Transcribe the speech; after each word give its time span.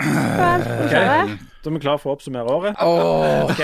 Du 0.00 0.88
klare? 0.88 1.38
Da 1.60 1.70
er 1.70 1.74
vi 1.76 1.80
klare 1.82 2.00
for 2.00 2.12
å 2.12 2.16
oppsummere 2.16 2.48
året. 2.56 2.74
Åh, 2.80 3.50
Ok. 3.50 3.60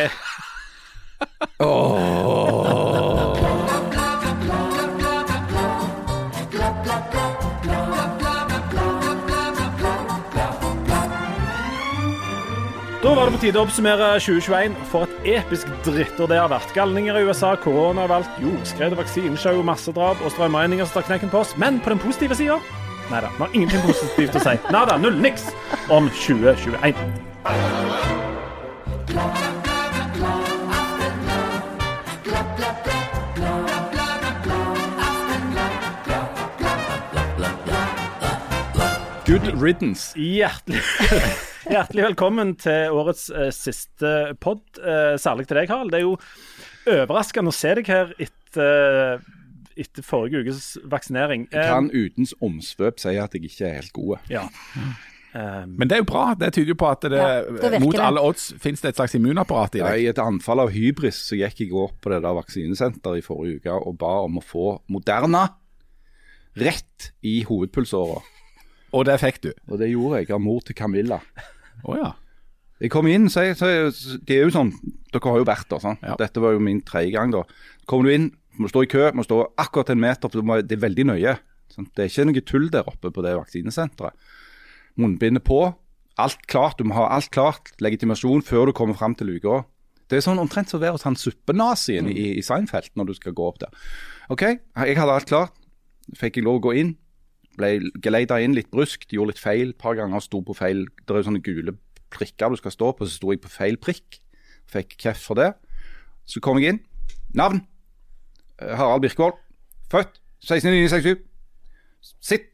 Da 13.03 13.15
var 13.15 13.29
det 13.29 13.37
på 13.37 13.41
tide 13.41 13.61
å 13.61 13.63
oppsummere 13.63 14.07
2021 14.19 14.73
for 14.91 15.07
et 15.07 15.29
episk 15.39 15.69
drittår 15.87 16.27
det 16.33 16.39
har 16.41 16.51
vært. 16.51 16.73
Galninger 16.75 17.21
i 17.21 17.27
USA, 17.29 17.53
korona 17.55 18.03
koronavalg, 18.03 18.41
jordskred, 18.43 18.97
vaksineshow, 18.99 19.61
massedrap 19.65 20.21
og 20.25 20.33
strømregninger 20.35 20.89
som 20.89 20.99
tar 20.99 21.07
knekken 21.13 21.31
på 21.31 21.45
oss. 21.45 21.53
Men 21.61 21.79
på 21.81 21.93
den 21.95 22.03
positive 22.03 22.35
sida 22.35 22.59
Nei 23.07 23.21
da, 23.23 23.31
har 23.39 23.55
ingenting 23.55 23.83
positivt 23.87 24.35
å 24.35 24.43
si. 24.43 24.57
Nada, 24.75 24.99
null, 24.99 25.21
niks 25.23 25.47
om 25.95 26.11
2021. 26.11 26.99
good 39.27 39.63
riddance. 39.63 40.15
Hjertelig, 40.19 40.83
hjertelig 41.75 42.05
velkommen 42.05 42.55
til 42.63 42.95
årets 42.95 43.27
eh, 43.35 43.51
siste 43.55 44.13
pod, 44.43 44.63
eh, 44.79 45.17
særlig 45.21 45.49
til 45.49 45.59
deg, 45.61 45.71
Harald. 45.73 45.91
Det 45.93 45.99
er 45.99 46.05
jo 46.05 46.15
overraskende 46.87 47.51
å 47.51 47.57
se 47.57 47.75
deg 47.79 47.91
her 47.91 48.13
etter, 48.23 49.19
etter 49.77 50.03
forrige 50.07 50.41
ukes 50.45 50.79
vaksinering. 50.89 51.49
Jeg 51.53 51.69
kan 51.69 51.91
uten 51.93 52.27
omsvøp 52.43 52.99
si 53.03 53.17
at 53.21 53.35
jeg 53.37 53.45
ikke 53.51 53.67
er 53.69 53.75
helt 53.83 53.93
god. 53.93 54.17
ja. 54.33 54.47
Eh, 55.37 55.67
Men 55.69 55.89
det 55.91 55.93
er 55.93 56.01
jo 56.01 56.07
bra. 56.09 56.31
Det 56.39 56.49
tyder 56.55 56.71
jo 56.73 56.79
på 56.81 56.89
at 56.89 57.03
det, 57.13 57.19
Ja, 57.21 57.43
det 57.71 57.81
mot 57.83 57.99
alle 58.01 58.23
odds 58.25 58.55
finnes 58.63 58.81
det 58.81 58.89
et 58.95 58.97
slags 58.97 59.15
immunapparat 59.19 59.75
i 59.77 59.83
deg. 59.83 60.01
I 60.01 60.07
et 60.15 60.21
anfall 60.23 60.63
av 60.63 60.71
hybris 60.73 61.19
så 61.29 61.37
gikk 61.37 61.61
jeg 61.61 61.75
opp 61.77 61.99
på 62.01 62.09
det 62.15 62.23
der 62.25 62.39
vaksinesenteret 62.39 63.21
i 63.21 63.25
forrige 63.27 63.61
uke 63.61 63.75
og 63.77 63.99
ba 64.01 64.15
om 64.25 64.39
å 64.41 64.45
få 64.45 64.79
Moderna 64.89 65.43
rett 66.57 67.11
i 67.27 67.43
hovedpulsåra. 67.45 68.23
Og 68.97 69.05
det 69.05 69.19
fikk 69.21 69.43
du. 69.45 69.51
Og 69.69 69.81
det 69.83 69.91
gjorde 69.91 70.23
jeg 70.23 70.33
av 70.33 70.41
mor 70.41 70.63
til 70.65 70.77
Camilla. 70.79 71.19
Oh, 71.85 71.97
ja. 71.99 72.15
Jeg 72.81 72.91
kom 72.93 73.07
inn, 73.09 73.29
så, 73.33 73.43
jeg, 73.45 73.57
så 73.61 73.69
jeg, 73.69 73.93
det 74.29 74.37
er 74.37 74.43
jo 74.45 74.53
sånn 74.53 74.71
Dere 75.13 75.31
har 75.33 75.39
jo 75.41 75.47
vært 75.49 75.69
der, 75.71 75.81
sant? 75.81 76.03
Ja. 76.05 76.17
Dette 76.21 76.43
var 76.45 76.53
jo 76.53 76.61
min 76.61 76.83
tredje 76.85 77.13
gang, 77.15 77.31
da. 77.33 77.43
Kommer 77.89 78.09
du 78.09 78.15
inn, 78.17 78.27
må 78.63 78.71
stå 78.71 78.85
i 78.85 78.91
kø, 78.91 79.05
må 79.17 79.25
stå 79.27 79.43
akkurat 79.61 79.93
en 79.93 80.03
meter, 80.03 80.33
det 80.33 80.77
er 80.77 80.83
veldig 80.83 81.07
nøye. 81.13 81.37
Sant? 81.73 81.93
Det 81.97 82.05
er 82.05 82.11
ikke 82.11 82.27
noe 82.29 82.45
tull 82.47 82.69
der 82.73 82.89
oppe 82.89 83.11
på 83.13 83.25
det 83.25 83.35
vaksinesenteret. 83.37 84.15
Munnbindet 84.97 85.45
på, 85.45 85.61
alt 86.17 86.47
klart. 86.49 86.79
Du 86.79 86.89
må 86.89 86.97
ha 86.97 87.09
alt 87.17 87.31
klart, 87.35 87.75
legitimasjon, 87.85 88.45
før 88.47 88.71
du 88.71 88.77
kommer 88.77 88.97
fram 88.97 89.17
til 89.19 89.29
luka. 89.35 89.65
Det 90.07 90.21
er 90.21 90.25
sånn 90.25 90.39
omtrent 90.39 90.71
som 90.71 90.79
å 90.79 90.85
være 90.85 90.97
hos 90.97 91.05
han 91.05 91.19
suppenazien 91.19 92.07
i, 92.09 92.37
i 92.39 92.45
Seinfeld 92.47 92.93
når 92.95 93.11
du 93.11 93.17
skal 93.19 93.35
gå 93.37 93.49
opp 93.49 93.59
der. 93.65 93.75
OK, 94.31 94.45
jeg 94.47 95.01
hadde 95.01 95.17
alt 95.19 95.29
klart. 95.29 95.57
Fikk 96.15 96.39
jeg 96.39 96.47
lov 96.47 96.61
å 96.61 96.69
gå 96.69 96.77
inn. 96.79 96.95
Ble 97.59 97.91
geleida 98.05 98.39
inn 98.45 98.55
litt 98.55 98.71
bruskt, 98.71 99.11
gjorde 99.11 99.35
litt 99.35 99.43
feil. 99.43 99.75
Et 99.75 99.81
par 99.83 99.99
ganger 99.99 100.23
sto 100.23 100.43
på 100.45 100.55
feil 100.55 100.85
Det 101.03 101.11
er 101.11 101.21
jo 101.21 101.29
sånne 101.33 101.43
gule 101.45 101.75
prikker 102.13 102.53
du 102.53 102.61
skal 102.61 102.75
stå 102.75 102.93
på, 102.97 103.07
så 103.07 103.19
sto 103.19 103.33
jeg 103.33 103.43
på 103.43 103.53
feil 103.53 103.79
prikk. 103.81 104.21
Fikk 104.71 104.97
kjeft 105.03 105.25
for 105.25 105.39
det. 105.39 105.53
Så 106.27 106.43
kom 106.43 106.61
jeg 106.61 106.75
inn. 106.75 106.81
Navn? 107.37 107.63
Eh, 108.63 108.75
Harald 108.77 109.03
Birkvold. 109.05 109.39
Født 109.93 110.21
16.967. 110.45 111.17
Sitt. 112.21 112.53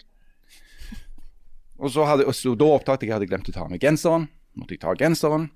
Og 1.82 1.90
så, 1.90 2.04
hadde, 2.06 2.26
og 2.30 2.34
så 2.34 2.54
Da 2.54 2.68
oppdaget 2.70 2.86
jeg 2.86 2.94
at 2.94 3.02
jeg 3.08 3.14
hadde 3.16 3.30
glemt 3.30 3.50
å 3.50 3.54
ta 3.54 3.66
med 3.70 3.82
genseren. 3.82 4.28
Måtte 4.58 4.76
jeg 4.76 4.82
ta 4.82 4.94
genseren. 4.98 5.48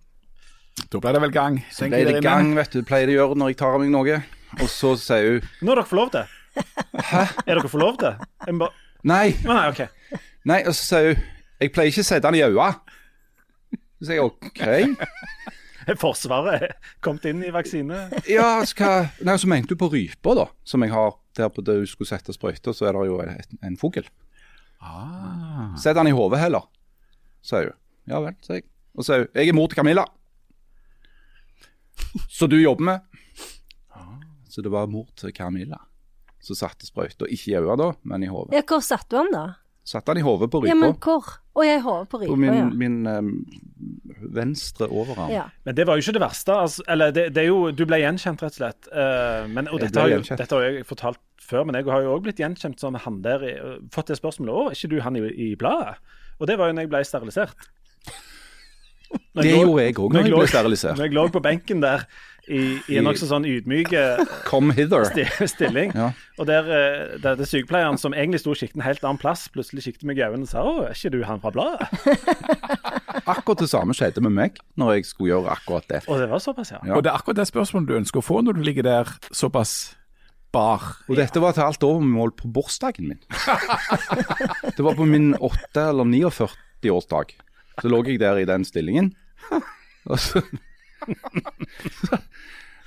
Da 0.92 1.00
ble 1.00 1.12
det 1.16 1.22
vel 1.24 1.34
gang. 1.34 1.60
Så 1.72 1.88
ble 1.88 2.02
det 2.04 2.22
gang, 2.24 2.50
vet 2.56 2.74
du. 2.74 2.82
Pleier 2.86 3.08
det 3.08 3.16
å 3.16 3.20
gjøre 3.20 3.38
når 3.40 3.52
jeg 3.52 3.60
tar 3.62 3.76
av 3.76 3.82
meg 3.82 3.92
noe. 3.94 4.18
Og 4.60 4.68
så 4.70 4.92
sier 5.00 5.30
hun 5.36 5.46
nå 5.66 5.72
er 5.72 5.80
dere 5.80 5.88
for 5.88 6.00
lov 6.00 6.10
til. 6.14 6.34
Hæ? 7.10 7.22
Er 7.44 7.54
dere 7.58 7.70
for 7.70 7.82
lov 7.82 7.96
til? 8.00 8.26
Jeg 8.46 8.58
bare... 8.60 8.84
Nei. 9.06 9.26
Nei, 9.46 9.62
OK. 9.70 9.82
Nei, 10.48 10.60
og 10.64 10.74
så 10.74 10.82
sier 10.82 11.10
hun 11.12 11.24
Jeg 11.62 11.72
pleier 11.72 11.92
ikke 11.92 12.04
å 12.04 12.08
sette 12.10 12.26
den 12.26 12.38
i 12.38 12.44
øynene. 12.44 12.72
Så 13.96 14.08
sier 14.10 14.18
jeg 14.18 14.26
OK. 14.26 14.60
Forsvaret 16.02 16.74
kommet 17.04 17.26
inn 17.30 17.44
i 17.46 17.52
vaksine. 17.54 18.06
Ja, 18.30 18.60
så 18.66 18.76
hva 18.80 18.92
Nei, 19.26 19.36
så 19.38 19.50
mente 19.50 19.74
du 19.74 19.80
på 19.80 19.90
rypa, 19.92 20.34
da. 20.38 20.46
Som 20.66 20.84
jeg 20.86 20.94
har 20.94 21.16
der 21.38 21.50
på 21.52 21.64
det 21.64 21.78
du 21.82 21.88
skulle 21.88 22.10
sette 22.10 22.34
sprøyta, 22.34 22.74
så 22.74 22.88
er 22.88 22.96
det 22.96 23.08
jo 23.08 23.18
et, 23.22 23.58
en 23.64 23.76
fugl. 23.80 24.06
Ah. 24.82 25.74
Sett 25.80 25.96
den 25.98 26.10
i 26.10 26.16
hodet 26.16 26.40
heller, 26.42 26.68
sier 27.44 27.72
hun. 27.72 27.80
Ja 28.06 28.22
vel, 28.22 28.36
sier 28.46 28.60
jeg. 28.60 28.68
Og 28.96 29.02
så 29.04 29.12
sier 29.12 29.26
hun 29.26 29.40
Jeg 29.40 29.50
er 29.50 29.56
mor 29.56 29.68
til 29.70 29.80
Camilla. 29.80 30.06
Så 32.32 32.48
du 32.48 32.56
jobber 32.60 32.92
med? 32.92 33.12
Så 34.48 34.62
det 34.64 34.72
var 34.72 34.88
mor 34.88 35.08
til 35.20 35.34
Camilla 35.36 35.82
som 36.46 36.56
satte 36.56 36.86
sprøyta. 36.86 37.26
Ikke 37.28 37.50
i 37.50 37.56
øynene, 37.58 37.76
da, 37.80 37.88
men 38.06 38.24
i 38.24 38.30
hodet. 38.30 38.54
Ja, 38.56 38.62
hvor 38.66 38.82
satte 38.84 39.10
du 39.12 39.18
den, 39.24 39.34
da? 39.34 39.44
Satte 39.86 40.14
den 40.14 40.22
i 40.22 40.26
hodet 40.26 40.48
på 40.52 40.62
Ja, 40.66 40.76
men 40.78 40.94
hvor? 41.02 41.40
Å, 41.56 41.62
jeg 41.64 41.80
har 41.86 42.02
på 42.04 42.18
på 42.18 42.20
rypa, 42.20 42.36
min, 42.36 42.56
ja. 42.58 42.64
min 42.76 42.96
em, 43.08 43.30
venstre 44.36 44.88
overarm. 44.92 45.30
ja. 45.32 45.46
Men 45.64 45.76
det 45.78 45.86
var 45.88 45.96
jo 45.96 46.04
ikke 46.04 46.16
det 46.18 46.20
verste. 46.20 46.52
Altså, 46.52 46.84
eller 46.92 47.14
det, 47.16 47.30
det 47.32 47.44
er 47.44 47.48
jo, 47.48 47.70
Du 47.72 47.84
ble 47.88 48.02
gjenkjent, 48.02 48.42
rett 48.44 48.58
og 48.58 48.60
slett. 48.60 48.90
Uh, 48.92 49.46
men, 49.48 49.70
og 49.72 49.80
dette 49.80 50.02
har, 50.02 50.12
jo, 50.12 50.20
dette 50.28 50.58
har 50.58 50.66
jeg 50.68 50.84
fortalt 50.88 51.22
før, 51.46 51.64
men 51.64 51.78
jeg 51.78 51.88
har 51.88 52.04
jo 52.04 52.12
òg 52.16 52.26
blitt 52.26 52.42
gjenkjent 52.42 52.82
som 52.82 52.98
han 53.06 53.20
der 53.24 53.44
i, 53.46 53.54
Fått 53.94 54.12
det 54.12 54.18
spørsmålet 54.18 54.52
Å, 54.52 54.66
er 54.68 54.76
ikke 54.76 54.92
du 54.92 55.00
han 55.04 55.16
i, 55.16 55.24
i 55.46 55.48
bladet? 55.58 55.96
Og 56.36 56.50
det 56.50 56.58
var 56.60 56.68
jo 56.68 56.76
når 56.76 56.84
jeg 56.84 56.92
ble 56.92 57.02
sterilisert. 57.08 57.68
Når 59.36 59.42
Det 59.46 59.52
lå- 59.52 59.60
gjorde 59.62 59.82
jeg 59.84 59.94
òg 60.02 60.12
når 60.16 60.24
jeg 60.26 60.34
ble 60.34 60.48
sterilisert. 60.50 60.98
Når 60.98 61.06
jeg 61.06 61.14
lå 61.16 61.24
på 61.32 61.42
benken 61.44 61.80
der 61.84 62.04
i, 62.48 62.78
i 62.88 62.98
en 63.00 63.04
nokså 63.08 63.26
sånn 63.26 63.46
ydmyk 63.48 63.92
eh, 63.92 64.20
stilling, 65.54 65.90
Ja. 65.96 66.12
og 66.38 66.46
der, 66.46 66.68
eh, 66.70 67.18
der 67.22 67.34
det 67.40 67.48
sykepleieren 67.50 67.98
som 67.98 68.14
egentlig 68.14 68.40
sto 68.42 68.52
og 68.54 68.60
kikket 68.60 68.76
en 68.78 68.86
helt 68.86 69.02
annen 69.04 69.18
plass, 69.18 69.48
plutselig 69.52 69.82
kikket 69.88 70.04
meg 70.06 70.18
i 70.20 70.26
øynene 70.26 70.46
og 70.46 70.52
sa 70.52 70.62
'Å, 70.62 70.74
er 70.86 70.94
ikke 70.94 71.10
du 71.16 71.24
han 71.26 71.40
fra 71.42 71.50
bladet?' 71.50 71.90
Akkurat 73.26 73.58
det 73.58 73.68
samme 73.72 73.94
skjedde 73.96 74.22
med 74.22 74.32
meg 74.36 74.58
når 74.78 74.92
jeg 75.00 75.06
skulle 75.10 75.32
gjøre 75.34 75.50
akkurat 75.50 75.86
det. 75.90 76.02
Og 76.06 76.20
det 76.20 76.28
var 76.30 76.38
såpass, 76.38 76.70
ja. 76.70 76.78
Ja. 76.86 76.94
Og 76.94 77.02
det 77.02 77.10
er 77.10 77.16
akkurat 77.18 77.36
det 77.40 77.48
spørsmålet 77.50 77.88
du 77.88 77.96
ønsker 77.98 78.20
å 78.22 78.26
få 78.26 78.42
når 78.44 78.58
du 78.58 78.62
ligger 78.62 78.86
der 78.86 79.10
såpass 79.34 79.96
bar. 80.54 80.84
Og 81.10 81.16
dette 81.18 81.40
var 81.42 81.56
til 81.56 81.66
alt 81.66 81.82
overmål 81.82 82.30
på 82.38 82.48
bursdagen 82.54 83.08
min. 83.10 83.18
Det 84.76 84.84
var 84.84 84.94
på 84.94 85.06
min 85.08 85.34
8- 85.34 85.88
eller 85.88 86.06
49-årsdag. 86.06 87.34
Så 87.80 87.90
lå 87.90 88.02
jeg 88.06 88.20
der 88.22 88.38
i 88.40 88.46
den 88.48 88.64
stillingen. 88.64 89.10
Og 90.06 90.18
så, 90.22 90.40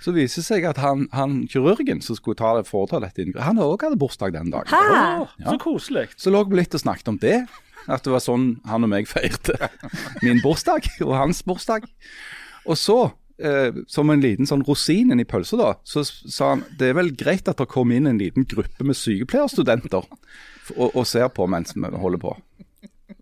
så 0.03 0.13
viser 0.15 0.41
det 0.41 0.47
seg 0.47 0.67
at 0.69 0.79
han, 0.81 1.07
han 1.15 1.41
kirurgen 1.51 2.01
som 2.03 2.17
skulle 2.17 2.39
ta 2.39 2.53
det, 2.57 2.67
foreta 2.69 3.01
dette 3.03 3.23
inngrepet, 3.23 3.45
han 3.45 3.61
òg 3.63 3.83
hadde 3.87 3.99
bursdag 3.99 4.35
den 4.35 4.51
dagen. 4.53 4.71
Hæ? 4.71 5.25
Ja. 5.39 5.51
så 5.51 5.57
koselig. 5.61 6.07
Så 6.19 6.31
lå 6.33 6.43
vi 6.47 6.61
litt 6.61 6.75
og 6.77 6.83
snakket 6.85 7.11
om 7.11 7.19
det. 7.21 7.41
At 7.89 8.03
det 8.05 8.11
var 8.13 8.21
sånn 8.21 8.59
han 8.69 8.85
og 8.85 8.91
meg 8.91 9.07
feirte 9.09 9.55
min 10.25 10.41
bursdag 10.43 10.87
og 11.05 11.15
hans 11.17 11.41
bursdag. 11.47 11.87
Og 12.69 12.77
så, 12.77 12.97
eh, 13.41 13.71
som 13.89 14.11
en 14.13 14.23
liten 14.23 14.49
sånn 14.49 14.65
rosin 14.67 15.15
i 15.15 15.27
pølsa, 15.27 15.57
da, 15.59 15.71
så 15.87 16.03
sa 16.05 16.53
han 16.53 16.65
det 16.79 16.91
er 16.91 16.99
vel 16.99 17.13
greit 17.17 17.49
at 17.49 17.59
det 17.59 17.69
kommer 17.71 17.97
inn 17.97 18.09
en 18.09 18.19
liten 18.21 18.45
gruppe 18.49 18.85
med 18.85 18.99
sykepleierstudenter 18.99 20.03
og, 20.75 20.87
og 20.93 21.03
ser 21.07 21.31
på 21.33 21.47
mens 21.49 21.75
vi 21.75 21.89
holder 21.89 22.21
på. 22.21 22.35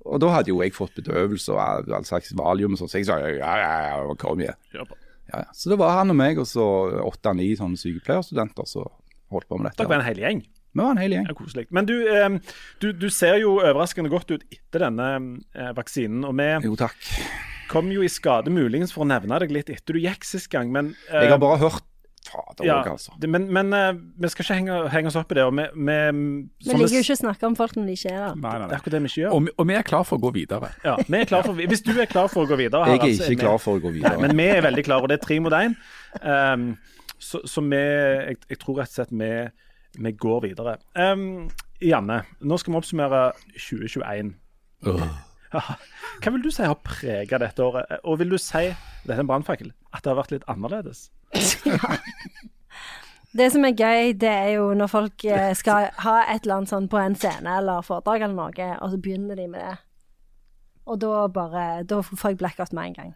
Og 0.07 0.22
da 0.23 0.29
hadde 0.34 0.51
jo 0.53 0.62
jeg 0.63 0.73
fått 0.75 0.95
bedøvelse 1.01 1.53
og 1.56 1.59
all, 1.97 2.06
slags 2.07 2.31
valium 2.38 2.75
og 2.75 2.81
sånn, 2.81 2.91
så 2.91 3.01
jeg 3.01 3.07
sa 3.09 3.18
ja, 3.23 3.34
ja, 3.38 3.73
ja, 3.91 4.16
kom 4.22 4.40
igjen. 4.44 4.56
Ja. 4.73 5.44
Så 5.51 5.69
det 5.73 5.78
var 5.81 5.97
han 6.00 6.13
og 6.13 6.18
meg 6.19 6.40
og 6.40 6.47
så 6.47 6.63
åtte-ni 7.03 7.50
sånne 7.59 7.79
sykepleierstudenter 7.81 8.68
som 8.69 8.88
holdt 9.34 9.50
på 9.51 9.57
med 9.59 9.69
dette. 9.73 9.81
Dere 9.84 9.91
var 9.91 10.00
en 10.00 10.07
hel 10.07 10.22
gjeng. 10.23 10.45
Vi 10.78 10.84
var 10.84 10.94
en 10.94 11.01
hel 11.01 11.16
gjeng. 11.18 11.25
Ja, 11.28 11.35
koselig. 11.35 11.66
Men 11.73 11.88
du, 11.90 11.95
du, 12.84 12.88
du 12.95 13.07
ser 13.12 13.40
jo 13.41 13.57
overraskende 13.57 14.12
godt 14.13 14.31
ut 14.31 14.45
etter 14.53 14.85
denne 14.85 15.07
eh, 15.57 15.72
vaksinen. 15.75 16.24
Og 16.29 16.35
vi 16.38 16.47
Jo, 16.68 16.78
takk. 16.79 17.09
kom 17.71 17.89
jo 17.92 18.06
i 18.06 18.12
skade 18.12 18.54
muligens 18.54 18.94
for 18.95 19.04
å 19.04 19.09
nevne 19.09 19.39
deg 19.44 19.51
litt 19.51 19.71
etter 19.74 19.98
du 19.98 20.04
gikk 20.06 20.24
sist 20.27 20.48
gang, 20.54 20.71
men 20.71 20.94
Jeg 21.12 21.33
har 21.33 21.42
bare 21.42 21.59
hørt 21.65 21.83
Fader 22.27 22.68
ja, 22.68 22.77
altså. 22.83 23.13
det, 23.21 23.29
Men, 23.31 23.47
men 23.53 23.74
uh, 23.74 23.97
vi 24.21 24.29
skal 24.33 24.45
ikke 24.45 24.57
henge, 24.59 24.79
henge 24.94 25.12
oss 25.12 25.18
opp 25.19 25.31
i 25.33 25.38
det. 25.39 25.45
Og 25.47 25.56
vi, 25.57 25.65
vi, 25.74 25.97
Vi 26.65 26.77
liker 26.77 26.97
jo 26.97 27.03
ikke 27.06 27.18
å 27.18 27.21
snakke 27.21 27.50
om 27.50 27.57
folk 27.59 27.77
når 27.77 27.88
de 27.89 27.95
ikke 27.97 28.12
er 28.13 28.19
der. 28.21 28.35
Nei, 28.44 28.53
nei, 28.53 28.68
Det 28.68 28.75
er 28.75 28.81
akkurat 28.81 28.97
det 28.97 29.01
vi 29.06 29.12
ikke 29.12 29.21
gjør. 29.21 29.38
Og, 29.38 29.51
og 29.56 29.69
vi 29.69 29.77
er 29.77 29.88
klar 29.91 30.07
for 30.07 30.19
å 30.19 30.24
gå 30.27 30.33
videre. 30.38 30.71
Ja, 30.85 30.95
vi 31.03 31.21
er 31.21 31.29
klar 31.31 31.47
for, 31.47 31.62
hvis 31.74 31.85
du 31.85 31.94
er 31.95 32.12
klar 32.12 32.31
for 32.33 32.44
å 32.44 32.51
gå 32.51 32.59
videre 32.59 32.91
Jeg 32.91 33.00
er 33.00 33.03
ikke 33.03 33.13
altså, 33.13 33.39
klar 33.44 33.62
for 33.63 33.79
å 33.79 33.83
gå 33.83 33.94
Nei, 33.94 34.00
videre. 34.00 34.24
men 34.25 34.35
vi 34.39 34.50
er 34.51 34.65
veldig 34.68 34.85
klare, 34.88 35.07
og 35.07 35.12
det 35.12 35.19
er 35.19 35.24
tre 35.27 35.39
mot 35.44 35.57
én. 35.57 35.77
Um, 36.21 36.68
så 37.18 37.41
så 37.50 37.63
vi 37.65 37.79
jeg, 37.81 38.41
jeg 38.51 38.59
tror 38.62 38.81
rett 38.81 38.91
og 38.91 39.00
slett 39.00 39.15
vi, 39.23 39.31
vi 39.97 40.13
går 40.25 40.44
videre. 40.50 40.77
Um, 40.94 41.47
Janne, 41.83 42.21
nå 42.41 42.57
skal 42.62 42.73
vi 42.73 42.81
oppsummere 42.81 43.23
2021. 43.56 44.35
Hva 45.51 46.31
vil 46.33 46.44
du 46.44 46.50
si 46.51 46.65
har 46.65 46.77
preget 46.83 47.41
dette 47.44 47.63
året? 47.63 48.00
Og 48.03 48.19
vil 48.21 48.33
du 48.33 48.39
si 48.41 48.65
dette 48.68 49.15
er 49.15 49.23
en 49.23 49.30
brannfakkel, 49.30 49.71
at 49.94 50.03
det 50.03 50.12
har 50.12 50.19
vært 50.19 50.33
litt 50.35 50.47
annerledes? 50.51 51.07
Det 53.38 53.51
som 53.53 53.65
er 53.68 53.75
gøy, 53.75 54.13
det 54.18 54.29
er 54.29 54.47
jo 54.56 54.71
når 54.74 54.89
folk 54.89 55.25
eh, 55.29 55.51
skal 55.57 55.91
ha 56.01 56.13
et 56.24 56.45
eller 56.45 56.56
annet 56.56 56.71
sånn 56.71 56.88
på 56.89 56.97
en 56.97 57.13
scene 57.19 57.57
eller 57.59 57.83
foredrag 57.85 58.24
eller 58.25 58.33
noe, 58.33 58.69
og 58.81 58.94
så 58.94 58.97
begynner 58.97 59.38
de 59.38 59.45
med 59.51 59.62
det. 59.62 59.75
Og 60.88 60.97
da 61.03 61.27
bare 61.27 61.83
Da 61.83 62.00
får 62.01 62.31
jeg 62.31 62.39
blackout 62.39 62.74
med 62.74 62.89
en 62.89 62.95
gang. 62.95 63.12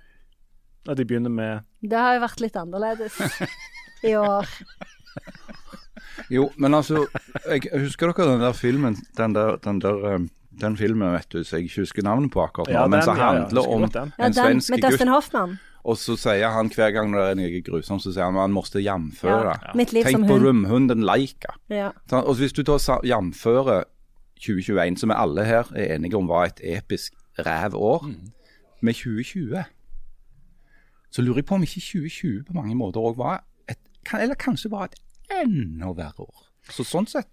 Ja, 0.86 0.94
de 0.98 1.06
begynner 1.08 1.32
med 1.34 1.64
Det 1.82 1.98
har 1.98 2.18
jo 2.18 2.24
vært 2.26 2.44
litt 2.44 2.60
annerledes 2.60 3.18
i 4.10 4.14
år. 4.20 4.46
Jo, 6.30 6.50
men 6.58 6.74
altså, 6.78 7.06
jeg 7.48 7.72
husker 7.82 8.12
dere 8.12 8.34
den 8.34 8.46
der 8.46 8.54
filmen, 8.54 9.00
den 9.18 9.36
der, 9.36 9.58
den 9.64 9.82
der 9.82 10.06
um, 10.16 10.30
den 10.62 10.78
filmen, 10.78 11.14
vet 11.14 11.32
du, 11.32 11.44
som 11.44 11.58
jeg 11.58 11.70
ikke 11.70 11.86
husker 11.86 12.06
navnet 12.06 12.32
på 12.34 12.44
akkurat 12.44 12.68
nå, 12.68 12.76
Ja, 12.76 12.88
men 12.88 13.00
den, 13.00 13.06
som 13.08 13.18
ja, 13.18 13.24
ja, 13.24 13.42
handler 13.42 13.62
husker 13.62 13.76
om. 13.76 13.82
Ja, 13.94 14.04
en 14.26 14.26
den 14.26 14.34
svensk 14.34 14.70
med 14.70 14.82
gutt. 14.82 14.92
Dustin 14.92 15.12
Hoffman. 15.12 15.60
Og 15.84 15.98
så 15.98 16.16
sier 16.20 16.54
han 16.54 16.70
hver 16.70 16.92
gang 16.94 17.14
det 17.16 17.24
er 17.26 17.38
noe 17.40 17.62
grusomt, 17.66 18.04
så 18.04 18.14
sier 18.14 18.28
han 18.28 18.38
at 18.38 18.46
han 18.46 18.54
måtte 18.54 18.84
jamføre. 18.84 19.56
Ja. 19.56 19.74
Mitt 19.78 19.94
liv 19.96 20.06
Tenk 20.06 20.28
på 20.28 20.38
hund. 20.38 20.46
rømhunden 20.46 21.06
Laika. 21.08 21.56
Ja. 21.74 21.90
Og 22.22 22.36
hvis 22.38 22.54
du 22.54 22.62
jamfører 22.62 23.84
2021, 24.42 24.98
som 24.98 25.10
vi 25.10 25.18
alle 25.18 25.46
her 25.46 25.72
er 25.76 25.96
enige 25.96 26.18
om 26.18 26.30
var 26.30 26.50
et 26.50 26.62
episk 26.64 27.14
rævår, 27.40 28.08
mm. 28.08 28.32
med 28.82 28.94
2020, 28.94 29.64
så 31.12 31.22
lurer 31.22 31.42
jeg 31.42 31.46
på 31.46 31.56
om 31.56 31.64
ikke 31.64 31.82
2020 31.82 32.44
på 32.48 32.54
mange 32.54 32.76
måter 32.76 33.02
òg 33.02 33.18
var 33.18 33.44
et 33.70 33.78
Eller 34.20 34.36
kanskje 34.36 34.72
var 34.72 34.90
et 34.90 34.96
enda 35.44 35.92
verre 35.98 36.26
år. 36.26 36.48
Så 36.70 36.84
sånn 36.86 37.08
sett 37.08 37.30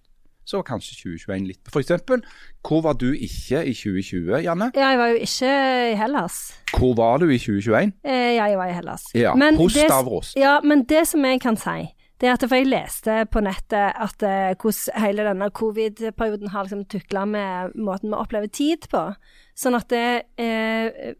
så 0.49 0.57
var 0.59 0.65
kanskje 0.71 0.95
2021 1.03 1.45
litt 1.51 1.69
For 1.69 1.83
eksempel, 1.83 2.23
hvor 2.65 2.81
var 2.87 2.97
du 2.97 3.11
ikke 3.13 3.61
i 3.69 3.75
2020, 3.77 4.39
Janne? 4.47 4.71
ja, 4.73 4.89
jeg 4.95 4.97
var 5.03 5.13
jo 5.13 5.21
ikke 5.27 5.53
i 5.91 5.95
Hellas. 5.99 6.39
Hvor 6.73 6.95
var 6.97 7.21
du 7.21 7.27
i 7.29 7.37
2021? 7.37 7.93
Eh, 8.03 8.33
ja, 8.39 8.49
jeg 8.49 8.57
var 8.57 8.73
i 8.73 8.75
Hellas. 8.79 9.05
Ja, 9.13 9.35
hos 9.57 9.73
det- 9.77 9.85
Stavros. 9.87 10.33
Ja, 10.37 10.57
men 10.65 10.83
det 10.89 11.05
som 11.07 11.25
jeg 11.25 11.41
kan 11.45 11.57
si, 11.57 11.77
det 12.19 12.27
er 12.27 12.33
at 12.35 12.43
for 12.49 12.55
jeg 12.59 12.67
leste 12.67 13.13
på 13.31 13.39
nettet 13.45 13.93
at 13.95 14.23
eh, 14.27 14.55
hvordan 14.59 14.99
hele 15.05 15.23
denne 15.29 15.47
covid-perioden 15.55 16.49
har 16.51 16.65
liksom 16.65 16.81
tukla 16.91 17.23
med 17.25 17.77
måten 17.79 18.09
vi 18.11 18.17
opplever 18.19 18.49
tid 18.51 18.89
på. 18.91 19.05
Sånn 19.55 19.77
at 19.77 19.87
det 19.93 20.23
eh, 20.37 21.13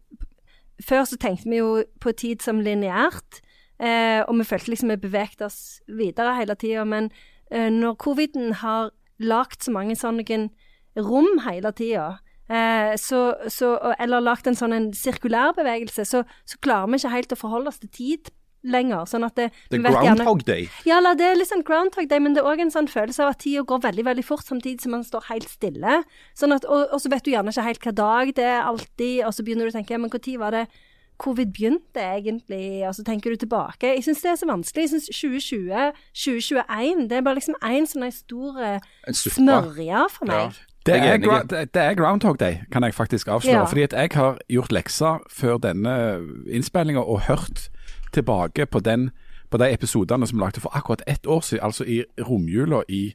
Før 0.80 1.04
så 1.04 1.16
tenkte 1.20 1.48
vi 1.50 1.58
jo 1.60 1.82
på 2.00 2.12
tid 2.16 2.40
som 2.40 2.60
lineært, 2.64 3.40
eh, 3.80 4.22
og 4.24 4.38
vi 4.38 4.44
følte 4.48 4.70
liksom 4.72 4.88
vi 4.94 4.96
beveget 4.96 5.42
oss 5.44 5.80
videre 5.88 6.36
hele 6.38 6.54
tida. 6.56 6.84
Men 6.88 7.10
eh, 7.50 7.68
når 7.68 7.96
coviden 8.00 8.54
har 8.62 8.90
lagd 9.20 9.62
så 9.64 9.72
mange 9.74 9.96
sånne 9.98 10.48
rom 10.98 11.38
hele 11.46 11.70
tida, 11.76 12.18
eh, 12.50 12.96
så, 12.98 13.34
så, 13.52 13.76
eller 14.00 14.24
lagd 14.24 14.48
en 14.50 14.58
sånn 14.58 14.74
en 14.74 14.90
sirkulær 14.96 15.54
bevegelse, 15.58 16.04
så, 16.08 16.24
så 16.48 16.60
klarer 16.64 16.90
vi 16.90 17.00
ikke 17.00 17.14
helt 17.14 17.34
å 17.36 17.40
forholde 17.40 17.72
oss 17.72 17.82
til 17.82 17.92
tid 17.94 18.32
lenger. 18.60 19.06
Sånn 19.08 19.24
at 19.24 19.36
det, 19.38 19.46
er 19.72 19.78
gjerne- 19.80 20.20
Groundhog 20.20 20.44
Day. 20.44 20.68
ja, 20.84 20.98
det 21.16 21.24
er 21.24 21.38
litt 21.38 21.48
sånn 21.48 21.64
Groundhog 21.64 22.08
Day, 22.10 22.20
men 22.20 22.34
det 22.36 22.42
er 22.42 22.50
òg 22.50 22.60
en 22.60 22.74
sånn 22.74 22.90
følelse 22.90 23.24
av 23.24 23.32
at 23.34 23.40
tida 23.44 23.62
går 23.64 23.80
veldig 23.86 24.04
veldig 24.04 24.24
fort, 24.26 24.44
samtidig 24.44 24.82
som 24.84 24.92
man 24.96 25.04
står 25.06 25.30
helt 25.30 25.48
stille. 25.48 26.02
Sånn 26.36 26.52
at, 26.52 26.66
og, 26.68 26.88
og 26.92 27.00
så 27.00 27.12
vet 27.12 27.24
du 27.24 27.32
gjerne 27.32 27.54
ikke 27.54 27.68
helt 27.70 27.86
hva 27.86 27.94
dag 28.02 28.34
det 28.36 28.48
er 28.50 28.62
alltid, 28.68 29.24
og 29.24 29.32
så 29.36 29.46
begynner 29.46 29.64
du 29.68 29.72
å 29.72 29.78
tenke 29.78 29.96
ja, 29.96 30.02
men 30.02 30.12
når 30.12 30.38
var 30.42 30.58
det 30.58 30.66
covid 31.20 31.52
begynte 31.52 32.00
egentlig, 32.00 32.88
og 32.88 32.94
så 32.94 33.04
tenker 33.04 33.30
du 33.30 33.36
tilbake. 33.36 33.86
Jeg 33.86 34.04
syns 34.04 34.22
det 34.24 34.30
er 34.30 34.38
så 34.40 34.48
vanskelig. 34.48 34.82
Jeg 34.82 34.90
syns 34.94 35.06
2020, 35.12 35.92
2021, 36.14 37.08
det 37.10 37.16
er 37.18 37.24
bare 37.26 37.38
liksom 37.38 37.58
én 37.60 37.88
sånn 37.88 38.06
en 38.08 38.16
stor 38.16 38.60
eh, 38.64 38.90
smørje 39.12 40.04
for 40.16 40.30
meg. 40.30 40.60
Det 40.86 40.96
er 40.96 41.18
det 41.74 41.82
er 41.82 41.94
Groundhog 41.94 42.38
Day, 42.40 42.62
kan 42.72 42.84
jeg 42.84 42.94
faktisk 42.94 43.28
avsløre. 43.28 43.58
Ja. 43.58 43.64
Fordi 43.68 43.82
at 43.82 43.92
jeg 43.92 44.10
har 44.14 44.38
gjort 44.48 44.72
lekser 44.72 45.18
før 45.30 45.58
denne 45.60 45.96
innspillinga 46.48 47.00
og 47.00 47.20
hørt 47.28 47.68
tilbake 48.12 48.66
på, 48.66 48.80
den, 48.80 49.10
på 49.50 49.60
de 49.60 49.72
episodene 49.72 50.26
som 50.26 50.38
vi 50.38 50.44
lagde 50.44 50.60
for 50.60 50.76
akkurat 50.76 51.02
ett 51.06 51.26
år 51.26 51.40
siden, 51.40 51.64
altså 51.64 51.84
i 51.84 52.04
romjula 52.28 52.82
i 52.88 53.14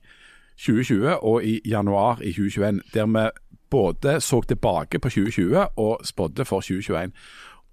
2020 0.58 1.18
og 1.18 1.44
i 1.44 1.60
januar 1.66 2.22
i 2.22 2.31
2021, 2.31 2.81
der 2.94 3.06
vi 3.06 3.30
både 3.69 4.22
så 4.22 4.42
tilbake 4.42 5.00
på 5.00 5.10
2020 5.10 5.66
og 5.75 6.01
spådde 6.04 6.46
for 6.46 6.62
2021. 6.62 7.12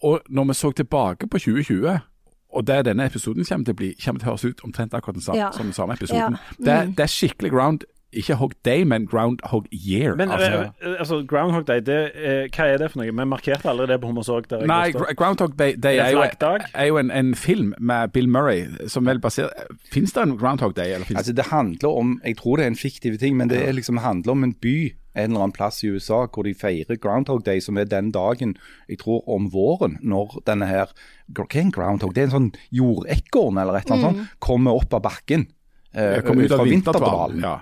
Og 0.02 0.20
når 0.28 0.44
vi 0.50 0.54
så 0.54 0.72
tilbake 0.72 1.26
på 1.30 1.38
2020 1.38 2.00
og 2.52 2.66
det 2.66 2.84
denne 2.84 3.06
episoden 3.08 3.44
kommer 3.48 3.64
til 3.64 3.72
å 3.72 3.76
bli, 3.76 3.94
kommer 4.04 4.20
til 4.20 4.28
å 4.28 4.30
høres 4.32 4.44
ut 4.44 4.60
omtrent 4.64 4.92
akkurat 4.94 5.14
den 5.14 5.22
samme, 5.24 5.38
Ja. 5.38 5.50
som 5.52 5.64
den 5.66 5.72
samme 5.72 5.94
episoden. 5.94 6.36
Ja. 6.36 6.56
Det, 6.58 6.68
er- 6.72 6.86
det 6.86 7.00
er 7.00 7.06
skikkelig 7.08 7.50
ground, 7.50 7.84
ikke 8.12 8.34
hog 8.36 8.52
day, 8.64 8.84
men 8.84 9.06
groundhog 9.06 9.64
year. 9.72 10.14
Men 10.16 10.28
altså. 10.28 10.68
eh, 10.82 10.96
altså, 10.98 11.22
Groundhog 11.26 11.64
Day, 11.66 11.80
det, 11.80 12.10
eh, 12.14 12.48
hva 12.52 12.66
er 12.68 12.76
det 12.82 12.90
for 12.90 12.98
noe? 13.00 13.06
Vi 13.06 13.24
markerte 13.24 13.70
aldri 13.70 13.86
det 13.88 14.00
på 14.02 14.06
Hommersåk. 14.10 14.50
Nei, 14.68 14.90
Groundhog 14.92 15.56
Day, 15.56 15.72
det 15.76 15.94
Er 15.98 16.04
er 16.04 16.10
jo, 16.12 16.58
er 16.74 16.86
jo 16.90 16.98
en, 16.98 17.10
en 17.10 17.34
film 17.34 17.72
med 17.80 18.12
Bill 18.12 18.28
Murray 18.28 18.66
som 18.86 19.06
vel 19.06 19.18
baserer 19.18 19.48
Fins 19.90 20.12
det 20.12 20.22
en 20.22 20.36
Groundhog 20.36 20.74
Day? 20.76 20.92
Eller 20.92 21.06
finnes 21.06 21.18
Altså 21.20 21.32
Det 21.32 21.46
handler 21.46 21.88
om 21.88 22.20
Jeg 22.24 22.36
tror 22.36 22.56
det 22.56 22.62
er 22.64 22.66
en 22.66 22.76
fiktiv 22.76 23.16
ting, 23.18 23.36
men 23.36 23.48
det 23.48 23.62
er 23.68 23.72
liksom 23.72 23.96
handler 23.96 24.30
om 24.32 24.44
en 24.44 24.52
by 24.60 24.92
en 25.14 25.30
eller 25.30 25.44
annen 25.44 25.56
plass 25.56 25.82
i 25.84 25.90
USA 25.92 26.24
hvor 26.26 26.46
de 26.46 26.54
feirer 26.56 26.98
Groundhog 27.00 27.44
Day, 27.46 27.60
som 27.60 27.78
er 27.78 27.88
den 27.88 28.10
dagen 28.14 28.56
jeg 28.88 29.02
tror 29.02 29.24
om 29.30 29.50
våren, 29.52 29.98
når 30.00 30.38
denne 30.48 30.68
her 30.70 30.92
Hva 31.32 31.46
er 31.48 31.64
en 31.64 31.72
groundhog? 31.72 32.14
Det 32.14 32.24
er 32.24 32.30
en 32.30 32.36
sånn 32.36 32.52
jordekorn 32.74 33.60
eller 33.60 33.78
et 33.78 33.88
eller 33.88 33.98
annet 33.98 34.08
sånt. 34.08 34.38
Kommer 34.42 34.76
opp 34.76 34.94
av 34.96 35.04
bakken. 35.06 35.46
Eh, 35.92 36.18
ut, 36.18 36.26
kommer 36.26 36.44
ut 36.44 36.54
fra 36.54 36.66
vinterdvalen. 36.68 37.44
Ja. 37.44 37.58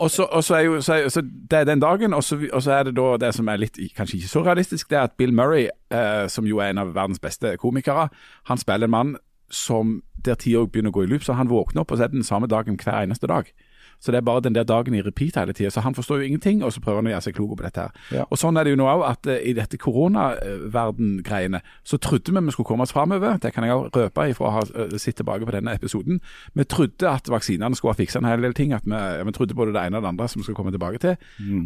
Og 0.00 0.10
så, 0.10 0.24
og 0.24 0.44
så 0.44 0.54
er 0.56 0.62
jo, 0.64 0.76
så 0.80 0.94
er, 0.94 1.08
så 1.12 1.20
det 1.22 1.58
er 1.58 1.66
den 1.68 1.82
dagen, 1.82 2.14
og 2.16 2.24
så, 2.24 2.38
og 2.52 2.62
så 2.64 2.78
er 2.78 2.86
det 2.88 2.94
da 2.96 3.08
det 3.20 3.34
som 3.36 3.48
er 3.52 3.60
litt 3.60 3.76
kanskje 3.96 4.16
ikke 4.16 4.30
så 4.30 4.44
realistisk, 4.46 4.88
det 4.88 4.96
er 4.96 5.10
at 5.10 5.16
Bill 5.20 5.34
Murray, 5.36 5.66
eh, 5.92 6.24
som 6.32 6.46
jo 6.48 6.62
er 6.62 6.72
en 6.72 6.80
av 6.80 6.94
verdens 6.96 7.20
beste 7.20 7.52
komikere, 7.60 8.08
han 8.48 8.62
spiller 8.62 8.88
en 8.88 8.94
mann 8.94 9.10
som 9.52 9.98
der 10.24 10.38
tida 10.40 10.62
begynner 10.64 10.94
å 10.94 10.96
gå 10.96 11.04
i 11.04 11.10
loop, 11.10 11.26
så 11.26 11.36
han 11.36 11.50
våkner 11.50 11.82
opp 11.82 11.92
og 11.92 11.98
så 11.98 12.06
er 12.06 12.12
det 12.12 12.20
den 12.20 12.26
samme 12.26 12.48
dagen 12.48 12.78
hver 12.80 13.02
eneste 13.02 13.28
dag. 13.28 13.50
Så 14.00 14.10
det 14.14 14.18
er 14.18 14.24
bare 14.24 14.40
den 14.40 14.54
der 14.56 14.64
dagen 14.64 14.94
i 14.96 15.02
repeat 15.04 15.36
hele 15.36 15.52
tida. 15.52 15.70
Så 15.70 15.82
han 15.84 15.94
forstår 15.94 16.22
jo 16.22 16.28
ingenting, 16.30 16.62
og 16.64 16.72
så 16.72 16.80
prøver 16.80 17.02
han 17.02 17.10
å 17.10 17.12
gjøre 17.12 17.24
seg 17.26 17.34
klok 17.36 17.50
på 17.58 17.64
dette. 17.66 17.80
her. 17.80 17.90
Ja. 18.16 18.24
Og 18.30 18.38
sånn 18.40 18.56
er 18.56 18.64
det 18.64 18.72
jo 18.72 18.78
nå 18.80 18.86
òg, 18.88 19.02
at 19.10 19.26
uh, 19.28 19.36
i 19.36 19.52
dette 19.52 19.76
koronaverden-greiene, 19.76 21.60
så 21.84 21.98
trodde 22.00 22.32
vi 22.32 22.40
vi 22.46 22.54
skulle 22.54 22.66
komme 22.66 22.82
oss 22.86 22.92
framover. 22.92 23.36
Det 23.42 23.52
kan 23.52 23.64
jeg 23.66 23.74
òg 23.76 23.90
røpe 23.96 24.26
ifra 24.30 24.48
å 24.48 24.54
ha 24.56 24.62
uh, 24.64 24.96
sett 24.96 25.18
tilbake 25.20 25.44
på 25.44 25.52
denne 25.54 25.74
episoden. 25.76 26.20
Vi 26.56 26.64
trodde 26.64 27.10
at 27.10 27.28
vaksinene 27.28 27.76
skulle 27.76 27.92
ha 27.94 28.00
fiksa 28.00 28.22
en 28.22 28.30
hel 28.30 28.40
del 28.42 28.56
ting. 28.56 28.72
At 28.72 28.88
vi, 28.88 28.96
vi 29.28 29.36
trodde 29.36 29.54
både 29.58 29.74
det 29.76 29.84
ene 29.84 30.00
og 30.00 30.06
det 30.06 30.12
andre 30.14 30.28
som 30.32 30.40
vi 30.40 30.48
skulle 30.48 30.56
komme 30.56 30.72
tilbake 30.74 30.98
til. 31.02 31.16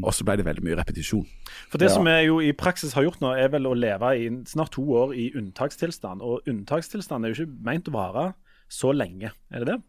Og 0.03 0.11
så 0.15 0.27
ble 0.27 0.37
det 0.41 0.47
veldig 0.49 0.65
mye 0.67 0.79
repetisjon. 0.81 1.27
For 1.71 1.79
det 1.79 1.91
Ja. 1.91 1.95
som 1.95 2.05
vi 2.05 2.19
jo 2.27 2.41
i 2.41 2.53
praksis 2.53 2.95
har 2.99 3.07
gjort 3.07 3.21
nå, 3.23 3.33
er 3.39 3.49
vel 3.49 3.67
å 3.71 3.75
leve 3.79 4.11
i 4.19 4.29
snart 4.51 4.73
to 4.75 4.83
år 4.83 5.15
i 5.15 5.31
unntakstilstand. 5.39 6.23
Og 6.23 6.43
unntakstilstand 6.51 7.25
er 7.25 7.33
jo 7.35 7.45
ikke 7.45 7.65
meint 7.65 7.89
å 7.89 7.95
vare 7.95 8.35
så 8.69 8.93
lenge, 8.97 9.31
er 9.53 9.65
det 9.65 9.67
det? 9.75 9.81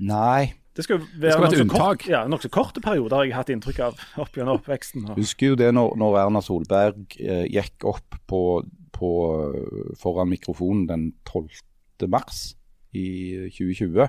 Nei. 0.00 0.52
Det 0.76 0.86
skal 0.86 0.98
jo 0.98 1.06
være 1.20 1.40
være 1.42 1.50
nokså 1.60 1.66
kort, 1.68 2.06
ja, 2.08 2.22
nok 2.28 2.46
korte 2.52 2.80
perioder, 2.80 3.16
har 3.18 3.26
jeg 3.28 3.36
hatt 3.36 3.50
inntrykk 3.52 3.80
av 3.84 3.98
opp 4.22 4.38
gjennom 4.38 4.56
oppveksten. 4.56 5.04
Og, 5.10 5.18
Husker 5.20 5.52
jo 5.52 5.58
det 5.60 5.68
når, 5.76 5.98
når 6.00 6.16
Erna 6.22 6.40
Solberg 6.44 7.18
eh, 7.20 7.44
gikk 7.52 7.84
opp 7.90 8.16
på, 8.30 8.40
på, 8.96 9.10
foran 10.00 10.32
mikrofonen 10.32 10.86
den 10.88 11.04
12. 11.28 12.08
mars 12.08 12.54
i 12.96 13.50
2020. 13.52 14.08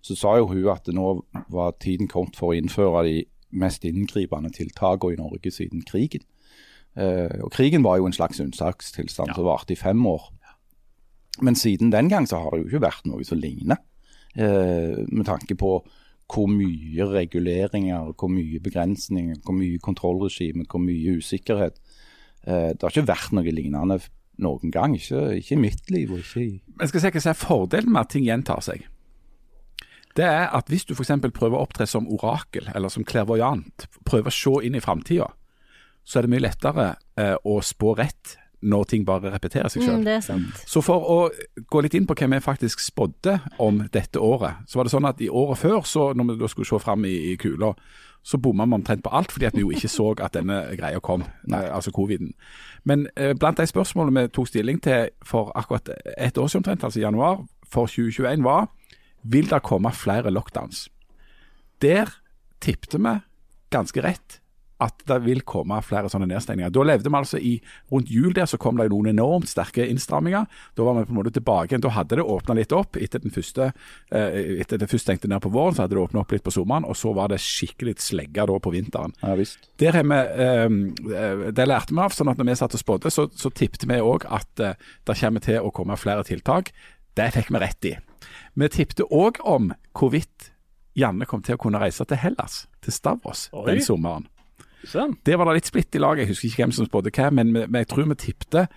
Så 0.00 0.16
sa 0.16 0.38
jo 0.38 0.48
hun 0.48 0.70
at 0.72 0.88
nå 0.94 1.10
var 1.52 1.76
tiden 1.82 2.08
kommet 2.08 2.38
for 2.38 2.54
å 2.54 2.56
innføre 2.56 3.04
de 3.04 3.20
mest 3.58 3.84
inngripende 3.88 4.52
tiltakene 4.54 5.16
i 5.16 5.20
Norge 5.20 5.52
siden 5.52 5.84
krigen. 5.88 6.24
Eh, 6.96 7.40
og 7.44 7.52
Krigen 7.52 7.84
var 7.84 8.00
jo 8.00 8.08
en 8.08 8.16
slags 8.16 8.40
unntakstilstand 8.40 9.36
som 9.36 9.46
varte 9.46 9.76
i 9.76 9.80
fem 9.80 10.00
år. 10.08 10.30
Men 11.44 11.54
siden 11.54 11.92
den 11.92 12.08
gang 12.08 12.26
så 12.26 12.40
har 12.42 12.56
det 12.56 12.64
jo 12.64 12.72
ikke 12.72 12.86
vært 12.88 13.06
noe 13.06 13.24
som 13.26 13.38
ligner. 13.38 13.78
Eh, 14.34 15.04
med 15.08 15.26
tanke 15.26 15.54
på 15.58 15.78
hvor 16.28 16.48
mye 16.50 17.06
reguleringer, 17.08 18.12
hvor 18.18 18.30
mye 18.32 18.60
begrensninger, 18.60 19.40
hvor 19.44 19.56
mye 19.56 19.80
kontrollregime, 19.80 20.66
hvor 20.68 20.82
mye 20.82 21.16
usikkerhet. 21.18 21.80
Eh, 22.44 22.74
det 22.74 22.84
har 22.84 22.92
ikke 22.92 23.08
vært 23.08 23.34
noe 23.36 23.54
lignende 23.54 23.98
noen 24.38 24.72
gang. 24.74 24.94
Ikke, 24.96 25.24
ikke 25.40 25.56
i 25.56 25.62
mitt 25.62 25.90
liv 25.90 26.12
og 26.12 26.22
ikke 26.22 26.44
i 26.44 26.52
Men 26.78 26.90
skal 26.90 27.02
si 27.02 27.12
hva 27.14 27.24
som 27.24 27.32
er 27.32 27.40
fordelen 27.40 27.92
med 27.94 28.04
at 28.04 28.12
ting 28.14 28.28
gjentar 28.28 28.62
seg? 28.64 28.84
Det 30.18 30.26
er 30.26 30.48
at 30.54 30.70
hvis 30.70 30.84
du 30.84 30.94
f.eks. 30.96 31.14
prøver 31.30 31.56
å 31.56 31.62
opptre 31.62 31.86
som 31.86 32.08
orakel, 32.10 32.68
eller 32.74 32.90
som 32.90 33.06
klervoyant, 33.06 33.86
prøver 34.04 34.32
å 34.32 34.34
se 34.34 34.54
inn 34.66 34.76
i 34.78 34.82
framtida, 34.82 35.28
så 36.04 36.18
er 36.18 36.26
det 36.26 36.32
mye 36.32 36.42
lettere 36.42 36.88
eh, 37.20 37.36
å 37.44 37.60
spå 37.62 37.94
rett 37.98 38.36
når 38.60 38.88
ting 38.90 39.04
bare 39.06 39.30
repeterer 39.30 39.70
seg 39.70 39.84
sjøl. 39.84 40.00
Mm, 40.00 40.04
det 40.06 40.14
er 40.16 40.24
sant. 40.24 40.62
Så 40.66 40.82
for 40.82 41.04
å 41.06 41.18
gå 41.70 41.82
litt 41.84 41.94
inn 41.94 42.08
på 42.08 42.16
hvem 42.18 42.34
vi 42.34 42.42
faktisk 42.42 42.82
spådde 42.82 43.36
om 43.62 43.84
dette 43.94 44.18
året, 44.18 44.64
så 44.66 44.80
var 44.80 44.88
det 44.88 44.94
sånn 44.94 45.08
at 45.08 45.22
i 45.22 45.30
året 45.30 45.60
før, 45.60 45.80
så 45.86 46.10
når 46.16 46.32
vi 46.32 46.38
da 46.42 46.50
skulle 46.50 46.70
se 46.70 46.80
fram 46.82 47.06
i, 47.06 47.14
i 47.32 47.36
kula, 47.40 47.72
så 48.22 48.40
bomma 48.42 48.66
vi 48.66 48.76
omtrent 48.76 49.04
på 49.04 49.12
alt 49.14 49.32
fordi 49.32 49.46
at 49.48 49.54
vi 49.56 49.62
jo 49.62 49.70
ikke 49.72 49.88
så 49.88 50.10
at 50.18 50.34
denne 50.34 50.58
greia 50.76 51.00
kom, 51.00 51.22
Nei. 51.48 51.62
altså 51.70 51.92
coviden. 51.94 52.34
Men 52.84 53.06
eh, 53.16 53.34
blant 53.38 53.60
de 53.60 53.66
spørsmålene 53.70 54.26
vi 54.26 54.34
tok 54.34 54.50
stilling 54.50 54.82
til 54.84 55.12
for 55.24 55.52
akkurat 55.56 55.88
ett 56.16 56.38
år 56.38 56.50
siden 56.50 56.64
omtrent, 56.64 56.84
altså 56.84 57.00
i 57.00 57.06
januar 57.06 57.44
for 57.68 57.86
2021, 57.86 58.44
var 58.44 58.68
vil 59.22 59.48
det 59.50 59.62
komme 59.62 59.92
flere 59.94 60.30
lockdowns. 60.34 60.88
Der 61.82 62.10
tippte 62.60 62.98
vi 62.98 63.18
ganske 63.70 64.02
rett 64.02 64.40
at 64.80 65.02
det 65.10 65.16
vil 65.24 65.40
komme 65.42 65.80
flere 65.82 66.10
sånne 66.10 66.28
nedstengninger. 66.30 66.70
Da 66.70 66.84
levde 66.86 67.10
vi 67.10 67.18
altså 67.18 67.38
i 67.42 67.54
Rundt 67.90 68.10
jul 68.12 68.34
der 68.36 68.46
så 68.46 68.58
kom 68.60 68.76
det 68.78 68.88
noen 68.92 69.10
enormt 69.10 69.48
sterke 69.50 69.86
innstramminger. 69.88 70.44
Da 70.76 70.84
var 70.86 70.98
vi 70.98 71.06
på 71.08 71.14
en 71.14 71.18
måte 71.18 71.32
tilbake 71.34 71.72
igjen. 71.72 71.82
Da 71.82 71.92
hadde 71.96 72.18
det 72.20 72.26
åpna 72.26 72.54
litt 72.58 72.74
opp. 72.76 72.96
Etter 73.00 73.22
den 73.24 73.34
første, 73.34 73.72
eh, 74.12 74.60
etter 74.62 74.78
det 74.78 74.90
først 74.90 75.08
stengte 75.08 75.30
ned 75.30 75.42
på 75.42 75.50
våren, 75.50 75.74
så 75.74 75.82
hadde 75.84 75.96
det 75.96 76.02
åpna 76.04 76.22
opp 76.22 76.34
litt 76.34 76.44
på 76.46 76.54
sommeren. 76.54 76.86
Og 76.86 76.94
så 77.00 77.14
var 77.16 77.32
det 77.32 77.40
skikkelig 77.42 77.96
slegga 78.04 78.46
da 78.46 78.58
på 78.62 78.72
vinteren. 78.74 79.14
Ja, 79.22 79.34
visst. 79.34 79.58
Der 79.78 79.98
vi, 79.98 80.20
eh, 80.20 81.50
Det 81.52 81.66
lærte 81.66 81.90
vi 81.94 82.00
av. 82.00 82.10
sånn 82.12 82.30
at 82.30 82.38
når 82.38 82.44
vi 82.46 82.54
satt 82.54 82.74
og 82.74 82.80
spådde, 82.80 83.10
så, 83.10 83.26
så 83.34 83.50
tippet 83.50 83.84
vi 83.88 83.98
òg 83.98 84.26
at 84.30 84.60
eh, 84.60 84.74
det 85.06 85.18
kommer 85.18 85.40
til 85.40 85.58
å 85.60 85.72
komme 85.72 85.96
flere 85.96 86.22
tiltak. 86.24 86.70
Det 87.16 87.32
fikk 87.34 87.50
vi 87.50 87.58
rett 87.58 87.84
i. 87.84 87.96
Vi 88.54 88.68
tippte 88.68 89.04
òg 89.10 89.40
om 89.44 89.72
hvorvidt 89.94 90.50
Janne 90.98 91.26
kom 91.26 91.42
til 91.42 91.56
å 91.56 91.58
kunne 91.62 91.78
reise 91.80 92.04
til 92.04 92.16
Hellas, 92.16 92.66
til 92.82 92.92
Stavros, 92.92 93.48
Oi. 93.52 93.66
den 93.66 93.80
sommeren. 93.82 94.26
Sånn. 94.86 95.16
Det 95.26 95.34
var 95.38 95.48
da 95.48 95.56
litt 95.56 95.68
splitt 95.68 95.96
i 95.96 96.02
laget. 96.02 96.24
Jeg 96.24 96.34
husker 96.34 96.48
ikke 96.48 96.62
hvem 96.64 96.76
som 96.76 96.86
spådde 96.86 97.12
hva, 97.16 97.32
men, 97.34 97.50
men 97.56 97.80
jeg 97.82 97.90
tror 97.90 98.06
vi 98.12 98.18
tippte 98.28 98.68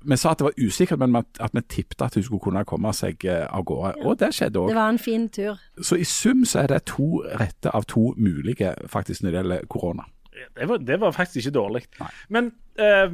Vi 0.00 0.16
sa 0.16 0.30
at 0.30 0.40
det 0.40 0.46
var 0.46 0.54
usikkert, 0.56 1.00
men 1.02 1.18
at, 1.20 1.50
vi 1.52 1.60
tippte 1.68 2.06
at 2.06 2.14
hun 2.16 2.24
skulle 2.24 2.40
kunne 2.40 2.62
komme 2.64 2.92
seg 2.96 3.26
eh, 3.28 3.44
av 3.44 3.66
gårde. 3.68 3.98
Og 4.00 4.16
det 4.20 4.30
skjedde 4.32 4.62
Det 4.70 4.78
var 4.78 4.94
en 4.94 4.98
fin 5.02 5.26
tur. 5.28 5.58
Så 5.82 5.98
i 6.00 6.06
sum 6.08 6.46
så 6.48 6.62
er 6.62 6.72
det 6.72 6.86
to 6.88 7.20
rette 7.36 7.68
av 7.68 7.84
to 7.84 8.14
mulige, 8.16 8.72
faktisk, 8.88 9.22
når 9.22 9.30
det 9.30 9.42
gjelder 9.42 9.68
korona. 9.68 10.06
Det 10.56 10.68
var, 10.68 10.78
det 10.78 11.00
var 11.00 11.12
faktisk 11.12 11.36
ikke 11.42 11.54
dårlig. 11.58 11.82
Men 12.28 12.52
eh, 12.80 13.12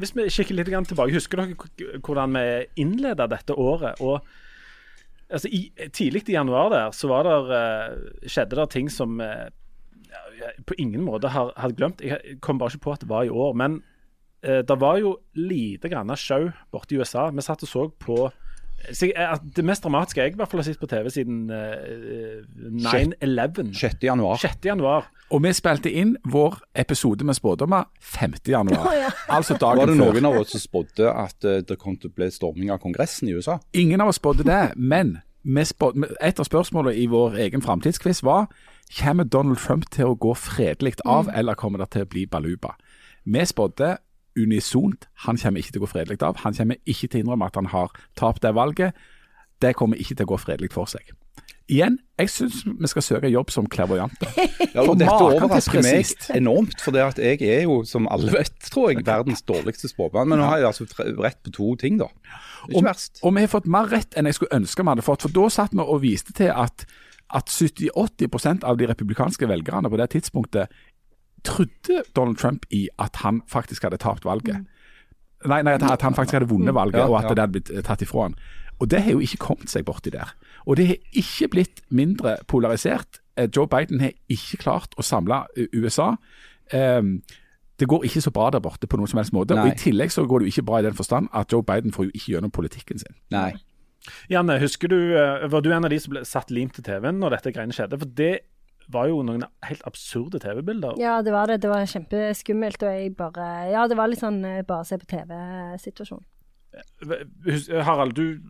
hvis 0.00 0.14
vi 0.16 0.28
kikker 0.30 0.56
litt 0.56 0.72
tilbake, 0.88 1.12
husker 1.12 1.42
dere 1.42 1.98
hvordan 2.00 2.38
vi 2.38 2.46
innleda 2.80 3.28
dette 3.28 3.52
året? 3.52 4.00
Og 4.00 4.22
altså, 5.28 5.48
i, 5.48 5.66
Tidlig 5.92 6.28
i 6.28 6.38
januar 6.38 6.70
der 6.72 6.96
så 6.96 7.08
var 7.12 7.28
der, 7.28 7.52
eh, 7.58 8.28
skjedde 8.28 8.56
det 8.56 8.70
ting 8.70 8.90
som 8.92 9.20
eh, 9.20 9.50
ja, 9.50 9.61
jeg 10.38 10.66
på 10.66 10.76
ingen 10.78 11.04
måte 11.06 11.30
har, 11.32 11.52
hadde 11.56 11.78
glemt. 11.78 12.04
Jeg 12.04 12.38
kom 12.40 12.60
bare 12.60 12.74
ikke 12.74 12.86
på 12.88 12.94
at 12.96 13.04
det 13.04 13.10
var 13.10 13.26
i 13.26 13.32
år. 13.32 13.52
Men 13.58 13.82
eh, 14.42 14.62
det 14.68 14.78
var 14.80 14.98
jo 15.00 15.16
lite 15.34 15.88
grann 15.92 16.12
show 16.16 16.50
borte 16.72 16.94
i 16.94 16.98
USA. 16.98 17.30
Vi 17.30 17.44
satt 17.44 17.62
og 17.62 17.68
så 17.68 17.88
på 17.98 18.30
så 18.90 19.06
jeg, 19.06 19.38
Det 19.56 19.64
mest 19.64 19.84
dramatiske 19.84 20.20
jeg 20.20 20.32
i 20.32 20.38
hvert 20.38 20.50
fall 20.50 20.58
har 20.58 20.66
sett 20.66 20.80
på 20.80 20.88
TV 20.90 21.10
siden 21.12 21.50
eh, 21.54 22.42
9-11. 23.22 23.74
6. 23.78 23.98
januar. 24.02 24.40
6. 24.42 24.64
januar. 24.66 25.06
Og 25.32 25.42
vi 25.44 25.52
spilte 25.56 25.92
inn 25.92 26.16
vår 26.28 26.58
episode 26.82 27.24
med 27.24 27.38
spådommer 27.38 27.86
5. 28.00 28.34
januar. 28.48 28.90
Altså 29.30 29.56
dagen 29.60 29.78
Var 29.78 29.92
det 29.92 29.98
noen 30.00 30.28
av 30.28 30.40
oss 30.42 30.56
som 30.56 30.64
spådde 30.64 31.12
at 31.12 31.46
eh, 31.46 31.62
det 31.68 31.78
kom 31.80 31.96
til 31.96 32.10
å 32.10 32.16
bli 32.16 32.30
storming 32.34 32.72
av 32.74 32.82
Kongressen 32.82 33.30
i 33.30 33.36
USA? 33.36 33.60
Ingen 33.72 34.02
av 34.02 34.10
oss 34.10 34.20
spådde 34.20 34.48
det, 34.48 34.62
men 34.76 35.20
et 35.42 36.38
av 36.38 36.46
spørsmålene 36.46 36.94
i 36.98 37.08
vår 37.10 37.38
egen 37.46 37.62
framtidsquiz 37.62 38.22
var 38.26 38.50
kommer 38.98 39.24
Donald 39.24 39.60
Trump 39.62 39.88
til 39.90 40.12
å 40.12 40.18
gå 40.20 40.34
fredelig 40.38 40.98
av, 41.04 41.30
eller 41.34 41.58
kommer 41.58 41.82
det 41.82 41.92
til 41.94 42.06
å 42.06 42.10
bli 42.12 42.26
baluba? 42.26 42.74
Vi 43.24 43.44
spådde 43.46 43.96
unisont 44.38 45.08
han 45.26 45.36
kommer 45.36 45.60
ikke 45.60 45.74
til 45.74 45.82
å 45.82 45.86
gå 45.86 45.90
fredelig 45.92 46.22
av. 46.24 46.38
Han 46.44 46.54
kommer 46.56 46.80
ikke 46.88 47.08
til 47.08 47.20
å 47.20 47.24
innrømme 47.26 47.50
at 47.50 47.58
han 47.60 47.72
har 47.72 47.92
tapt 48.18 48.44
det 48.44 48.54
valget. 48.56 48.96
Det 49.62 49.74
kommer 49.78 50.00
ikke 50.00 50.16
til 50.16 50.26
å 50.26 50.32
gå 50.32 50.40
fredelig 50.40 50.72
for 50.74 50.88
seg. 50.90 51.12
Igjen, 51.70 51.94
jeg 52.18 52.28
syns 52.28 52.62
vi 52.66 52.88
skal 52.90 53.04
søke 53.06 53.30
jobb 53.30 53.52
som 53.54 53.68
clairvoyante. 53.70 54.28
Ja, 54.72 54.86
og 54.88 54.96
dette 54.96 55.12
overrasker 55.12 55.82
meg 55.84 56.08
enormt, 56.32 56.80
for 56.80 56.96
det 56.96 57.02
at 57.04 57.18
jeg 57.20 57.42
er 57.44 57.66
jo, 57.66 57.82
som 57.84 58.06
alle 58.08 58.32
vet, 58.38 58.54
tror 58.72 58.88
jeg, 58.88 59.02
verdens 59.04 59.44
dårligste 59.44 59.90
spåmann. 59.90 60.30
Men 60.30 60.40
nå 60.40 60.46
har 60.48 60.62
jeg 60.62 60.70
altså 60.70 60.86
rett 61.20 61.36
på 61.44 61.52
to 61.52 61.74
ting, 61.80 61.98
da. 62.00 62.08
Det 62.08 62.70
er 62.70 62.78
Ikke 62.78 62.86
verst. 62.88 63.20
Og 63.20 63.34
vi 63.36 63.44
har 63.44 63.52
fått 63.52 63.68
mer 63.68 63.90
rett 63.92 64.16
enn 64.16 64.30
jeg 64.30 64.38
skulle 64.38 64.56
ønske 64.56 64.80
vi 64.80 64.92
hadde 64.94 65.04
fått. 65.04 65.26
For 65.26 65.36
da 65.36 65.44
satt 65.52 65.76
vi 65.76 65.84
og 65.84 66.00
viste 66.04 66.32
til 66.38 66.48
at, 66.54 66.86
at 67.34 67.50
70-80% 67.50 68.64
av 68.68 68.78
de 68.78 68.88
republikanske 68.90 69.48
velgerne 69.48 69.90
på 69.90 70.00
det 70.00 70.10
tidspunktet 70.14 70.72
trodde 71.44 72.02
Donald 72.16 72.36
Trump 72.38 72.66
i 72.70 72.88
at 73.02 73.16
han 73.24 73.42
faktisk 73.50 73.82
hadde 73.82 73.98
tapt 74.02 74.24
valget. 74.24 74.62
Nei, 75.46 75.62
nei, 75.66 75.74
at 75.74 76.02
han 76.02 76.14
faktisk 76.14 76.38
hadde 76.38 76.48
vunnet 76.48 76.74
valget, 76.74 77.00
Ja, 77.00 77.08
og 77.08 77.18
at 77.18 77.30
det 77.32 77.42
hadde 77.42 77.52
blitt 77.56 77.70
eh, 77.72 77.82
tatt 77.82 78.02
ifra 78.02 78.28
han. 78.28 78.36
Og 78.78 78.90
det 78.90 79.02
har 79.02 79.16
jo 79.16 79.22
ikke 79.22 79.40
kommet 79.42 79.70
seg 79.70 79.84
borti 79.86 80.10
der. 80.10 80.34
Og 80.66 80.76
det 80.76 80.86
har 80.86 80.96
ikke 81.18 81.48
blitt 81.48 81.82
mindre 81.90 82.36
polarisert. 82.46 83.20
Eh, 83.36 83.48
Joe 83.56 83.66
Biden 83.66 84.00
har 84.00 84.12
ikke 84.30 84.60
klart 84.62 84.94
å 84.98 85.02
samle 85.06 85.44
eh, 85.56 85.66
USA. 85.74 86.12
Ehm, 86.72 87.22
det 87.80 87.88
går 87.88 88.04
ikke 88.06 88.22
så 88.22 88.30
bra 88.30 88.50
der 88.50 88.62
borte 88.62 88.86
på 88.86 88.96
noen 88.96 89.10
som 89.10 89.18
helst 89.18 89.34
måte. 89.34 89.54
Nei. 89.54 89.66
Og 89.66 89.74
I 89.74 89.78
tillegg 89.78 90.12
så 90.14 90.24
går 90.26 90.42
det 90.42 90.50
jo 90.50 90.54
ikke 90.56 90.66
bra 90.70 90.78
i 90.78 90.86
den 90.86 90.94
forstand 90.94 91.30
at 91.34 91.52
Joe 91.52 91.64
Biden 91.66 91.94
får 91.94 92.08
jo 92.08 92.14
ikke 92.14 92.32
gjennom 92.36 92.54
politikken 92.54 93.02
sin. 93.02 93.14
Nei. 93.34 93.52
Janne, 94.30 94.58
husker 94.62 94.90
du, 94.90 94.98
eh, 95.16 95.48
var 95.48 95.62
du 95.62 95.70
en 95.72 95.84
av 95.84 95.92
de 95.92 95.98
som 96.02 96.14
ble 96.14 96.24
satt 96.26 96.50
lim 96.50 96.70
til 96.72 96.84
TV-en 96.86 97.20
når 97.20 97.36
dette 97.36 97.52
greiene 97.54 97.76
skjedde? 97.76 97.98
For 98.00 98.16
det 98.18 98.34
var 98.92 99.08
jo 99.08 99.22
noen 99.26 99.44
helt 99.66 99.82
absurde 99.88 100.40
TV-bilder. 100.42 100.98
Ja, 101.00 101.20
det 101.22 101.34
var 101.34 101.50
det. 101.50 101.60
Det 101.62 101.70
var 101.70 101.86
kjempeskummelt. 101.86 102.82
Og 102.82 102.98
jeg 102.98 103.16
bare 103.16 103.48
Ja, 103.70 103.86
det 103.88 103.98
var 103.98 104.10
litt 104.10 104.22
sånn 104.22 104.42
eh, 104.44 104.62
bare 104.66 104.86
se 104.88 104.98
på 104.98 105.08
TV-situasjon. 105.14 106.24
Harald, 107.84 108.16
du, 108.16 108.40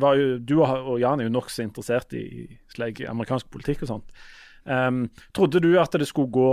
var 0.00 0.18
jo, 0.18 0.38
du 0.42 0.56
og 0.64 0.96
Jan 0.98 1.20
er 1.22 1.28
jo 1.28 1.34
nokså 1.36 1.62
interessert 1.62 2.14
i 2.18 2.48
slik 2.74 3.04
amerikansk 3.06 3.46
politikk 3.54 3.84
og 3.86 3.92
sånt. 3.92 4.16
Um, 4.64 5.04
trodde 5.32 5.62
du 5.62 5.70
at 5.80 5.94
det 5.94 6.08
skulle 6.10 6.32
gå 6.34 6.50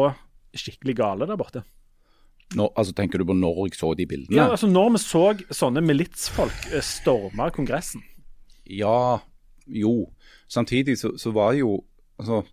skikkelig 0.56 0.96
gale 0.96 1.28
der 1.28 1.40
borte? 1.40 1.66
Nå, 2.56 2.70
altså 2.78 2.94
Tenker 2.94 3.20
du 3.20 3.26
på 3.28 3.34
når 3.36 3.64
jeg 3.66 3.80
så 3.80 3.90
de 3.98 4.06
bildene? 4.08 4.38
Ja, 4.38 4.52
altså 4.54 4.70
Når 4.70 4.92
vi 4.94 5.02
så 5.02 5.24
sånne 5.50 5.82
militsfolk 5.84 6.68
eh, 6.70 6.84
storme 6.86 7.50
Kongressen 7.56 8.06
Ja, 8.66 9.22
jo. 9.68 10.12
Samtidig 10.48 10.98
så, 11.00 11.16
så 11.18 11.32
var 11.36 11.56
jo 11.58 11.84
altså, 12.22 12.44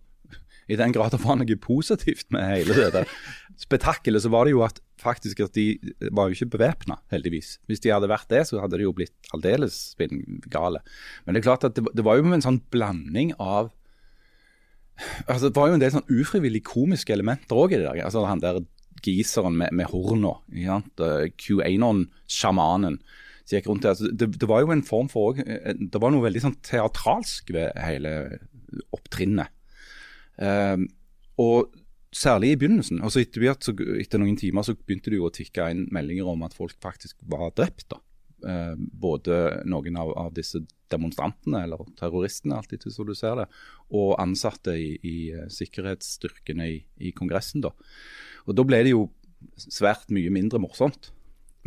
I 0.71 0.77
den 0.79 0.93
grad 0.95 1.11
det 1.13 1.21
var 1.23 1.37
noe 1.39 1.57
positivt 1.61 2.29
med 2.33 2.47
hele 2.47 2.77
det 2.77 2.91
der 2.95 3.09
spetakkelet, 3.59 4.23
så 4.23 4.31
var 4.33 4.47
det 4.47 4.55
jo 4.55 4.63
at 4.65 4.79
faktisk 5.03 5.43
at 5.43 5.53
de 5.57 5.77
var 6.15 6.29
jo 6.29 6.37
ikke 6.37 6.53
bevæpna, 6.57 6.97
heldigvis. 7.11 7.57
Hvis 7.67 7.83
de 7.83 7.91
hadde 7.93 8.09
vært 8.09 8.29
det, 8.31 8.45
så 8.47 8.61
hadde 8.63 8.79
de 8.79 8.87
jo 8.87 8.93
blitt 8.95 9.13
aldeles 9.35 9.95
gale. 10.51 10.79
Men 11.25 11.35
det 11.35 11.41
er 11.41 11.47
klart 11.49 11.67
at 11.67 11.75
det, 11.77 11.85
det 11.93 12.05
var 12.07 12.17
jo 12.17 12.25
en 12.31 12.45
sånn 12.45 12.61
blanding 12.73 13.33
av 13.39 13.73
altså 15.25 15.49
Det 15.49 15.57
var 15.57 15.71
jo 15.71 15.73
en 15.73 15.81
del 15.81 15.93
sånn 15.95 16.11
ufrivillig 16.21 16.61
komiske 16.67 17.15
elementer 17.15 17.57
òg 17.57 17.73
i 17.73 17.79
det 17.79 17.87
der. 17.87 18.03
altså 18.05 18.21
Han 18.29 18.43
der 18.43 18.59
giseren 19.03 19.57
med, 19.57 19.73
med 19.73 19.89
horna. 19.89 20.35
ikke 22.37 22.77
Eh, 23.43 23.49
som 23.49 23.57
gikk 23.57 23.69
rundt 23.69 23.83
der. 23.83 23.95
Altså, 23.95 24.09
det, 24.11 24.29
det 24.39 24.49
var 24.49 24.63
jo 24.63 24.71
en 24.71 24.83
form 24.87 25.09
for 25.11 25.39
eh, 25.39 25.73
Det 25.75 26.01
var 26.01 26.13
noe 26.13 26.23
veldig 26.23 26.43
sånn 26.45 26.59
teatralsk 26.63 27.53
ved 27.53 27.75
hele 27.83 28.13
opptrinnet. 28.95 29.51
Um, 30.33 30.87
og 31.37 31.75
særlig 32.13 32.53
i 32.53 32.57
begynnelsen. 32.61 33.01
altså 33.05 33.21
etter, 33.21 33.41
hvert 33.41 33.65
så, 33.65 33.73
etter 34.01 34.21
noen 34.21 34.37
timer 34.37 34.65
så 34.65 34.73
begynte 34.73 35.11
det 35.11 35.19
jo 35.19 35.27
å 35.27 35.33
tikke 35.33 35.67
inn 35.69 35.83
meldinger 35.93 36.29
om 36.29 36.41
at 36.45 36.55
folk 36.57 36.73
faktisk 36.81 37.21
var 37.29 37.51
drept. 37.57 37.89
da. 37.93 37.99
Eh, 38.43 38.75
både 38.77 39.63
noen 39.69 39.97
av, 39.97 40.11
av 40.19 40.33
disse 40.35 40.59
demonstrantene, 40.91 41.63
eller 41.63 41.85
terroristene, 41.99 42.59
etter 42.59 42.91
som 42.93 43.07
du 43.07 43.13
ser 43.15 43.37
det, 43.39 43.47
og 43.95 44.17
ansatte 44.21 44.75
i, 44.77 44.97
i 44.99 45.17
eh, 45.33 45.47
sikkerhetsstyrkene 45.53 46.67
i, 46.69 46.77
i 46.99 47.13
Kongressen. 47.15 47.63
da. 47.65 47.73
Og 48.45 48.57
Da 48.57 48.65
ble 48.67 48.83
det 48.83 48.93
jo 48.93 49.07
svært 49.57 50.11
mye 50.13 50.33
mindre 50.33 50.61
morsomt. 50.61 51.11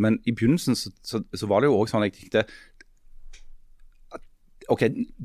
Men 0.02 0.20
i 0.28 0.34
begynnelsen 0.36 0.76
så, 0.78 0.92
så, 1.06 1.22
så 1.32 1.48
var 1.50 1.62
det 1.62 1.70
jo 1.70 1.78
òg 1.80 1.90
sånn 1.90 2.04
jeg 2.06 2.16
tenkte 2.18 2.46
OK, 4.72 4.82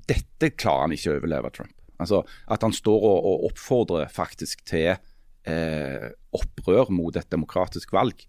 dette 0.08 0.52
klarer 0.54 0.86
han 0.86 0.94
ikke 0.94 1.10
å 1.10 1.18
overleve, 1.18 1.50
Trump. 1.56 1.74
Altså 2.02 2.22
At 2.52 2.66
han 2.66 2.74
står 2.76 3.06
og, 3.10 3.30
og 3.30 3.48
oppfordrer 3.50 4.12
faktisk 4.14 4.62
til 4.70 4.92
eh, 4.94 6.10
opprør 6.38 6.92
mot 6.94 7.16
et 7.18 7.30
demokratisk 7.34 7.94
valg. 7.96 8.22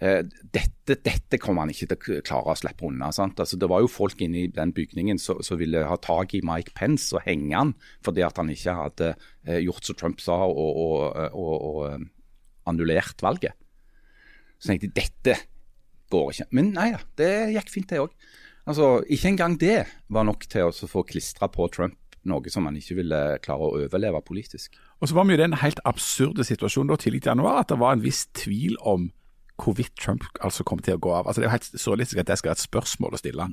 Eh, 0.00 0.22
dette, 0.24 0.96
dette 1.04 1.38
kommer 1.42 1.66
han 1.66 1.74
ikke 1.74 1.90
til 1.90 2.20
å 2.20 2.22
klare 2.24 2.54
å 2.54 2.58
slippe 2.58 2.86
unna. 2.88 3.10
Altså 3.12 3.58
Det 3.60 3.68
var 3.70 3.82
jo 3.84 3.90
folk 3.92 4.22
inne 4.24 4.46
i 4.46 4.52
den 4.54 4.72
bygningen 4.76 5.20
som 5.20 5.60
ville 5.60 5.84
ha 5.86 5.98
tak 6.00 6.34
i 6.38 6.42
Mike 6.46 6.72
Pence 6.78 7.12
og 7.16 7.26
henge 7.26 7.52
han 7.52 7.74
fordi 8.06 8.24
at 8.24 8.40
han 8.40 8.52
ikke 8.52 8.78
hadde 8.78 9.12
eh, 9.12 9.60
gjort 9.66 9.86
som 9.86 9.98
Trump 10.00 10.24
sa 10.24 10.38
og, 10.46 10.80
og, 10.86 11.36
og 11.36 11.80
eh, 11.90 12.08
annullert 12.70 13.22
valget. 13.24 13.58
Så 14.60 14.70
tenkte 14.70 14.90
jeg 14.90 14.98
dette 14.98 15.36
går 16.12 16.30
ikke. 16.34 16.48
Men 16.56 16.72
nei 16.76 16.90
da, 16.94 17.00
det 17.20 17.32
gikk 17.56 17.72
fint 17.72 17.90
det 17.92 18.02
òg. 18.02 18.14
Altså, 18.68 19.00
ikke 19.08 19.32
engang 19.32 19.56
det 19.60 19.84
var 20.12 20.26
nok 20.28 20.44
til 20.50 20.68
å 20.68 20.90
få 20.90 21.02
klistra 21.08 21.48
på 21.50 21.66
Trump 21.74 21.96
noe 22.28 22.52
som 22.52 22.66
han 22.68 22.76
ikke 22.76 22.98
ville 22.98 23.20
klare 23.44 23.64
å 23.64 23.78
overleve 23.78 24.20
politisk. 24.26 24.74
Og 25.00 25.08
så 25.08 25.16
var 25.16 25.24
vi 25.28 25.36
i 25.38 25.40
den 25.40 25.56
helt 25.62 25.80
absurde 25.88 26.44
situasjonen 26.44 26.92
da 26.92 26.98
tidlig 27.00 27.22
i 27.24 27.30
januar 27.30 27.62
at 27.62 27.72
det 27.72 27.80
var 27.80 27.96
en 27.96 28.04
viss 28.04 28.26
tvil 28.36 28.76
om 28.84 29.08
hvorvidt 29.60 29.96
Trump 30.00 30.24
altså 30.44 30.64
kom 30.64 30.80
til 30.84 30.96
å 30.96 31.02
gå 31.02 31.12
av. 31.12 31.26
Altså 31.28 31.40
Det 31.40 31.46
er 31.46 31.50
jo 31.50 31.56
helt 31.56 31.80
surrealistisk 31.82 32.20
at 32.22 32.30
det 32.30 32.38
skal 32.40 32.52
være 32.52 32.60
et 32.60 32.66
spørsmål 32.66 33.16
å 33.16 33.20
stille. 33.20 33.48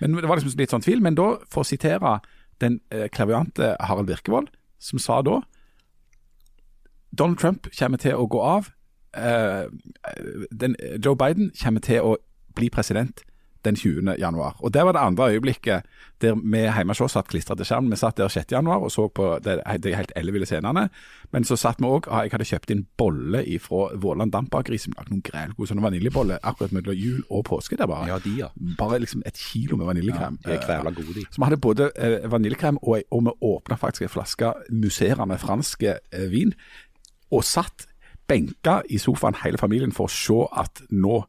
Men 0.00 0.16
Det 0.18 0.30
var 0.30 0.38
liksom 0.38 0.58
litt 0.58 0.74
sånn 0.74 0.84
tvil. 0.84 1.02
Men 1.02 1.18
da, 1.18 1.28
for 1.50 1.62
å 1.62 1.68
sitere 1.68 2.18
den 2.62 2.80
eh, 2.94 3.08
klaviante 3.10 3.74
Harald 3.80 4.10
Birkevold, 4.10 4.50
som 4.82 4.98
sa 5.02 5.20
da 5.22 5.40
Donald 7.12 7.38
Trump 7.38 7.68
kommer 7.78 8.00
til 8.00 8.16
å 8.18 8.26
gå 8.26 8.40
av. 8.42 8.70
eh, 9.16 9.66
den, 10.50 10.76
Joe 11.04 11.16
Biden 11.16 11.52
kommer 11.62 11.80
til 11.80 12.00
å 12.00 12.16
bli 12.54 12.68
president 12.70 13.24
den 13.64 13.76
20. 13.76 14.14
januar. 14.18 14.56
Og 14.58 14.74
Det 14.74 14.84
var 14.84 14.92
det 14.92 15.00
andre 15.00 15.30
øyeblikket 15.30 15.82
der 16.20 16.34
vi 16.34 16.58
hjemme 16.58 16.90
hos 16.90 17.00
oss 17.00 17.12
satt 17.12 17.28
klistra 17.28 17.54
til 17.56 17.66
skjermen. 17.66 17.90
Vi 17.90 17.96
satt 17.96 18.16
der 18.16 18.28
6. 18.28 18.52
januar 18.52 18.76
og 18.76 18.90
så 18.90 19.08
på 19.08 19.38
de, 19.44 19.56
de 19.82 19.94
helt 19.94 20.12
elleville 20.16 20.46
scenene. 20.46 20.88
Men 21.32 21.44
så 21.44 21.56
satt 21.56 21.80
vi 21.80 21.86
òg 21.86 22.06
Jeg 22.06 22.30
hadde 22.32 22.44
kjøpt 22.44 22.70
inn 22.70 22.86
bolle 22.98 23.42
fra 23.60 23.88
Våland 23.94 24.32
Dampbakeri 24.32 24.78
som 24.78 24.94
lagde 24.96 25.10
noen 25.10 25.22
grælgode 25.22 25.68
sånne 25.68 25.82
vaniljeboller 25.82 26.38
akkurat 26.42 26.72
mellom 26.72 26.94
jul 26.94 27.22
og 27.30 27.44
påske. 27.44 27.76
der 27.76 27.86
bare. 27.86 28.08
Ja, 28.08 28.18
de, 28.18 28.30
ja. 28.38 28.48
Bare 28.78 28.98
liksom 28.98 29.22
et 29.26 29.36
kilo 29.36 29.76
med 29.76 29.86
vaniljekrem. 29.86 30.38
Ja, 30.46 30.56
krævla 30.56 30.90
gode, 30.90 31.14
de. 31.14 31.26
Så 31.30 31.38
vi 31.38 31.44
hadde 31.44 31.56
både 31.56 31.90
eh, 31.96 32.30
vaniljekrem 32.30 32.78
og, 32.82 33.02
og 33.10 33.24
vi 33.24 33.30
åpna 33.40 33.76
faktisk 33.76 34.02
en 34.02 34.08
flaske 34.08 34.52
musserende 34.70 35.38
fransk 35.38 35.82
eh, 35.82 36.30
vin. 36.30 36.54
Og 37.30 37.44
satt 37.44 37.86
benka 38.32 38.80
i 38.88 38.98
sofaen 39.00 39.38
hele 39.44 39.60
familien 39.60 39.92
for 39.94 40.08
å 40.08 40.12
se 40.12 40.40
at 40.64 40.84
nå 40.90 41.22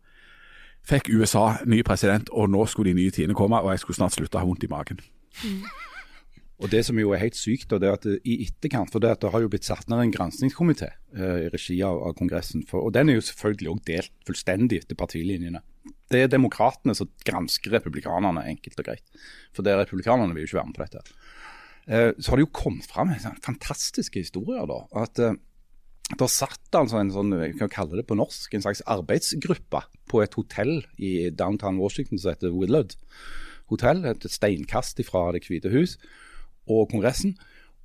fikk 0.88 1.12
USA 1.14 1.60
ny 1.70 1.80
president, 1.88 2.32
og 2.32 2.52
nå 2.52 2.66
skulle 2.68 2.92
de 2.92 3.00
nye 3.04 3.14
tidene 3.14 3.38
komme, 3.38 3.62
og 3.62 3.72
jeg 3.72 3.84
skulle 3.84 4.02
snart 4.02 4.16
slutte 4.18 4.40
å 4.40 4.44
ha 4.44 4.48
vondt 4.50 4.66
i 4.68 4.72
magen. 4.72 5.04
Og 6.64 6.70
Det 6.72 6.80
som 6.86 7.00
jo 7.00 7.12
er 7.12 7.20
helt 7.20 7.36
sykt, 7.36 7.74
det 7.74 7.88
er 7.90 7.98
at 7.98 8.06
i 8.08 8.38
etterkant 8.46 8.92
for 8.94 9.04
det, 9.04 9.10
at 9.12 9.24
det 9.24 9.32
har 9.34 9.42
jo 9.44 9.50
blitt 9.52 9.66
satt 9.68 9.90
ned 9.92 10.00
en 10.00 10.14
granskingskomité 10.14 10.88
eh, 11.18 11.40
i 11.44 11.50
regi 11.52 11.80
av, 11.84 11.98
av 12.08 12.14
Kongressen. 12.16 12.64
For, 12.70 12.86
og 12.88 12.94
Den 12.96 13.10
er 13.12 13.18
jo 13.18 13.26
selvfølgelig 13.26 13.72
også 13.74 13.88
delt 13.90 14.14
fullstendig 14.30 14.80
etter 14.84 15.00
partilinjene. 15.00 15.60
Det 16.14 16.22
er 16.24 16.32
demokratene 16.32 16.96
som 16.96 17.10
gransker 17.28 17.74
republikanerne, 17.74 18.46
enkelt 18.54 18.80
og 18.80 18.88
greit. 18.88 19.04
For 19.52 19.66
det 19.66 19.74
er 19.74 19.82
republikanerne 19.82 20.38
vil 20.38 20.46
jo 20.46 20.52
ikke 20.54 20.60
være 20.62 20.70
med 20.70 20.78
på 20.78 20.86
dette. 20.86 21.18
Eh, 21.84 22.12
så 22.16 22.32
har 22.32 22.40
det 22.40 22.46
jo 22.46 22.54
kommet 22.62 22.88
fram 22.88 23.12
sånn 23.20 23.44
fantastiske 23.44 24.24
historier. 24.24 24.64
da, 24.70 24.80
at 25.04 25.20
eh, 25.20 25.36
da 26.12 26.28
satt 26.28 26.76
altså 26.76 27.00
en 27.00 27.14
sånn, 27.14 27.32
jeg 27.40 27.56
kan 27.62 27.72
kalle 27.72 27.98
det 27.98 28.06
på 28.10 28.18
norsk, 28.20 28.52
en 28.54 28.66
slags 28.66 28.84
arbeidsgruppe 28.92 29.86
på 30.12 30.20
et 30.22 30.36
hotell 30.38 30.76
i 31.00 31.30
downtown 31.32 31.80
Washington 31.82 32.20
som 32.20 32.34
heter 32.34 32.54
Willard 32.54 32.98
hotell, 33.72 34.04
et 34.06 34.28
steinkast 34.30 35.00
fra 35.08 35.30
Det 35.34 35.46
hvite 35.48 35.72
hus 35.74 35.96
og 36.70 36.92
Kongressen, 36.92 37.38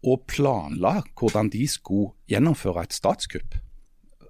og 0.07 0.27
planla 0.31 1.01
hvordan 1.19 1.49
de 1.51 1.65
skulle 1.71 2.13
gjennomføre 2.31 2.85
et 2.87 2.95
statskupp. 2.95 3.57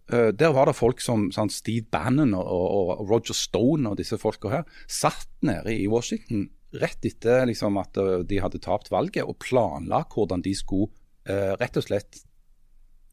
Uh, 0.09 0.31
der 0.33 0.55
var 0.57 0.69
det 0.69 0.79
folk 0.79 1.03
som 1.05 1.27
sånn 1.35 1.53
Steve 1.53 1.85
Bannon 1.93 2.33
og, 2.37 2.47
og, 2.47 2.93
og, 2.95 3.11
Roger 3.11 3.37
Stone 3.37 3.91
og 3.91 3.99
disse 4.01 4.17
folka 4.21 4.53
her 4.53 4.79
satt 4.89 5.29
nede 5.45 5.75
i 5.75 5.85
Washington 5.91 6.47
rett 6.81 7.05
etter 7.05 7.45
liksom, 7.49 7.77
at 7.81 8.01
uh, 8.01 8.23
de 8.25 8.41
hadde 8.41 8.61
tapt 8.65 8.89
valget, 8.93 9.29
og 9.29 9.37
planla 9.45 10.07
hvordan 10.09 10.45
de 10.45 10.55
skulle 10.57 10.89
uh, 11.29 11.53
rett 11.61 11.77
og 11.77 11.85
slett 11.85 12.23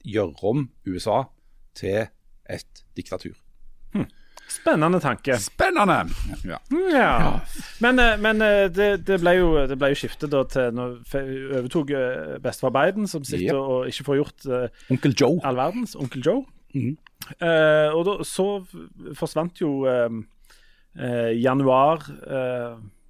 gjøre 0.06 0.48
om 0.52 0.70
USA 0.88 1.24
til 1.76 2.06
et 2.50 2.86
diktatur. 2.98 3.36
Hm. 3.96 4.08
Spennende 4.50 5.00
tanke. 5.02 5.38
Spennende! 5.42 6.06
Ja. 6.46 6.58
ja. 6.94 7.40
Men, 7.82 8.00
eh, 8.00 8.20
men 8.22 8.42
eh, 8.42 8.68
det, 8.70 9.08
det, 9.08 9.18
ble 9.24 9.34
jo, 9.40 9.48
det 9.68 9.78
ble 9.82 9.90
jo 9.94 9.98
skiftet 9.98 10.30
da 10.34 10.44
til 10.50 10.76
Nå 10.76 10.90
overtok 11.18 11.94
eh, 11.98 12.36
bestefar 12.44 12.74
Biden, 12.76 13.10
som 13.10 13.26
sitter 13.26 13.56
yep. 13.56 13.64
og 13.64 13.90
ikke 13.90 14.06
får 14.06 14.20
gjort 14.20 14.46
uh, 14.52 14.84
Onkel 14.94 15.16
Joe. 15.18 15.40
all 15.44 15.58
verdens. 15.58 15.96
Onkel 15.98 16.22
Joe. 16.26 16.46
Mm. 16.76 16.94
Uh, 17.42 17.90
og 17.96 18.04
da, 18.06 18.16
så 18.28 18.48
forsvant 19.18 19.62
jo 19.64 19.72
uh, 19.90 20.22
januar 21.34 22.06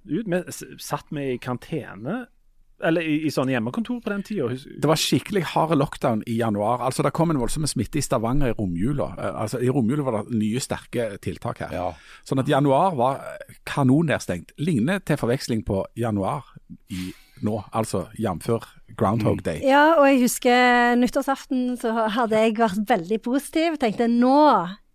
ut. 0.06 0.26
Vi 0.26 0.40
satt 0.82 1.12
vi 1.12 1.34
i 1.34 1.38
karantene 1.42 2.24
eller 2.84 3.04
i, 3.04 3.18
i 3.26 3.32
sånne 3.32 3.54
hjemmekontor 3.54 4.00
på 4.04 4.12
den 4.12 4.24
tida? 4.26 4.48
Det 4.52 4.88
var 4.90 5.00
skikkelig 5.00 5.44
hard 5.54 5.76
lockdown 5.78 6.22
i 6.28 6.38
januar. 6.40 6.84
Altså 6.84 7.04
Det 7.06 7.14
kom 7.16 7.32
en 7.32 7.40
voldsom 7.40 7.66
smitte 7.68 8.00
i 8.00 8.04
Stavanger 8.04 8.52
i 8.52 8.56
romjula. 8.58 9.10
Eh, 9.16 9.40
altså 9.46 9.60
I 9.64 9.70
romjula 9.72 10.06
var 10.06 10.18
det 10.18 10.40
nye, 10.40 10.62
sterke 10.62 11.08
tiltak 11.24 11.62
her. 11.64 11.74
Ja. 11.76 11.90
Sånn 12.26 12.42
at 12.42 12.50
januar 12.50 12.96
var 12.98 13.22
kanonnedstengt. 13.68 14.56
Ligner 14.60 15.00
til 15.04 15.20
forveksling 15.20 15.64
på 15.66 15.84
januar 15.98 16.44
i 16.92 17.12
nå, 17.44 17.60
altså 17.76 18.06
jf. 18.16 18.48
Groundhog 18.96 19.42
Day. 19.44 19.60
Ja, 19.66 19.98
og 19.98 20.06
jeg 20.08 20.22
husker 20.22 20.94
nyttårsaften 20.96 21.74
så 21.80 21.92
hadde 22.14 22.38
jeg 22.40 22.56
vært 22.56 22.80
veldig 22.88 23.18
positiv. 23.24 23.76
Tenkte 23.82 24.08
nå 24.08 24.36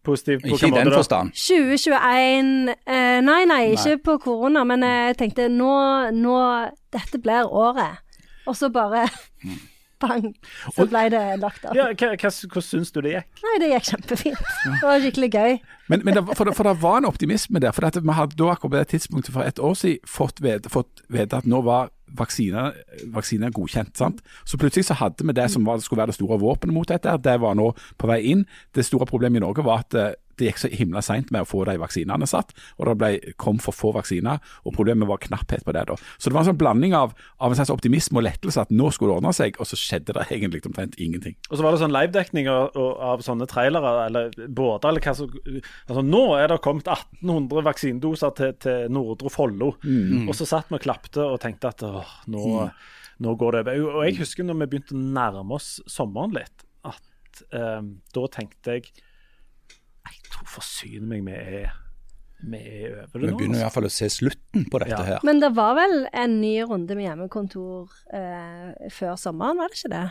Positiv 0.01 0.39
på 0.41 0.55
Ikke 0.55 0.71
i 0.71 0.73
den 0.73 0.89
forstand. 0.89 1.35
2021 1.37 2.71
eh, 2.89 3.10
Nei, 3.21 3.41
nei, 3.49 3.63
ikke 3.75 3.97
på 4.05 4.17
korona, 4.27 4.63
men 4.67 4.85
jeg 4.85 5.17
tenkte 5.19 5.49
nå, 5.51 5.73
nå 6.15 6.37
Dette 6.91 7.21
blir 7.21 7.47
året. 7.47 8.01
Og 8.49 8.57
så 8.57 8.71
bare 8.73 9.05
bang, 10.01 10.31
så 10.73 10.87
ble 10.89 11.05
det 11.13 11.21
lagt 11.41 11.65
av. 11.67 11.77
Ja, 11.77 11.91
Hvordan 11.93 12.65
syns 12.65 12.91
du 12.93 13.01
det 13.05 13.15
gikk? 13.15 13.43
Nei, 13.45 13.55
Det 13.61 13.69
gikk 13.75 13.87
kjempefint. 13.91 14.43
Det 14.81 14.87
var 14.87 15.03
skikkelig 15.03 15.31
gøy. 15.31 15.57
Men, 15.91 16.03
men 16.07 16.15
det, 16.15 16.23
for, 16.37 16.47
det, 16.47 16.55
for, 16.55 16.67
det, 16.67 16.77
var 16.81 17.01
en 17.01 17.09
optimisme 17.09 17.59
der. 17.61 17.73
For 17.75 17.85
vi 17.99 18.15
hadde 18.15 18.37
da 18.39 18.51
akkurat 18.53 18.71
på 18.71 18.77
det 18.77 18.87
tidspunktet 18.93 19.33
for 19.35 19.45
et 19.45 19.59
år 19.59 19.75
siden 19.75 20.07
fått 20.07 20.39
vite 21.11 21.37
at 21.37 21.49
nå 21.49 21.61
var 21.67 21.91
vaksiner, 22.17 22.75
vaksiner 23.11 23.51
godkjent. 23.55 23.93
sant? 23.97 24.21
Så 24.45 24.59
plutselig 24.59 24.87
så 24.87 24.97
hadde 24.99 25.27
vi 25.27 25.35
det 25.35 25.47
som 25.51 25.67
var, 25.67 25.79
skulle 25.83 26.03
være 26.03 26.13
det 26.13 26.19
store 26.19 26.39
våpenet 26.41 26.75
mot 26.75 26.87
dette. 26.87 27.17
Det 27.23 27.37
var 27.43 27.55
nå 27.59 27.71
på 27.97 28.09
vei 28.09 28.21
inn. 28.33 28.45
Det 28.75 28.85
store 28.87 29.07
problemet 29.09 29.41
i 29.41 29.45
Norge 29.45 29.65
var 29.67 29.85
at 29.85 29.99
eh, 29.99 30.13
det 30.41 30.49
gikk 30.49 30.61
så 30.63 30.71
himla 30.73 31.03
seint 31.05 31.31
med 31.33 31.45
å 31.45 31.49
få 31.49 31.63
de 31.69 31.77
vaksinene 31.81 32.27
satt, 32.29 32.53
og 32.77 32.89
det 32.89 32.97
ble, 32.99 33.11
kom 33.41 33.61
for 33.61 33.75
få 33.75 33.93
vaksiner. 33.95 34.41
og 34.65 34.75
Problemet 34.75 35.09
var 35.09 35.21
knapphet 35.23 35.65
på 35.67 35.75
det. 35.75 35.85
da. 35.89 35.97
Så 36.17 36.29
det 36.29 36.35
var 36.35 36.43
en 36.43 36.51
sånn 36.51 36.59
blanding 36.61 36.95
av, 36.97 37.15
av 37.39 37.53
en 37.53 37.59
slags 37.59 37.73
optimisme 37.73 38.19
og 38.19 38.25
lettelse 38.27 38.65
at 38.65 38.73
nå 38.73 38.91
skulle 38.91 39.13
det 39.13 39.21
ordne 39.21 39.35
seg, 39.35 39.59
og 39.61 39.69
så 39.69 39.79
skjedde 39.79 40.15
det 40.17 40.27
egentlig 40.29 40.63
omtrent 40.67 40.97
ingenting. 41.01 41.37
Og 41.49 41.57
så 41.57 41.65
var 41.65 41.75
det 41.75 41.81
sånn 41.83 41.95
livedekning 41.95 42.49
av, 42.51 42.77
av 43.11 43.23
sånne 43.25 43.47
trailere 43.49 43.93
eller 44.07 44.31
båter 44.47 44.91
eller 44.91 45.03
hva 45.05 45.15
som 45.17 45.29
altså 45.31 46.03
Nå 46.05 46.23
er 46.37 46.49
det 46.51 46.61
kommet 46.63 46.87
1800 46.89 47.65
vaksinedoser 47.67 48.33
til, 48.37 48.55
til 48.61 48.89
Nordre 48.93 49.31
Follo, 49.33 49.73
mm. 49.83 50.27
og 50.27 50.35
så 50.37 50.47
satt 50.49 50.71
vi 50.71 50.79
og 50.79 50.83
klapte 50.85 51.23
og 51.25 51.39
tenkte 51.43 51.71
at 51.71 51.85
åh, 51.87 52.15
nå, 52.31 52.41
mm. 52.41 52.89
nå, 53.25 53.35
går 53.39 53.57
det 53.57 53.63
over. 53.63 53.85
Og 54.01 54.07
jeg 54.07 54.19
husker 54.21 54.47
når 54.47 54.61
vi 54.63 54.69
begynte 54.73 54.97
å 54.97 55.05
nærme 55.19 55.57
oss 55.57 55.73
sommeren 55.91 56.35
litt, 56.35 56.65
at 56.87 57.43
um, 57.53 57.95
da 58.15 58.27
tenkte 58.33 58.77
jeg 58.77 58.91
Jeg 60.09 60.31
tror 60.31 60.49
forsyner 60.59 61.07
meg 61.11 61.23
med 61.27 61.69
vi 62.41 62.57
er 62.57 62.95
over 63.03 63.21
det 63.21 63.27
nå. 63.29 63.35
Vi 63.35 63.37
begynner 63.37 63.59
i 63.59 63.63
hvert 63.65 63.75
fall 63.75 63.85
å 63.85 63.93
se 63.93 64.09
slutten 64.09 64.65
på 64.71 64.81
dette 64.81 64.97
ja. 64.97 65.03
her. 65.13 65.25
Men 65.27 65.41
det 65.43 65.51
var 65.57 65.75
vel 65.77 66.07
en 66.09 66.39
ny 66.41 66.55
runde 66.65 66.97
med 66.97 67.05
hjemmekontor 67.05 67.91
eh, 68.17 68.89
før 68.93 69.13
sommeren, 69.21 69.61
var 69.61 69.69
det 69.69 69.77
ikke 69.77 69.93
det? 69.93 70.07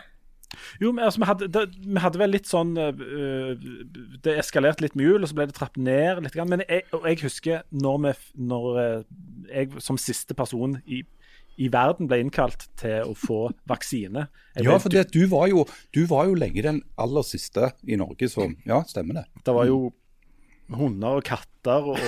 Jo, 0.83 0.91
men 0.91 1.05
altså, 1.07 1.21
vi, 1.23 1.27
hadde, 1.29 1.49
det, 1.55 1.65
vi 1.79 2.01
hadde 2.03 2.19
vel 2.19 2.33
litt 2.35 2.49
sånn 2.51 2.73
uh, 2.75 3.53
Det 4.19 4.33
eskalerte 4.41 4.83
litt 4.83 4.97
med 4.99 5.07
jul, 5.07 5.21
og 5.23 5.31
så 5.31 5.37
ble 5.39 5.47
det 5.47 5.55
trappet 5.55 5.83
ned 5.87 6.25
litt. 6.25 6.39
Men 6.51 6.65
jeg, 6.67 6.87
og 6.97 7.07
jeg 7.07 7.21
husker 7.23 7.63
når, 7.71 8.01
vi, 8.07 8.15
når 8.51 8.81
jeg 9.51 9.83
som 9.83 9.99
siste 10.01 10.35
person 10.39 10.75
i 10.87 11.05
i 11.61 11.69
verden 11.73 12.09
ble 12.09 12.23
innkalt 12.25 12.69
til 12.81 13.11
å 13.11 13.15
få 13.19 13.41
vaksine. 13.69 14.27
Ja, 14.57 14.77
for 14.81 14.91
du, 14.91 15.23
var 15.31 15.51
jo, 15.53 15.67
du 15.95 16.05
var 16.11 16.29
jo 16.31 16.37
lenge 16.39 16.65
den 16.65 16.83
aller 17.01 17.27
siste 17.27 17.73
i 17.85 17.99
Norge 18.01 18.31
som 18.33 18.57
Ja, 18.69 18.83
stemmer 18.89 19.21
det. 19.21 19.27
Det 19.45 19.55
var 19.55 19.69
jo 19.69 19.91
hunder 20.71 21.19
og 21.19 21.27
katter 21.27 21.89
og, 21.93 21.99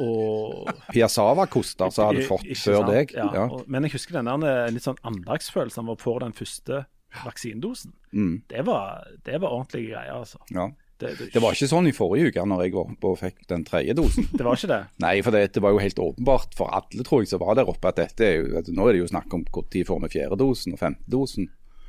og 0.00 0.68
Piazzava-koster 0.94 1.92
som 1.94 2.10
hadde 2.10 2.26
fått 2.28 2.48
før 2.62 2.86
deg. 2.88 3.14
Ja, 3.16 3.28
ja. 3.34 3.46
Men 3.66 3.86
jeg 3.86 3.96
husker 3.98 4.20
den 4.20 4.30
der 4.44 4.72
litt 4.72 4.86
sånn 4.86 5.00
andagsfølelsen 5.06 5.90
å 5.90 5.98
få 6.00 6.18
den 6.22 6.36
første 6.36 6.84
vaksinedosen. 7.24 7.94
Mm. 8.12 8.42
Det, 8.50 8.62
var, 8.68 9.08
det 9.26 9.40
var 9.42 9.54
ordentlige 9.56 9.94
greier, 9.94 10.20
altså. 10.20 10.40
Ja. 10.54 10.70
Det, 10.98 11.12
det, 11.14 11.28
det, 11.30 11.42
var 11.42 11.54
ikke 11.54 11.68
sånn 11.70 11.86
i 11.86 11.94
forrige 11.94 12.32
uke 12.32 12.44
når 12.50 12.64
jeg 12.64 12.72
var 12.74 12.88
oppe 12.90 13.10
og 13.12 13.20
fikk 13.20 13.44
den 13.50 13.62
tredje 13.66 13.94
dosen. 13.94 14.26
Det 14.38 14.46
var 14.46 14.58
ikke 14.58 14.70
det? 14.72 14.80
Nei, 15.04 15.14
for 15.22 15.34
det, 15.34 15.44
det 15.54 15.62
var 15.62 15.74
jo 15.74 15.82
helt 15.82 16.00
åpenbart 16.02 16.56
for 16.58 16.74
alle 16.74 17.06
tror 17.06 17.22
jeg 17.22 17.30
som 17.30 17.42
var 17.42 17.58
der 17.58 17.70
oppe 17.70 17.92
at 17.92 18.00
dette 18.00 18.26
er 18.26 18.34
jo, 18.40 18.48
at 18.58 18.70
nå 18.74 18.88
er 18.88 18.96
det 18.96 19.04
jo 19.04 19.12
snakk 19.12 19.38
om 19.38 19.44
når 19.46 19.84
får 19.86 20.02
vi 20.04 20.12
fjerde 20.16 20.40
dosen 20.40 20.74
og 20.74 20.82
femte 20.82 21.06
dosen. 21.12 21.46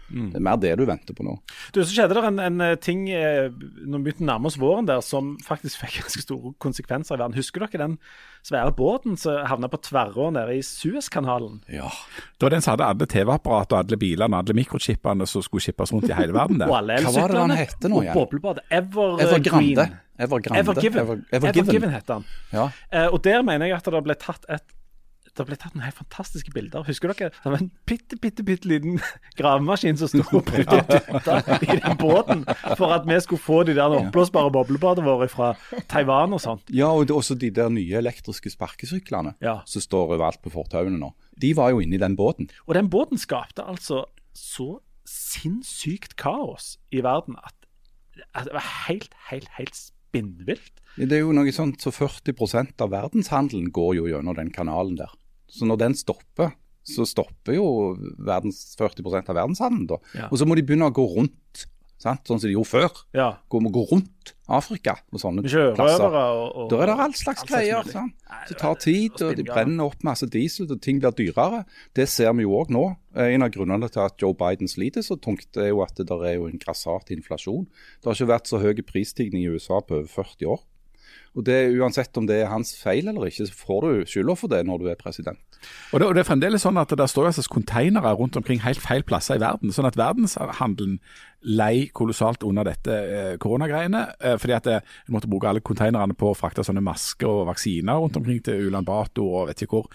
Mm. 0.10 0.30
Det 0.34 0.39
er 0.39 0.45
mer 0.45 0.60
det 0.62 0.72
du 0.80 0.86
venter 0.89 1.15
på 1.17 1.26
nå. 1.26 1.36
Du, 1.74 1.82
Så 1.84 1.93
skjedde 1.93 2.17
det 2.17 2.24
en, 2.28 2.39
en 2.43 2.63
eh, 2.65 2.76
ting 2.82 3.06
eh, 3.13 3.50
når 3.50 4.00
vi 4.00 4.10
begynte 4.10 4.26
å 4.26 4.30
nærme 4.32 4.50
oss 4.50 4.58
våren 4.62 4.89
der, 4.89 5.04
som 5.06 5.36
faktisk 5.45 5.80
fikk 5.84 6.00
ganske 6.04 6.24
store 6.26 6.54
konsekvenser 6.62 7.17
i 7.17 7.22
verden. 7.22 7.38
Husker 7.39 7.65
dere 7.65 7.84
den 7.84 7.98
svære 8.48 8.74
båten 8.78 9.17
som 9.19 9.43
havna 9.50 9.69
på 9.72 9.82
tverrår 9.89 10.34
nede 10.38 10.58
i 10.58 10.63
Suezkanalen? 10.65 11.62
Ja. 11.72 11.91
Det 12.38 12.48
var 12.48 12.56
den 12.56 12.65
som 12.65 12.76
hadde 12.76 12.89
alle 12.89 13.10
TV-apparatene 13.12 13.78
og 13.78 13.86
alle 13.86 14.02
bilene 14.02 14.32
og 14.34 14.41
alle 14.43 14.58
mikrochipene 14.58 15.28
som 15.30 15.45
skulle 15.45 15.65
skippes 15.67 15.93
rundt 15.95 16.10
i 16.10 16.15
hele 16.17 16.36
verden. 16.36 16.62
der. 16.63 16.69
og 16.72 16.80
alle 16.82 17.00
Hva 17.06 17.15
var 17.19 17.36
det 17.36 17.43
han 17.45 17.56
hette 17.60 17.91
nå 17.91 18.04
igjen? 18.06 18.17
Boblebadet. 18.17 18.65
Ever, 18.69 19.19
Evergrande. 19.28 19.89
Evergrande. 20.19 20.60
Evergiven. 20.60 21.00
Ever, 21.00 21.22
Evergiven. 21.32 21.69
Evergiven 21.69 21.95
het 21.95 22.12
han. 22.12 22.28
Ja. 22.52 22.69
Eh, 22.91 23.08
og 23.08 23.22
der 23.24 23.43
mener 23.45 23.69
jeg 23.69 23.80
at 23.80 23.88
det 23.93 24.04
ble 24.04 24.17
tatt 24.19 24.50
et 24.52 24.65
det 25.39 25.49
ble 25.49 25.58
tatt 25.60 25.75
noen 25.75 25.86
helt 25.88 25.97
fantastiske 25.99 26.54
bilder. 26.56 26.84
Husker 26.88 27.13
dere? 27.13 27.32
Det 27.36 27.52
var 27.52 27.62
en 27.62 27.71
bitte, 27.89 28.17
bitte, 28.21 28.45
bitte 28.45 28.69
liten 28.69 28.99
gravemaskin 29.39 29.99
som 29.99 30.12
sto 30.12 30.25
og 30.39 30.45
prøvde 30.47 30.99
i 31.65 31.80
den 31.80 31.97
båten 31.99 32.45
for 32.80 32.95
at 32.95 33.08
vi 33.10 33.19
skulle 33.23 33.43
få 33.43 33.62
de 33.67 33.78
der 33.78 33.95
oppblåsbare 33.99 34.52
boblebadene 34.56 35.08
våre 35.08 35.30
fra 35.32 35.54
Taiwan 35.91 36.36
og 36.38 36.43
sånt. 36.43 36.69
Ja, 36.73 36.91
og 36.91 37.12
også 37.13 37.38
de 37.39 37.52
der 37.56 37.71
nye 37.73 37.99
elektriske 38.02 38.52
sparkesyklene 38.54 39.36
ja. 39.43 39.60
som 39.69 39.84
står 39.84 40.15
overalt 40.15 40.41
på 40.43 40.54
fortauene 40.54 40.99
nå. 40.99 41.13
De 41.39 41.54
var 41.56 41.73
jo 41.73 41.82
inni 41.84 41.99
den 42.02 42.17
båten. 42.19 42.49
Og 42.67 42.75
den 42.75 42.89
båten 42.91 43.21
skapte 43.21 43.63
altså 43.63 44.06
så 44.36 44.80
sinnssykt 45.10 46.15
kaos 46.19 46.78
i 46.93 47.02
verden 47.04 47.38
at, 47.41 47.56
at 48.36 48.45
det 48.49 48.54
var 48.54 48.67
helt, 48.88 49.15
helt, 49.30 49.49
helt 49.58 49.75
spinnvilt. 49.75 50.75
Det 50.99 51.15
er 51.15 51.23
jo 51.23 51.34
noe 51.36 51.52
sånt 51.56 51.82
så 51.84 51.93
40% 51.93 52.82
av 52.84 52.91
verdenshandelen 52.93 53.71
går 53.73 53.95
jo 53.99 54.10
gjennom 54.10 54.38
den 54.38 54.52
kanalen 54.54 54.97
der. 54.99 55.13
Så 55.49 55.65
når 55.67 55.77
den 55.81 55.95
stopper, 55.97 56.53
så 56.89 57.05
stopper 57.05 57.53
jo 57.57 57.65
verdens 58.17 58.75
40% 58.79 59.29
av 59.29 59.35
verdenshandelen. 59.38 59.99
Ja. 60.15 60.29
Og 60.31 60.39
så 60.41 60.47
må 60.47 60.55
de 60.57 60.63
begynne 60.65 60.88
å 60.89 60.93
gå 60.95 61.03
rundt, 61.15 61.65
sant? 61.99 62.23
sånn 62.25 62.39
som 62.39 62.47
de 62.47 62.53
gjorde 62.55 62.69
før. 62.71 63.01
Ja. 63.13 63.27
Gå, 63.51 63.59
gå 63.75 63.83
rundt 63.91 64.31
Afrika 64.49 64.95
og 65.13 65.19
sånne 65.21 65.43
plasser. 65.77 66.07
og, 66.09 66.55
og 66.63 66.69
Da 66.71 66.79
er 66.81 66.89
det 66.89 66.95
all 67.03 67.13
slags 67.19 67.43
greier. 67.45 67.83
sant? 67.91 68.15
Nei, 68.29 68.39
Det 68.49 68.57
tar 68.57 68.79
tid, 68.81 69.21
og 69.21 69.35
de 69.38 69.43
brenner 69.45 69.85
opp 69.91 70.01
masse 70.07 70.25
diesel, 70.31 70.65
og 70.71 70.81
ting 70.81 71.01
blir 71.03 71.13
dyrere. 71.19 71.65
Det 71.93 72.07
ser 72.09 72.33
vi 72.33 72.47
jo 72.47 72.55
òg 72.57 72.71
nå. 72.73 72.85
Eh, 73.15 73.33
En 73.35 73.43
av 73.45 73.51
grunnene 73.53 73.89
til 73.91 74.01
at 74.01 74.17
Joe 74.17 74.33
Biden 74.33 74.67
sliter 74.71 75.05
så 75.05 75.19
tungt, 75.21 75.51
er 75.57 75.69
jo 75.69 75.83
at 75.85 75.93
det 75.99 76.07
der 76.09 76.23
er 76.25 76.35
jo 76.39 76.47
en 76.49 76.57
grassat 76.57 77.12
inflasjon. 77.13 77.67
Det 78.01 78.09
har 78.09 78.17
ikke 78.17 78.33
vært 78.33 78.47
så 78.49 78.57
høy 78.63 78.73
prisstigning 78.81 79.43
i 79.45 79.51
USA 79.53 79.81
på 79.81 79.99
over 79.99 80.07
40 80.07 80.47
år. 80.55 80.63
Og 81.39 81.45
det 81.47 81.60
Uansett 81.80 82.17
om 82.19 82.28
det 82.28 82.41
er 82.41 82.52
hans 82.52 82.73
feil 82.75 83.08
eller 83.08 83.30
ikke, 83.30 83.47
så 83.47 83.56
får 83.56 83.86
du 83.86 84.10
skylda 84.12 84.36
for 84.36 84.52
det 84.52 84.60
når 84.67 84.82
du 84.82 84.89
er 84.91 84.99
president. 84.99 85.39
Og 85.91 85.99
det, 85.99 86.08
og 86.08 86.15
det 86.15 86.23
er 86.23 86.28
fremdeles 86.28 86.63
sånn 86.63 86.80
at 86.80 86.91
det 86.91 87.08
står 87.12 87.30
altså 87.32 87.45
containere 87.52 88.12
rundt 88.19 88.38
omkring 88.39 88.62
helt 88.63 88.82
feil 88.84 89.04
plasser 89.08 89.39
i 89.39 89.43
verden. 89.43 89.71
Sånn 89.75 89.88
at 89.88 89.97
verdenshandelen 89.99 90.99
lei 91.47 91.88
kolossalt 91.95 92.43
under 92.43 92.67
dette 92.67 92.95
eh, 92.95 93.34
koronagreiene. 93.39 94.02
Eh, 94.19 94.36
fordi 94.41 94.56
at 94.58 94.67
eh, 94.67 94.82
en 95.08 95.15
måtte 95.15 95.30
bruke 95.32 95.47
alle 95.49 95.63
konteinerne 95.65 96.15
på 96.17 96.32
å 96.32 96.38
frakte 96.38 96.65
sånne 96.67 96.84
masker 96.84 97.30
og 97.30 97.47
vaksiner 97.49 97.99
rundt 98.02 98.17
omkring 98.19 98.41
til 98.43 98.67
Ulan 98.67 98.88
Bato 98.88 99.23
og 99.23 99.47
vet 99.49 99.63
ikke 99.63 99.80
hvor. 99.80 99.88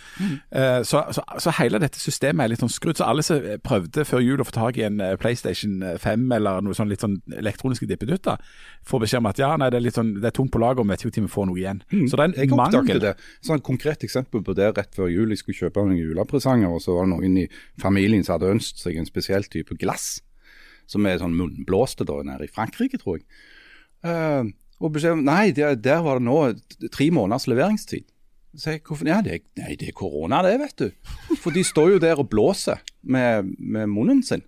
Eh, 0.50 0.80
så, 0.88 1.04
så, 1.14 1.24
så 1.40 1.54
hele 1.59 1.80
dette 1.83 2.00
systemet 2.00 2.46
er 2.46 2.54
litt 2.54 2.64
sånn 2.64 2.72
skrudd. 2.72 2.98
Så 3.00 3.09
alle 3.09 3.24
som 3.26 3.44
prøvde 3.64 4.07
før 4.09 4.24
jul 4.24 4.40
å 4.40 4.48
få 4.48 4.57
tak 4.57 4.80
i 4.80 4.87
en 4.88 5.02
PlayStation 5.20 5.83
5 6.00 6.26
eller 6.38 6.64
noe 6.64 6.76
sånn 6.76 6.92
litt 6.92 7.04
sånn 7.04 7.20
elektroniske 7.37 7.88
dippedutter, 7.90 8.40
får 8.88 9.04
beskjed 9.04 9.24
om 9.24 9.30
at 9.30 9.40
ja, 9.42 9.52
nei, 9.61 9.70
det 9.72 9.80
er 9.80 9.87
litt 9.88 9.98
sånn, 9.98 10.14
det 10.20 10.30
er 10.30 10.37
tomt 10.37 10.52
på 10.54 10.62
lager, 10.62 10.85
vi 10.85 10.94
vet 10.94 11.04
ikke 11.04 11.24
når 11.24 11.28
vi 11.28 11.35
får 11.37 11.48
noe 11.50 11.61
igjen. 11.61 11.83
Så 12.09 12.18
det 12.18 12.26
er 12.26 12.44
en 12.46 12.57
mangel. 12.59 13.02
det. 13.04 13.16
Sånn 13.44 13.61
et 13.61 13.66
konkret 13.66 14.04
eksempel 14.07 14.44
på 14.44 14.57
det 14.57 14.72
rett 14.76 14.96
før 14.96 15.11
jul. 15.12 15.33
Jeg 15.35 15.42
skulle 15.42 15.66
kjøpe 15.66 15.85
noen 15.85 16.00
julepresanger, 16.00 16.72
og 16.72 16.83
så 16.85 16.96
var 16.96 17.09
det 17.09 17.14
noen 17.14 17.42
i 17.44 17.48
familien 17.80 18.24
som 18.24 18.38
hadde 18.38 18.54
ønsket 18.57 18.87
seg 18.87 19.00
en 19.00 19.09
spesiell 19.09 19.46
type 19.50 19.76
glass. 19.80 20.14
Som 20.90 21.07
er 21.09 21.20
sånn 21.20 21.37
munnblåste 21.38 22.07
da, 22.09 22.20
nede 22.27 22.49
i 22.49 22.53
Frankrike, 22.53 23.01
tror 23.01 23.20
jeg. 23.20 23.27
Uh, 24.05 24.51
og 24.85 24.92
beskjed 24.97 25.16
om 25.16 25.25
Nei, 25.25 25.53
der, 25.57 25.79
der 25.81 26.03
var 26.05 26.20
det 26.20 26.27
nå 26.27 26.88
tre 26.92 27.09
måneders 27.14 27.49
leveringstid. 27.49 28.05
Så 28.55 28.75
jeg, 28.75 28.85
hvorfor, 28.87 29.09
ja, 29.09 29.18
det 29.25 29.40
nei, 29.59 29.75
det 29.79 29.90
er 29.90 29.97
korona 29.99 30.42
det, 30.47 30.59
vet 30.61 30.83
du. 30.83 31.14
For 31.42 31.55
de 31.55 31.64
står 31.66 31.97
jo 31.97 32.03
der 32.03 32.20
og 32.23 32.29
blåser 32.31 32.83
med, 33.03 33.51
med 33.59 33.90
munnen 33.90 34.23
sin. 34.23 34.44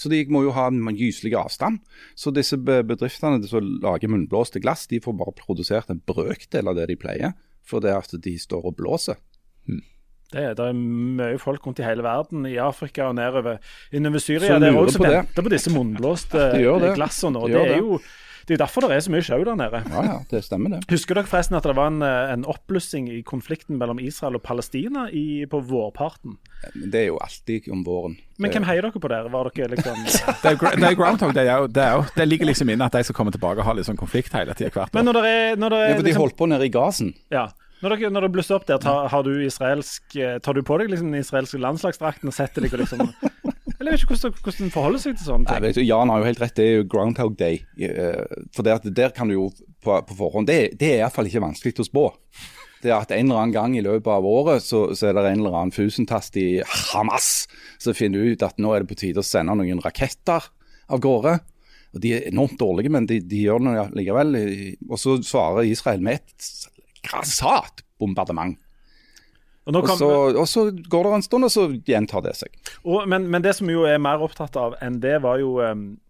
Så 0.00 0.08
de 0.08 0.22
må 0.32 0.46
jo 0.46 0.54
ha 0.56 0.70
en 0.70 0.96
gyselig 0.96 1.34
avstand. 1.36 1.82
Så 2.16 2.32
disse 2.32 2.56
bedriftene 2.56 3.42
som 3.48 3.66
lager 3.84 4.08
munnblåste 4.08 4.62
glass, 4.62 4.86
de 4.88 5.02
får 5.04 5.18
bare 5.18 5.36
produsert 5.36 5.92
en 5.92 6.00
brøkdel 6.00 6.70
av 6.70 6.78
det 6.78 6.88
de 6.88 6.96
pleier. 7.00 7.34
For 7.68 7.84
det 7.84 7.92
at 7.92 8.14
de 8.24 8.32
står 8.40 8.70
og 8.70 8.78
blåser. 8.78 9.20
Det, 10.30 10.46
det 10.58 10.66
er 10.70 10.78
mye 10.78 11.38
folk 11.42 11.66
rundt 11.66 11.82
i 11.82 11.86
hele 11.86 12.04
verden, 12.06 12.46
i 12.46 12.56
Afrika 12.62 13.08
og 13.10 13.16
nedover 13.18 13.58
innover 13.92 14.22
Syria. 14.22 14.58
Det 14.62 14.70
er 14.70 14.78
også 14.78 15.00
som 15.00 15.06
venter 15.08 15.46
på 15.46 15.52
disse 15.52 15.74
munnblåste 15.74 16.50
De 16.54 16.94
glassene. 16.94 17.40
Og 17.40 17.50
De 17.50 17.58
det 17.58 17.76
er 17.76 17.80
jo 17.82 18.00
det 18.50 18.56
er 18.56 18.58
jo 18.58 18.64
derfor 18.64 18.82
det 18.82 18.96
er 18.96 19.02
så 19.04 19.10
mye 19.14 19.22
sjau 19.22 19.44
der 19.46 19.54
nede. 19.54 19.80
Ja 19.92 20.00
ja, 20.02 20.14
det 20.26 20.40
stemmer 20.42 20.72
det. 20.72 20.80
Husker 20.90 21.14
dere 21.14 21.28
forresten 21.30 21.54
at 21.54 21.66
det 21.68 21.74
var 21.78 21.86
en, 21.92 22.00
eh, 22.02 22.32
en 22.32 22.42
oppblussing 22.50 23.06
i 23.12 23.20
konflikten 23.22 23.78
mellom 23.78 24.00
Israel 24.02 24.40
og 24.40 24.42
Palestina 24.42 25.04
i, 25.14 25.44
på 25.46 25.60
vårparten? 25.68 26.34
Det 26.74 27.04
er 27.04 27.06
jo 27.12 27.20
alltid 27.22 27.68
om 27.70 27.84
våren. 27.86 28.16
Men 28.42 28.50
hvem 28.50 28.66
heier 28.66 28.88
dere 28.88 28.98
på 29.04 29.12
der? 29.12 29.28
Var 29.30 29.52
dere 29.54 29.70
liksom 29.76 30.02
Det 30.42 30.50
er, 30.50 30.58
det 30.82 30.88
er 30.88 30.98
Groundhog, 30.98 31.34
det, 31.36 31.46
er 31.46 31.70
det, 31.70 31.84
er 31.84 32.10
det 32.16 32.26
ligger 32.26 32.50
liksom 32.50 32.74
inne 32.74 32.90
at 32.90 32.98
de 32.98 33.04
som 33.06 33.14
kommer 33.14 33.30
tilbake 33.36 33.62
har 33.62 33.78
litt 33.78 33.86
sånn 33.86 34.00
konflikt 34.00 34.34
hele 34.34 34.56
tida 34.58 34.72
hvert 34.74 34.98
Men 34.98 35.06
år. 35.06 35.12
når 35.12 35.20
det 35.20 35.34
er, 35.36 35.56
når 35.60 35.76
det 35.76 35.78
er 35.84 35.86
Ja, 35.86 35.94
for 35.94 36.02
de 36.02 36.10
liksom, 36.10 36.24
holdt 36.24 36.38
på 36.42 36.50
nede 36.50 36.66
i 36.66 36.74
gasen. 36.74 37.14
ja, 37.30 37.46
når, 37.82 37.94
dere, 37.96 38.10
når 38.12 38.26
det 38.26 38.32
blusser 38.34 38.56
opp 38.58 38.66
der, 38.68 38.78
tar, 38.82 39.08
har 39.12 39.22
du 39.26 39.32
israelsk 39.46 40.16
eh, 40.20 40.38
Tar 40.44 40.56
du 40.58 40.62
på 40.66 40.76
deg 40.80 40.90
liksom 40.92 41.10
den 41.14 41.22
israelske 41.24 41.60
landslagsdrakten 41.62 42.28
og 42.30 42.36
setter 42.36 42.66
deg 42.66 42.74
og 42.76 42.82
liksom 42.84 43.06
Eller 43.80 43.94
jeg 43.94 43.96
vet 43.96 44.02
ikke 44.04 44.14
hvordan, 44.16 44.34
hvordan 44.44 44.66
en 44.66 44.72
forholder 44.74 45.00
seg 45.06 45.16
til 45.16 45.26
sånne 45.30 45.46
Nei, 45.48 45.54
ting. 45.56 45.64
vet 45.68 45.78
du, 45.80 45.82
Jan 45.88 46.12
har 46.12 46.20
jo 46.22 46.28
helt 46.28 46.42
rett, 46.44 46.56
det 46.58 46.66
er 46.68 46.74
jo 46.82 46.86
Groundhog 46.92 47.36
Day. 47.40 47.62
Eh, 47.80 48.40
For 48.56 48.66
det 48.66 48.74
at 48.76 48.88
der 49.00 49.14
kan 49.16 49.30
du 49.32 49.38
jo 49.38 49.46
på, 49.80 49.96
på 50.10 50.16
forhånd 50.18 50.50
Det, 50.50 50.58
det 50.80 50.90
er 50.94 51.04
iallfall 51.04 51.30
ikke 51.30 51.44
vanskelig 51.46 51.78
å 51.80 51.88
spå. 51.88 52.04
Det 52.80 52.88
er 52.92 52.98
at 52.98 53.10
En 53.12 53.26
eller 53.28 53.42
annen 53.42 53.52
gang 53.56 53.74
i 53.76 53.82
løpet 53.84 54.08
av 54.12 54.24
året 54.28 54.64
så, 54.64 54.86
så 54.96 55.08
er 55.10 55.16
det 55.16 55.24
en 55.30 55.42
eller 55.42 55.56
annen 55.56 55.72
fusentast 55.76 56.36
i 56.40 56.48
Hamas 56.92 57.46
som 57.80 57.96
finner 57.96 58.24
ut 58.32 58.44
at 58.44 58.60
nå 58.60 58.72
er 58.76 58.84
det 58.84 58.92
på 58.92 58.96
tide 59.00 59.20
å 59.20 59.26
sende 59.26 59.56
noen 59.56 59.80
raketter 59.84 60.46
av 60.90 61.00
gårde. 61.04 61.34
Og 61.92 62.00
De 62.04 62.12
er 62.16 62.28
enormt 62.30 62.56
dårlige, 62.60 62.92
men 62.94 63.04
de, 63.10 63.18
de 63.26 63.42
gjør 63.42 63.64
det 63.66 63.84
likevel. 63.98 64.36
Og 64.88 64.96
så 65.00 65.16
svarer 65.26 65.66
Israel 65.68 66.00
med 66.06 66.20
et 66.20 66.48
grassat 67.06 67.84
bombardement. 68.00 68.58
Og 69.68 69.74
nå 69.76 69.82
Og 69.84 69.90
så, 69.98 70.10
og 70.40 70.46
så 70.48 70.62
går 70.72 71.06
det 71.06 71.14
en 71.14 71.22
stund, 71.22 71.46
og 71.46 71.52
så 71.52 71.66
gjentar 71.86 72.24
det 72.24 72.34
seg. 72.38 72.54
og, 72.82 73.08
men, 73.08 73.28
men 73.30 73.44
det 73.44 73.54
som 73.58 73.68
jo 73.70 73.84
er 73.86 74.00
mer 74.02 74.22
opptatt 74.24 74.56
av 74.56 74.78
enn 74.82 75.00
det, 75.02 75.18
var 75.22 75.38
jo 75.38 75.60
um, 75.60 76.00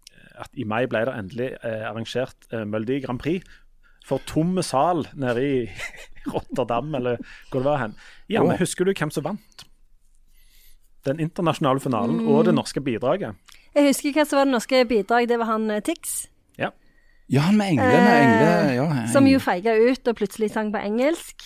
at 0.41 0.49
i 0.57 0.65
mai 0.67 0.85
ble 0.89 1.03
det 1.07 1.17
endelig 1.17 1.49
eh, 1.61 1.83
arrangert 1.89 2.47
eh, 2.53 2.63
Melodi 2.65 3.01
Grand 3.03 3.21
Prix 3.21 3.45
for 4.07 4.23
tomme 4.25 4.63
sal 4.65 5.05
nede 5.13 5.43
i 5.45 5.57
Rotterdam, 6.33 6.95
eller 6.97 7.19
hvor 7.51 7.61
det 7.61 7.67
var 7.67 7.81
hen. 7.83 7.93
Janne, 8.29 8.53
men 8.53 8.61
husker 8.61 8.87
du 8.87 8.93
hvem 8.95 9.13
som 9.13 9.25
vant? 9.27 9.65
Den 11.05 11.21
internasjonale 11.21 11.81
finalen 11.81 12.27
og 12.29 12.45
det 12.45 12.53
norske 12.53 12.81
bidraget. 12.81 13.37
Jeg 13.73 13.87
husker 13.87 14.13
hva 14.13 14.25
som 14.27 14.41
var 14.41 14.49
det 14.49 14.53
norske 14.53 14.83
bidraget. 14.85 15.31
Det 15.31 15.39
var 15.41 15.49
han 15.53 15.69
eh, 15.73 15.81
Tix. 15.85 16.25
Ja. 17.31 17.45
Han 17.47 17.57
med 17.57 17.73
englene. 17.73 17.95
Eh, 17.95 18.21
engle, 18.25 18.73
ja, 18.75 19.07
Som 19.11 19.27
jo 19.29 19.39
feiga 19.39 19.73
ut 19.79 20.07
og 20.11 20.17
plutselig 20.19 20.51
sang 20.51 20.71
på 20.73 20.81
engelsk. 20.83 21.45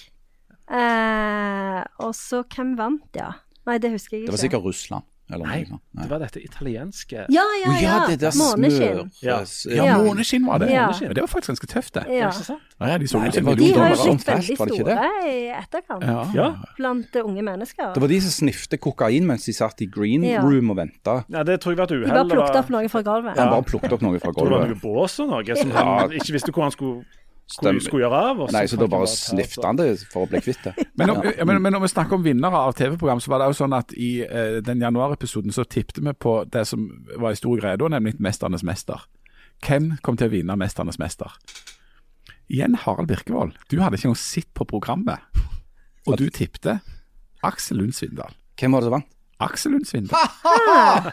Eh, 0.65 1.82
og 2.02 2.15
så 2.17 2.41
hvem 2.50 2.74
vant, 2.80 3.10
ja? 3.17 3.36
Nei, 3.69 3.78
det 3.82 3.91
husker 3.93 4.17
jeg 4.17 4.24
ikke. 4.24 4.32
Det 4.32 4.38
var 4.38 4.41
sikkert 4.41 4.65
Russland. 4.65 5.06
Eller 5.33 5.45
Nei, 5.49 5.59
noe 5.65 5.67
sånt. 5.79 5.81
det 6.03 6.09
var 6.11 6.19
dette 6.21 6.39
italienske 6.43 7.25
Ja, 7.33 7.41
ja, 7.65 7.71
ja. 7.71 7.79
ja. 7.81 7.93
det 8.07 8.19
der 8.21 8.35
Måneskinn. 8.38 9.11
Ja. 9.25 9.39
Ja, 9.73 9.85
Ja. 9.85 9.97
måneskinn 9.97 10.45
var 10.45 10.59
det. 10.59 10.69
Ja. 10.69 10.91
Men 11.01 11.15
det 11.15 11.21
var 11.23 11.27
faktisk 11.27 11.49
ganske 11.49 11.67
tøft, 11.71 11.93
det. 11.93 12.03
Ja. 12.13 12.29
Ja, 12.29 12.97
de 12.99 13.07
så 13.07 13.17
Nei, 13.19 13.29
det 13.31 13.43
var- 13.43 13.55
De 13.55 13.71
har 13.73 13.89
jo 13.89 13.95
blitt 13.95 14.05
sånn 14.05 14.19
veldig 14.21 14.55
store 14.55 14.97
i 15.25 15.49
etterkant. 15.49 16.03
Ja. 16.03 16.29
Ja. 16.35 16.55
Blant 16.77 17.15
eh, 17.15 17.21
unge 17.25 17.41
mennesker. 17.41 17.93
Det 17.95 18.01
var 18.01 18.07
de 18.07 18.21
som 18.21 18.31
snifte 18.47 18.77
kokain 18.77 19.25
mens 19.25 19.45
de 19.45 19.53
satt 19.53 19.81
i 19.81 19.88
green 19.88 20.23
Ja. 20.23 20.41
room 20.41 20.69
og 20.69 20.77
venta. 20.77 21.25
ja, 21.27 21.43
det 21.43 21.59
tror 21.61 21.71
jeg 21.73 21.77
var 21.77 21.83
et 21.85 21.89
De 21.89 22.05
bare 22.05 22.29
plukket 22.29 22.55
opp 22.55 22.69
noe 22.69 22.88
fra 22.89 23.01
gulvet. 23.01 23.35
De 23.35 23.41
bare 23.49 23.63
plukket 23.63 23.93
opp 23.93 24.01
noe 24.01 24.19
fra 24.19 24.29
Jeg 24.29 24.35
tror 24.35 24.49
det 24.49 24.59
var 24.59 24.67
noe 24.67 24.81
bås 24.81 25.19
og 25.19 25.29
noe 25.29 25.55
som 25.55 25.69
Ja. 25.71 25.99
han 26.01 26.09
ikke 26.11 26.33
visste 26.33 26.51
hvor 26.53 26.61
han 26.63 26.71
skulle, 26.71 27.05
Stemmer. 27.47 27.79
skulle 27.86 28.03
gjøre 28.08 28.19
av. 28.31 28.39
og 28.41 28.51
Nei, 28.51 28.63
så 28.67 28.77
da 28.79 28.88
bare 28.89 29.05
ta- 29.05 29.15
snifte 29.15 29.65
han 29.67 29.75
det 29.77 29.89
for 30.12 30.25
å 30.25 30.29
bli 30.29 30.39
kvitt 30.41 30.63
det. 30.65 30.73
Men, 30.97 31.10
om, 31.13 31.19
Ja. 31.23 31.31
ja, 31.38 31.45
men, 31.45 31.62
men 31.62 31.73
når 31.73 31.81
vi 31.86 31.88
snakker 31.93 32.13
om 32.17 32.23
vinnere 32.25 32.58
av 32.58 32.73
TV-program, 32.73 33.19
så 33.21 33.29
var 33.29 33.39
det 33.43 33.49
jo 33.51 33.58
sånn 33.60 33.75
at 33.77 33.93
i 33.93 34.10
eh, 34.25 34.62
den 34.65 34.79
januarepisoden 34.81 35.51
så 35.53 35.63
tippte 35.63 36.01
vi 36.01 36.13
på 36.13 36.39
det 36.49 36.65
som 36.67 36.88
var 37.21 37.31
i 37.31 37.36
stor 37.39 37.58
greie 37.62 37.77
da, 37.77 37.88
nemlig 37.88 38.15
'Mesternes 38.19 38.63
mester'. 38.65 39.05
Hvem 39.62 39.97
kom 40.01 40.17
til 40.17 40.27
å 40.27 40.31
vinne 40.31 40.58
'Mesternes 40.58 40.97
mester'? 40.97 41.31
Igjen 42.49 42.75
Harald 42.75 43.08
Birkevold. 43.08 43.53
Du 43.69 43.77
hadde 43.81 43.97
ikke 43.97 44.05
engang 44.10 44.17
sett 44.17 44.49
på 44.53 44.65
programmet, 44.65 45.19
og 46.08 46.17
du 46.17 46.29
tippte 46.29 46.79
Aksel 47.43 47.77
Lund 47.77 47.93
Svindal. 47.93 48.34
Hvem 48.58 48.71
var 48.71 48.81
det 48.81 48.86
som 48.89 48.91
vant? 48.97 49.05
Aksel 49.39 49.71
Lund 49.71 49.86
Svindal. 49.86 50.17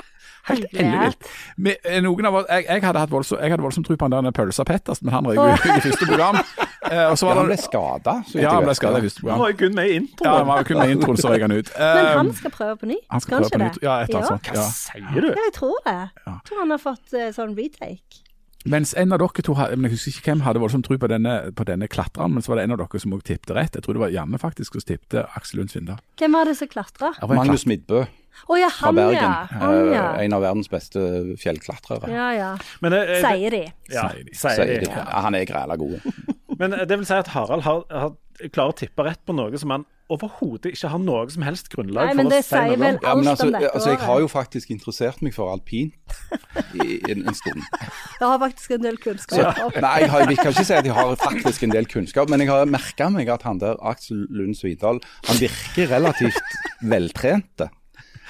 Helt 0.48 0.66
ellevilt. 0.72 1.26
Eh, 1.84 2.00
Noen 2.00 2.26
av 2.26 2.34
oss, 2.40 2.46
jeg, 2.48 2.64
jeg 2.66 2.82
hadde 2.82 2.98
hatt 3.02 3.10
voldsom, 3.12 3.38
jeg 3.42 3.50
hadde 3.52 3.62
voldsom 3.62 3.84
tro 3.84 3.96
på 4.00 4.08
han 4.08 4.24
der 4.24 4.32
Pølsa 4.32 4.64
Pettersen, 4.64 5.04
men 5.06 5.14
han 5.14 5.24
røyk 5.28 5.36
jo 5.36 5.74
i 5.76 5.82
første 5.84 6.06
program. 6.08 6.38
Eh, 6.90 7.04
og 7.10 7.18
så 7.20 7.28
Ja, 7.28 7.34
han 7.36 7.46
ble 7.50 7.56
det, 7.56 7.64
skada. 7.64 8.14
ja, 8.34 8.54
han 8.54 8.64
ble 8.64 8.74
skadet 8.74 8.98
i 8.98 9.04
første 9.08 9.20
Han 9.20 9.26
program. 9.28 9.38
var 9.44 9.50
jo 9.52 9.56
kun 9.60 9.74
med 9.74 9.90
i 9.90 9.98
Ja, 10.24 10.32
han 10.38 10.46
var 10.48 10.58
jo 10.62 10.64
kun 10.70 10.78
med 10.80 10.88
i 10.88 10.94
introen, 10.96 11.16
så 11.20 11.28
røyk 11.34 11.44
han 11.44 11.52
ut. 11.52 11.70
Men 11.78 12.06
Eh, 12.06 12.16
han 12.16 12.32
skal 12.32 12.50
prøve 12.50 12.76
på 12.80 12.86
ny. 12.86 12.96
han 13.10 13.20
skal 13.20 13.20
skal 13.20 13.38
prøve 13.38 13.50
på 13.50 13.54
ikke 13.54 13.64
nytt. 13.68 13.82
Ja, 13.82 14.00
et 14.00 14.08
eller 14.08 14.18
annet 14.20 14.30
Ja. 14.30 14.36
sånt. 14.36 14.50
Hva 14.56 14.66
sier 14.72 15.20
du? 15.20 15.28
Ja, 15.28 15.44
jeg 15.44 15.54
tror 15.60 15.76
det. 15.84 15.98
Jeg 16.26 16.40
tror 16.48 16.58
han 16.64 16.70
har 16.70 16.78
fått 16.78 17.14
uh, 17.14 17.28
sånn 17.36 17.54
retake. 17.56 18.24
Mens 18.66 18.92
en 18.94 19.12
av 19.12 19.18
dere 19.18 19.42
to, 19.42 19.54
hadde- 19.54 19.76
men 19.76 19.90
jeg 19.90 19.96
husker 19.96 20.10
ikke 20.20 20.30
hvem 20.34 20.40
hadde 20.44 20.60
voldsomt 20.60 20.84
tro 20.84 20.96
på 21.00 21.08
denne, 21.08 21.52
på 21.56 21.64
denne 21.64 21.88
klatreren, 21.88 22.32
men 22.34 22.42
så 22.42 22.48
var 22.52 22.56
det 22.60 22.64
en 22.64 22.72
av 22.72 22.78
dere 22.82 23.00
som 23.00 23.12
også 23.12 23.24
tippte 23.24 23.54
rett. 23.56 23.72
Jeg 23.72 23.82
tror 23.84 23.94
det 23.96 24.02
var 24.02 24.10
Janne 24.12 24.36
faktisk 24.38 24.72
som 24.76 24.80
tippte 24.84 25.22
Aksel 25.36 25.60
Lund 25.60 25.70
Svindal. 25.72 25.96
Hvem 26.20 26.32
var 26.32 26.44
det 26.44 26.56
som 26.58 26.68
klatra? 26.68 27.14
Var 27.20 27.36
Magnus 27.36 27.64
Midbø 27.64 28.04
Å 28.50 28.58
ja, 28.60 28.68
fra 28.72 28.86
han 28.90 28.94
Bergen. 28.98 29.22
ja. 29.22 29.46
Han, 29.60 29.92
ja. 29.92 30.04
Eh, 30.16 30.24
En 30.24 30.32
av 30.38 30.42
verdens 30.42 30.68
beste 30.72 31.00
fjellklatrere. 31.40 32.08
Ja, 32.10 32.30
ja. 32.36 32.50
Men, 32.80 32.92
eh, 32.92 33.06
det- 33.06 33.22
Sier 33.24 33.50
de. 33.50 33.62
Ja, 33.90 34.08
Sier 34.10 34.24
de. 34.24 34.34
sier 34.34 34.80
de. 34.86 34.90
Ja, 34.90 35.04
han 35.26 35.34
er 35.34 35.44
græla 35.44 35.76
god. 35.78 36.00
Men 36.60 36.70
det 36.72 36.90
vil 36.98 37.06
si 37.08 37.14
at 37.16 37.28
Harald 37.32 37.62
har, 37.64 37.84
har, 37.90 38.12
klarer 38.52 38.74
å 38.74 38.76
tippe 38.76 39.04
rett 39.06 39.20
på 39.24 39.32
noe 39.32 39.56
som 39.58 39.70
han 39.72 39.86
overhodet 40.10 40.72
ikke 40.74 40.88
har 40.90 40.98
noe 40.98 41.30
som 41.30 41.44
helst 41.46 41.68
grunnlag 41.70 42.08
Nei, 42.10 42.14
for 42.18 42.26
å 42.26 42.30
det 42.32 42.40
si 42.44 42.56
noe 42.58 42.76
vel 42.80 42.96
om. 42.98 43.04
Ja, 43.04 43.14
men 43.14 43.28
altså, 43.30 43.46
om 43.46 43.52
dette 43.54 43.70
altså, 43.70 43.90
jeg 43.94 44.00
har 44.02 44.20
jo 44.20 44.28
faktisk 44.28 44.70
interessert 44.74 45.22
meg 45.22 45.32
for 45.36 45.52
alpin 45.54 45.92
i 46.74 46.98
en, 47.12 47.22
en 47.30 47.34
stund. 47.38 47.62
Du 48.20 48.26
har 48.26 48.38
faktisk 48.42 48.74
en 48.76 48.82
del 48.82 48.98
Så, 48.98 49.04
kunnskap. 49.06 49.78
nei, 49.80 49.94
jeg, 50.02 50.10
har, 50.10 50.26
jeg 50.26 50.36
kan 50.42 50.50
ikke 50.52 50.64
si 50.66 50.74
at 50.74 50.84
jeg 50.90 50.96
har 50.98 51.14
faktisk 51.22 51.62
en 51.68 51.70
del 51.76 51.86
kunnskap, 51.88 52.28
men 52.28 52.42
jeg 52.44 52.50
har 52.50 52.66
merka 52.68 53.08
meg 53.14 53.30
at 53.32 53.46
han 53.46 53.62
der 53.62 53.78
Aksel 53.80 54.26
Lund 54.34 54.58
Svindal, 54.58 54.98
han 55.30 55.40
virker 55.40 55.88
relativt 55.94 56.42
veltrente. 56.82 57.70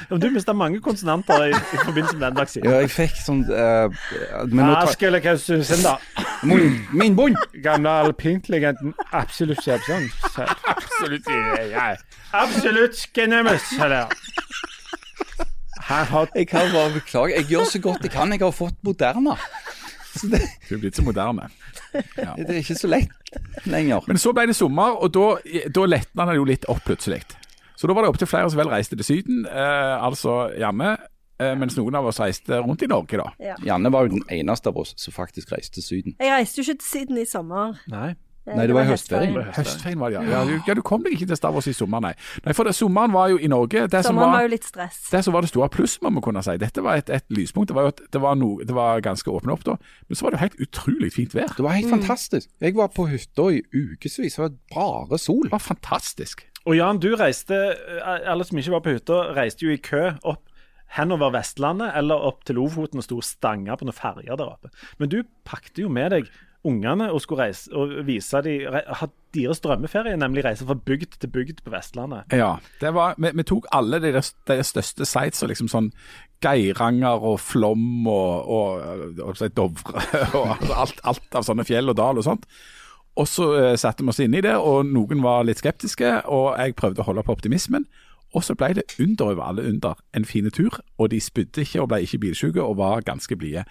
Du 0.08 0.30
mista 0.32 0.54
mange 0.56 0.80
konsonanter 0.80 1.44
i, 1.48 1.50
i 1.50 1.80
forbindelse 1.84 2.16
med 2.16 2.24
den 2.26 2.38
vaksinen. 2.40 2.70
Ja, 2.70 2.80
jeg 2.84 2.92
fikk 2.94 3.18
sånn 3.20 3.42
uh, 3.50 3.90
Men 4.48 4.64
nå 4.64 4.72
Ja, 4.72 4.80
tar 4.86 4.94
jeg. 4.94 4.94
Min, 6.48 6.78
min 6.96 7.16
bunn! 7.18 7.36
Gamle 7.64 7.92
alpintlegenden 8.06 8.94
Absolutt 9.12 9.60
Kjepsson. 9.64 10.08
Absolutt 10.72 11.28
ja. 11.72 11.90
Absolutt 12.32 13.02
Genemus, 13.16 13.72
eller? 13.78 14.08
Jeg 15.90 16.46
kan 16.48 16.70
bare 16.72 16.92
beklage. 16.94 17.34
Jeg 17.34 17.50
gjør 17.50 17.64
så 17.66 17.78
godt 17.82 18.04
jeg 18.06 18.12
kan. 18.14 18.32
Jeg 18.32 18.40
har 18.44 18.54
fått 18.54 18.78
Moderna. 18.86 19.36
Så 20.14 20.26
det, 20.30 20.40
Du 20.68 20.74
er 20.74 20.78
blitt 20.82 20.96
så 20.96 21.02
moderne. 21.02 21.48
det 21.92 22.46
er 22.48 22.58
ikke 22.60 22.78
så 22.78 22.90
lett 22.90 23.66
lenger. 23.66 24.06
Men 24.06 24.18
så 24.18 24.32
ble 24.34 24.46
det 24.50 24.56
sommer, 24.58 24.96
og 25.02 25.12
da, 25.14 25.26
da 25.74 25.86
letna 25.86 26.26
det 26.30 26.36
jo 26.38 26.46
litt 26.46 26.66
opp 26.70 26.82
plutselig. 26.86 27.22
Så 27.80 27.88
da 27.88 27.94
var 27.96 28.04
det 28.04 28.10
opptil 28.12 28.28
flere 28.28 28.50
som 28.52 28.60
vel 28.60 28.68
reiste 28.68 28.96
til 28.98 29.06
Syden, 29.06 29.46
eh, 29.48 29.94
altså 30.04 30.50
Janne, 30.60 30.98
eh, 31.40 31.54
mens 31.56 31.78
noen 31.78 31.94
av 31.96 32.10
oss 32.10 32.20
reiste 32.20 32.58
rundt 32.60 32.84
i 32.84 32.88
Norge, 32.90 33.16
da. 33.16 33.30
Ja. 33.40 33.54
Janne 33.64 33.88
var 33.92 34.04
jo 34.04 34.18
den 34.18 34.26
eneste 34.36 34.68
av 34.68 34.76
oss 34.82 34.92
som 35.00 35.16
faktisk 35.16 35.54
reiste 35.54 35.78
til 35.78 35.86
Syden. 35.86 36.16
Jeg 36.20 36.34
reiste 36.34 36.60
jo 36.60 36.66
ikke 36.66 36.82
til 36.82 36.90
Syden 36.90 37.22
i 37.22 37.24
sommer. 37.24 37.80
Nei. 37.88 38.10
Nei, 38.48 38.64
det 38.66 38.74
var 38.74 38.87
i 38.87 38.90
høstferien. 38.90 39.37
Høstferien 39.55 40.00
var 40.00 40.12
det, 40.12 40.22
ja. 40.24 40.40
Ja, 40.66 40.74
du, 40.74 40.81
kom 40.87 41.05
deg 41.05 41.14
ikke 41.14 41.29
til 41.31 41.38
Stavås 41.38 41.68
i 41.70 41.74
sommer, 41.76 42.00
nei. 42.03 42.12
Nei, 42.46 42.55
For 42.57 42.66
det, 42.66 42.72
sommeren 42.79 43.12
var 43.12 43.29
jo 43.35 43.38
i 43.38 43.50
Norge. 43.53 43.85
Det 43.85 44.00
som 44.03 44.14
Sommeren 44.14 44.33
var 44.33 44.38
var, 44.40 44.46
jo 44.48 44.53
litt 44.55 44.66
stress. 44.66 45.00
det 45.12 45.20
som 45.26 45.37
var 45.37 45.44
det 45.44 45.53
store 45.53 45.68
plusset, 45.72 46.03
må 46.07 46.14
vi 46.16 46.24
kunne 46.24 46.42
si. 46.46 46.57
Dette 46.61 46.85
var 46.85 47.03
et, 47.03 47.12
et 47.12 47.26
lyspunkt. 47.37 47.70
Det 47.70 47.76
var 47.76 47.88
jo 47.88 47.94
at 47.94 48.03
det 48.16 48.22
var, 48.24 48.38
no, 48.40 48.50
det 48.64 48.76
var 48.76 49.05
ganske 49.05 49.31
åpne 49.31 49.55
opp 49.55 49.66
da. 49.68 49.76
Men 50.09 50.18
så 50.18 50.26
var 50.26 50.35
det 50.35 50.40
jo 50.40 50.44
helt 50.46 50.61
utrolig 50.66 51.12
fint 51.14 51.37
vær. 51.37 51.53
Det 51.57 51.66
var 51.66 51.76
helt 51.76 51.92
fantastisk. 51.92 52.50
Jeg 52.64 52.79
var 52.81 52.92
på 52.96 53.07
hytta 53.12 53.50
i 53.55 53.62
ukevis. 53.76 54.18
Det 54.38 54.42
var 54.42 54.55
bare 54.74 55.20
sol. 55.20 55.44
Det 55.46 55.55
var 55.55 55.66
fantastisk. 55.66 56.46
Og 56.68 56.76
Jan, 56.76 57.00
du 57.00 57.14
reiste 57.16 57.57
eh, 57.57 58.29
Alle 58.29 58.44
som 58.44 58.59
ikke 58.61 58.74
var 58.74 58.85
på 58.85 58.96
hytta, 58.96 59.22
reiste 59.37 59.64
jo 59.68 59.72
i 59.72 59.81
kø 59.81 60.11
opp 60.29 60.46
henover 60.96 61.31
Vestlandet 61.37 61.94
eller 61.94 62.18
opp 62.26 62.42
til 62.44 62.59
Lofoten 62.59 62.98
og 62.98 63.07
sto 63.07 63.20
og 63.20 63.26
stanga 63.26 63.76
på 63.79 63.87
noen 63.87 63.96
ferjer 63.96 64.35
der 64.35 64.48
oppe. 64.48 64.72
Men 64.98 65.12
du 65.12 65.20
pakte 65.46 65.85
jo 65.85 65.92
med 65.92 66.11
deg 66.16 66.31
ungene 66.66 67.06
og 67.12 67.22
skulle 67.24 67.46
reise 67.46 67.70
og 67.72 67.92
vise 68.04 68.40
de, 68.44 68.56
deres 69.34 69.62
drømmeferie, 69.64 70.16
nemlig 70.20 70.42
reise 70.44 70.66
fra 70.68 70.74
bygd 70.76 71.16
til 71.22 71.30
bygd 71.32 71.62
på 71.64 71.72
Vestlandet. 71.72 72.28
Ja, 72.36 72.56
det 72.82 72.90
var, 72.96 73.14
vi, 73.16 73.30
vi 73.38 73.46
tok 73.48 73.68
alle 73.72 74.00
de, 74.02 74.10
der- 74.16 74.34
de 74.50 74.58
største 74.66 75.06
sites, 75.08 75.40
og 75.42 75.48
liksom 75.52 75.70
sånn 75.72 75.88
Geiranger 76.44 77.24
og 77.30 77.40
Flom 77.40 78.06
og, 78.08 78.50
og, 78.50 78.84
og, 79.20 79.32
og 79.40 79.56
Dovre 79.56 80.04
og 80.40 80.68
alt, 80.76 81.00
alt 81.04 81.40
av 81.40 81.46
sånne 81.48 81.64
fjell 81.68 81.92
og 81.92 81.96
dal 82.00 82.20
og 82.20 82.26
sånt. 82.28 82.46
Og 83.18 83.26
så 83.28 83.48
uh, 83.56 83.72
satte 83.80 84.04
vi 84.04 84.12
oss 84.12 84.20
inn 84.22 84.36
i 84.38 84.44
det, 84.44 84.54
og 84.56 84.86
noen 84.88 85.20
var 85.24 85.42
litt 85.48 85.60
skeptiske, 85.60 86.12
og 86.30 86.54
jeg 86.60 86.76
prøvde 86.78 87.02
å 87.02 87.08
holde 87.08 87.24
på 87.26 87.34
optimismen. 87.34 87.88
Og 88.30 88.44
så 88.46 88.54
ble 88.54 88.68
det 88.78 88.84
under 89.02 89.32
over 89.32 89.42
alle 89.48 89.64
under 89.66 89.98
en 90.14 90.24
fin 90.28 90.46
tur, 90.54 90.76
og 91.00 91.10
de 91.10 91.18
spydde 91.20 91.64
ikke 91.64 91.80
og 91.82 91.88
ble 91.90 92.04
ikke 92.06 92.20
bilsjuke 92.22 92.62
og 92.62 92.76
var 92.78 93.02
ganske 93.08 93.34
blide. 93.36 93.64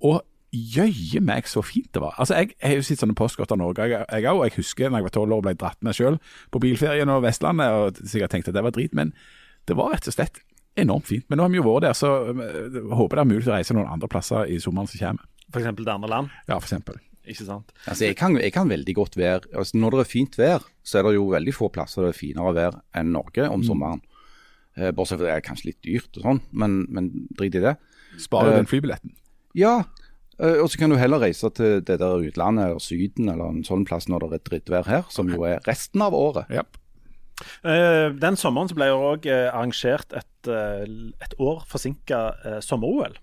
Og 0.00 0.22
jøye 0.76 1.20
meg 1.24 1.48
så 1.50 1.62
fint 1.64 1.88
det 1.94 2.02
var. 2.02 2.16
Altså, 2.18 2.34
Jeg, 2.40 2.54
jeg 2.56 2.70
har 2.70 2.76
jo 2.80 2.86
sett 2.86 3.02
sånne 3.02 3.16
postkort 3.18 3.52
av 3.54 3.60
Norge, 3.60 3.86
jeg 3.88 4.28
òg, 4.30 4.42
jeg 4.46 4.56
husker 4.58 4.90
da 4.90 5.00
jeg 5.00 5.08
var 5.08 5.14
tolv 5.14 5.36
år 5.36 5.42
og 5.42 5.46
ble 5.48 5.54
dratt 5.60 5.80
med 5.86 5.96
sjøl 5.96 6.18
på 6.54 6.62
bilferien 6.62 7.12
og 7.12 7.22
Vestlandet, 7.24 7.72
og 7.72 8.00
sikkert 8.02 8.34
tenkte 8.34 8.52
at 8.52 8.58
det 8.58 8.66
var 8.66 8.76
drit, 8.76 8.94
men 8.96 9.12
det 9.66 9.76
var 9.78 9.92
rett 9.94 10.08
og 10.08 10.14
slett 10.16 10.42
enormt 10.76 11.08
fint. 11.08 11.24
Men 11.28 11.40
nå 11.40 11.46
har 11.46 11.52
vi 11.54 11.60
jo 11.60 11.66
vært 11.66 11.86
der, 11.88 11.96
så 11.96 12.12
jeg 12.30 12.84
håper 13.00 13.18
det 13.18 13.24
er 13.24 13.30
mulig 13.32 13.48
å 13.48 13.54
reise 13.54 13.76
noen 13.76 13.90
andre 13.90 14.10
plasser 14.12 14.52
i 14.52 14.60
sommeren 14.62 14.90
som 14.90 15.00
kommer. 15.02 15.28
F.eks. 15.46 15.68
til 15.78 15.92
andre 15.92 16.10
land. 16.10 16.32
Ja, 16.48 16.58
eksempel. 16.58 17.00
Ikke 17.26 17.46
sant? 17.46 17.72
Altså, 17.86 18.04
jeg, 18.06 18.16
kan, 18.18 18.36
jeg 18.38 18.52
kan 18.54 18.68
veldig 18.70 18.94
godt 18.94 19.16
være 19.18 19.48
altså, 19.50 19.78
Når 19.82 19.96
det 19.96 20.02
er 20.04 20.10
fint 20.10 20.36
vær, 20.38 20.66
så 20.86 21.00
er 21.00 21.08
det 21.08 21.16
jo 21.16 21.24
veldig 21.32 21.54
få 21.56 21.68
plasser 21.74 22.06
det 22.06 22.12
er 22.12 22.18
finere 22.20 22.52
vær 22.54 22.76
enn 22.94 23.10
Norge 23.16 23.48
om 23.50 23.64
sommeren. 23.66 24.02
Mm. 24.78 24.92
Bortsett 24.94 25.18
fra 25.18 25.24
det 25.26 25.32
er 25.34 25.44
kanskje 25.44 25.70
litt 25.70 25.80
dyrt 25.82 26.18
og 26.20 26.26
sånn, 26.26 26.40
men, 26.52 26.82
men 26.92 27.08
drit 27.38 27.56
i 27.56 27.62
det. 27.64 27.74
Sparer 28.20 28.52
Eh, 28.52 28.58
den 28.60 28.68
flybilletten. 28.70 29.14
Ja, 29.56 29.78
eh, 29.80 30.05
og 30.36 30.66
så 30.68 30.80
kan 30.80 30.92
du 30.92 30.98
heller 31.00 31.22
reise 31.22 31.48
til 31.56 31.78
det 31.86 31.98
der 32.02 32.24
utlandet 32.28 32.66
eller 32.66 32.82
Syden 32.82 33.30
eller 33.32 33.54
en 33.54 33.62
sånn 33.64 33.86
plass 33.88 34.08
når 34.10 34.26
det 34.26 34.40
er 34.40 34.42
drittvær 34.50 34.90
her, 34.90 35.06
som 35.12 35.30
jo 35.32 35.46
er 35.48 35.62
resten 35.68 36.04
av 36.04 36.16
året. 36.16 36.50
Ja. 36.52 36.66
Eh, 37.64 38.08
den 38.16 38.36
sommeren 38.40 38.68
så 38.68 38.76
ble 38.76 38.90
det 38.90 38.96
òg 38.96 39.30
arrangert 39.32 40.12
et, 40.16 40.50
eh, 40.52 40.84
et 41.24 41.38
år 41.40 41.64
forsinka 41.70 42.60
sommer-OL. 42.64 43.16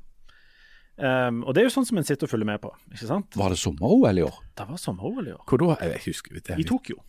Um, 0.93 1.39
og 1.41 1.55
det 1.55 1.63
er 1.63 1.65
jo 1.65 1.73
sånn 1.73 1.87
som 1.89 1.97
en 1.97 2.05
sitter 2.05 2.27
og 2.27 2.33
følger 2.35 2.45
med 2.45 2.61
på. 2.61 2.69
ikke 2.93 3.07
sant? 3.09 3.33
Var 3.37 3.49
det 3.49 3.57
sommer-OL 3.57 4.19
i 4.21 4.25
år? 4.27 4.35
Det 4.53 4.67
var 4.69 4.77
sommer-OL 4.77 5.25
i 5.25 5.33
år. 5.33 5.41
Hvor 5.49 5.61
da? 5.63 5.77
Jeg 5.81 6.03
husker 6.05 6.37
det. 6.37 6.59
I 6.59 6.65
Tokyo. 6.69 6.99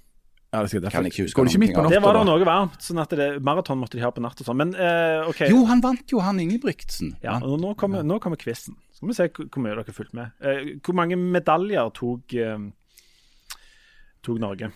Ja, 0.54 0.60
det 0.62 0.70
skal, 0.70 0.82
derfor, 0.84 1.02
Kan 1.02 1.08
ikke 1.08 1.24
huske 1.24 1.34
Går 1.40 1.48
det 1.48 1.52
ikke 1.54 1.60
midt 1.64 1.72
på 1.74 1.82
noen 1.82 1.90
Det 1.90 2.00
var 2.04 2.14
da 2.14 2.20
noe 2.28 2.46
varmt, 2.46 2.76
sånn 2.84 3.00
at 3.02 3.14
det, 3.18 3.26
maraton 3.42 3.80
måtte 3.80 3.98
de 3.98 4.04
ha 4.04 4.10
på 4.14 4.22
natt 4.22 4.38
og 4.38 4.46
sånn. 4.46 4.60
Men 4.60 4.74
eh, 4.78 5.26
OK. 5.26 5.40
Jo, 5.50 5.64
han 5.66 5.82
vant 5.82 6.14
jo, 6.14 6.20
han 6.22 6.38
Ingebrigtsen. 6.44 7.16
Ja, 7.24 7.40
og 7.42 7.58
nå 7.62 7.72
kommer, 7.80 8.06
nå 8.06 8.20
kommer 8.22 8.38
quizen. 8.38 8.76
Skal 8.94 9.10
vi 9.10 9.16
se 9.18 9.26
hvor 9.34 9.64
mye 9.64 9.72
dere 9.74 9.82
har 9.88 9.96
fulgt 9.96 10.14
med. 10.14 10.30
Eh, 10.38 10.76
hvor 10.84 10.94
mange 11.00 11.18
medaljer 11.18 11.90
tok, 11.98 12.36
eh, 12.38 13.58
tok 14.22 14.38
Norge? 14.44 14.70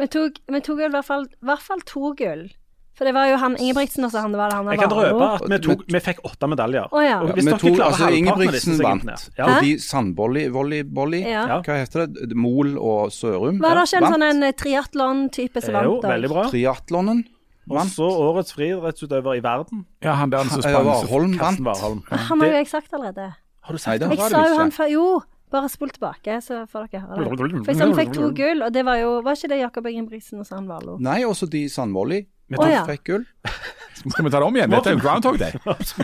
Vi 0.00 0.08
tok, 0.10 0.42
vi 0.50 0.62
tok 0.64 0.82
i 0.82 0.90
hvert 0.90 1.06
fall, 1.06 1.28
hvert 1.44 1.62
fall 1.62 1.86
to 1.86 2.10
gull. 2.18 2.48
For 2.94 3.08
det 3.08 3.14
var 3.16 3.26
jo 3.30 3.36
han 3.40 3.54
Ingebrigtsen, 3.56 4.04
og 4.04 4.10
så 4.12 4.20
han 4.20 4.32
det 4.34 4.38
var 4.38 4.50
det 4.52 4.56
han 4.58 4.66
Jeg 4.74 4.80
kan 4.82 4.90
røpe 4.92 5.28
at 5.34 5.44
vi, 5.48 5.58
tok, 5.64 5.84
vi 5.88 6.00
fikk 6.04 6.18
åtte 6.28 6.48
medaljer. 6.52 6.88
Oh, 6.92 7.00
ja. 7.00 7.20
Og 7.24 7.30
hvis 7.32 7.46
ja, 7.46 7.54
dere 7.54 7.60
tok, 7.62 7.76
klarer 7.78 7.88
altså, 7.88 8.08
Ingebrigtsen 8.18 8.74
disse, 8.76 8.84
vant. 8.84 9.30
Ja. 9.38 9.46
Og 9.48 9.62
de 9.64 9.70
sandvolley, 9.80 11.22
Ja. 11.24 11.60
hva 11.64 11.78
heter 11.80 12.06
det? 12.06 12.34
Mol 12.36 12.76
og 12.78 13.10
Sørum 13.16 13.58
Var 13.62 13.74
det 13.80 13.86
ikke 13.88 13.96
en 13.96 14.02
vant. 14.04 14.14
sånn 14.14 14.26
en 14.28 14.52
triatlon-type 14.60 15.62
som 15.64 15.74
vant? 15.78 15.88
Jo, 15.88 16.00
veldig 16.04 16.28
bra. 16.34 16.44
Triatlonen 16.52 17.24
Og 17.70 17.76
vant. 17.78 17.90
så 17.96 18.08
årets 18.28 18.52
friidrettsutøver 18.52 19.36
i 19.38 19.40
verden. 19.40 19.86
Ja, 20.02 20.12
han 20.20 20.30
der 20.30 20.44
som 20.44 20.60
Eh, 20.60 20.68
sprang 20.68 20.86
Warholm 20.86 21.38
Karsten 21.38 21.64
vant. 21.64 21.76
Warholm. 21.80 22.02
Han 22.10 22.40
har 22.40 22.48
jo 22.48 22.52
jeg 22.60 22.68
sagt 22.68 22.92
allerede. 22.92 23.34
Har 23.62 23.72
du 23.72 23.78
sagt 23.78 24.00
det 24.00 24.08
det? 24.10 24.18
Jeg 24.18 24.30
sa 24.30 24.48
jo 24.48 24.56
han 24.58 24.70
før 24.70 24.90
Jo, 24.90 25.22
bare 25.50 25.68
spol 25.68 25.88
tilbake, 25.90 26.42
så 26.42 26.66
får 26.68 26.88
dere 26.90 27.00
høre 27.06 27.36
det. 27.36 27.64
For 27.64 27.74
han 27.78 27.94
fikk 27.94 28.12
to 28.14 28.30
gull, 28.32 28.62
og 28.62 28.72
det 28.72 28.84
var 28.84 28.96
jo 28.96 29.20
Var 29.22 29.32
ikke 29.36 29.48
det 29.48 29.58
Jakob 29.60 29.86
Ingebrigtsen 29.86 30.40
og 30.40 30.46
Sandvalo? 30.46 30.98
Nei, 30.98 31.22
også 31.24 31.48
de 31.48 31.68
sandvolley. 31.68 32.26
Vi 32.52 32.58
tok, 32.58 32.66
tok, 32.66 32.72
ja. 32.74 32.84
Fikk 32.88 33.04
gull. 33.08 33.24
Skal 34.02 34.26
vi 34.26 34.30
ta 34.34 34.40
det 34.42 34.46
om 34.46 34.56
igjen? 34.58 34.72
Dette 34.72 34.90
er 34.90 34.96
jo 34.96 35.02
Groundhog 35.02 35.36
Day. 35.38 35.52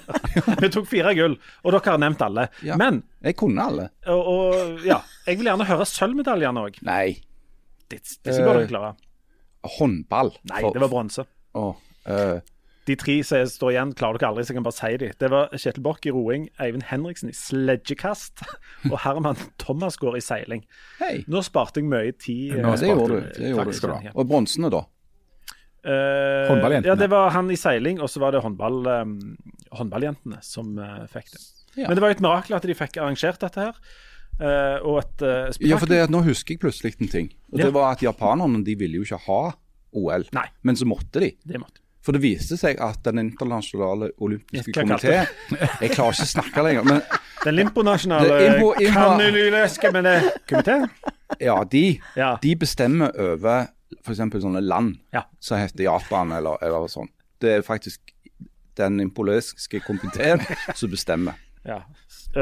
vi 0.62 0.68
tok 0.72 0.86
fire 0.88 1.14
gull, 1.18 1.34
og 1.64 1.74
dere 1.74 1.94
har 1.94 2.02
nevnt 2.02 2.22
alle. 2.24 2.44
Ja. 2.64 2.76
Men 2.80 3.02
Jeg 3.26 3.36
kunne 3.40 3.64
alle. 3.70 3.88
og, 4.06 4.28
og, 4.32 4.84
ja, 4.86 5.00
jeg 5.26 5.40
vil 5.40 5.50
gjerne 5.50 5.66
høre 5.68 5.86
sølvmedaljene 5.88 6.68
òg. 6.68 6.78
Nei. 6.86 7.16
Disse 7.90 8.38
bør 8.44 8.60
dere 8.60 8.68
klare. 8.70 8.92
Håndball. 9.78 10.30
Nei, 10.52 10.62
det 10.72 10.80
var 10.84 10.92
bronse. 10.92 11.24
Oh, 11.58 11.74
uh, 12.06 12.38
De 12.86 12.94
tre 12.96 13.16
som 13.26 13.48
står 13.50 13.72
igjen, 13.74 13.94
klarer 13.98 14.20
dere 14.20 14.30
aldri, 14.30 14.44
så 14.46 14.54
jeg 14.54 14.58
kan 14.60 14.66
bare 14.68 14.78
si 14.78 14.92
de. 15.02 15.08
Det 15.18 15.30
var 15.32 15.50
Kjetil 15.56 15.84
Borch 15.84 16.06
i 16.08 16.12
roing, 16.14 16.46
Eivind 16.62 16.86
Henriksen 16.92 17.32
i 17.32 17.34
sledgekast 17.36 18.44
og 18.92 19.00
Herman 19.02 19.40
Thomasgaard 19.60 20.20
i 20.20 20.22
seiling. 20.24 20.62
Hei. 21.02 21.24
Nå 21.28 21.42
sparte 21.44 21.82
jeg 21.82 21.90
mye 21.90 22.14
tid. 22.14 22.60
Nå 22.62 22.76
eh, 22.76 22.78
Det 22.84 22.92
gjorde 22.92 23.18
du. 23.18 23.32
Det 23.40 23.50
gjorde 23.56 23.74
du. 23.74 23.90
du. 23.90 24.12
Og 24.14 24.30
bronsene, 24.30 24.70
da? 24.72 24.84
Eh, 25.84 26.48
Håndballjentene. 26.50 26.90
Ja, 26.90 26.96
det 26.98 27.08
var 27.12 27.30
han 27.30 27.50
i 27.50 27.56
seiling, 27.56 28.00
og 28.02 28.10
så 28.10 28.20
var 28.20 28.34
det 28.34 28.42
håndball, 28.42 28.80
um, 28.86 29.14
håndballjentene 29.78 30.40
som 30.42 30.74
uh, 30.78 31.04
fikk 31.12 31.30
det. 31.32 31.42
Ja. 31.78 31.86
Men 31.88 31.94
det 31.96 32.02
var 32.02 32.10
jo 32.12 32.16
et 32.18 32.24
mirakel 32.24 32.56
at 32.58 32.66
de 32.66 32.74
fikk 32.74 32.98
arrangert 32.98 33.38
dette 33.44 33.62
her. 33.68 33.78
Uh, 34.38 34.78
og 34.86 34.98
et 35.02 35.22
uh, 35.26 35.62
Ja, 35.62 35.78
for 35.78 35.90
det, 35.90 36.00
at 36.08 36.12
nå 36.14 36.20
husker 36.26 36.54
jeg 36.56 36.62
plutselig 36.62 36.96
en 36.98 37.08
ting. 37.12 37.30
Og 37.52 37.60
Ja. 37.60 37.68
Det 37.68 37.74
var 37.74 37.92
at 37.94 38.02
japanerne 38.02 38.64
de 38.66 38.74
ville 38.78 38.98
jo 39.00 39.06
ikke 39.06 39.20
ha 39.26 39.42
OL, 39.98 40.26
Nei. 40.36 40.46
men 40.62 40.76
så 40.76 40.86
måtte 40.86 41.22
de. 41.22 41.32
Det 41.46 41.60
måtte. 41.62 41.80
For 42.04 42.14
det 42.14 42.22
viste 42.22 42.56
seg 42.56 42.78
at 42.80 43.02
Den 43.04 43.18
internasjonale 43.18 44.12
olympiske 44.22 44.72
komité 44.72 45.16
Jeg 45.18 45.90
klarer 45.92 46.14
ikke 46.14 46.24
å 46.24 46.28
snakke 46.30 46.62
lenger, 46.64 46.86
men 46.86 47.02
Den 47.46 47.56
limponasjonale 47.58 48.38
kanelyleske 48.94 49.90
med 49.92 50.06
det 50.06 50.14
komité. 50.48 50.76
ja, 51.40 51.56
de, 51.64 51.82
Ja. 52.16 52.36
de 52.42 52.54
bestemmer 52.56 53.12
over 53.18 53.66
f.eks. 54.04 54.18
sånne 54.42 54.60
land 54.60 54.98
Ja. 55.12 55.24
som 55.40 55.58
heter 55.58 55.84
Japan 55.84 56.32
eller, 56.32 56.58
eller 56.62 56.88
sånn. 56.88 57.08
Det 57.40 57.52
er 57.58 57.62
faktisk 57.62 58.00
den 58.78 59.00
impoløsiske 59.00 59.80
komiteen 59.86 60.40
som 60.74 60.90
bestemmer. 60.90 61.34
ja. 61.64 61.82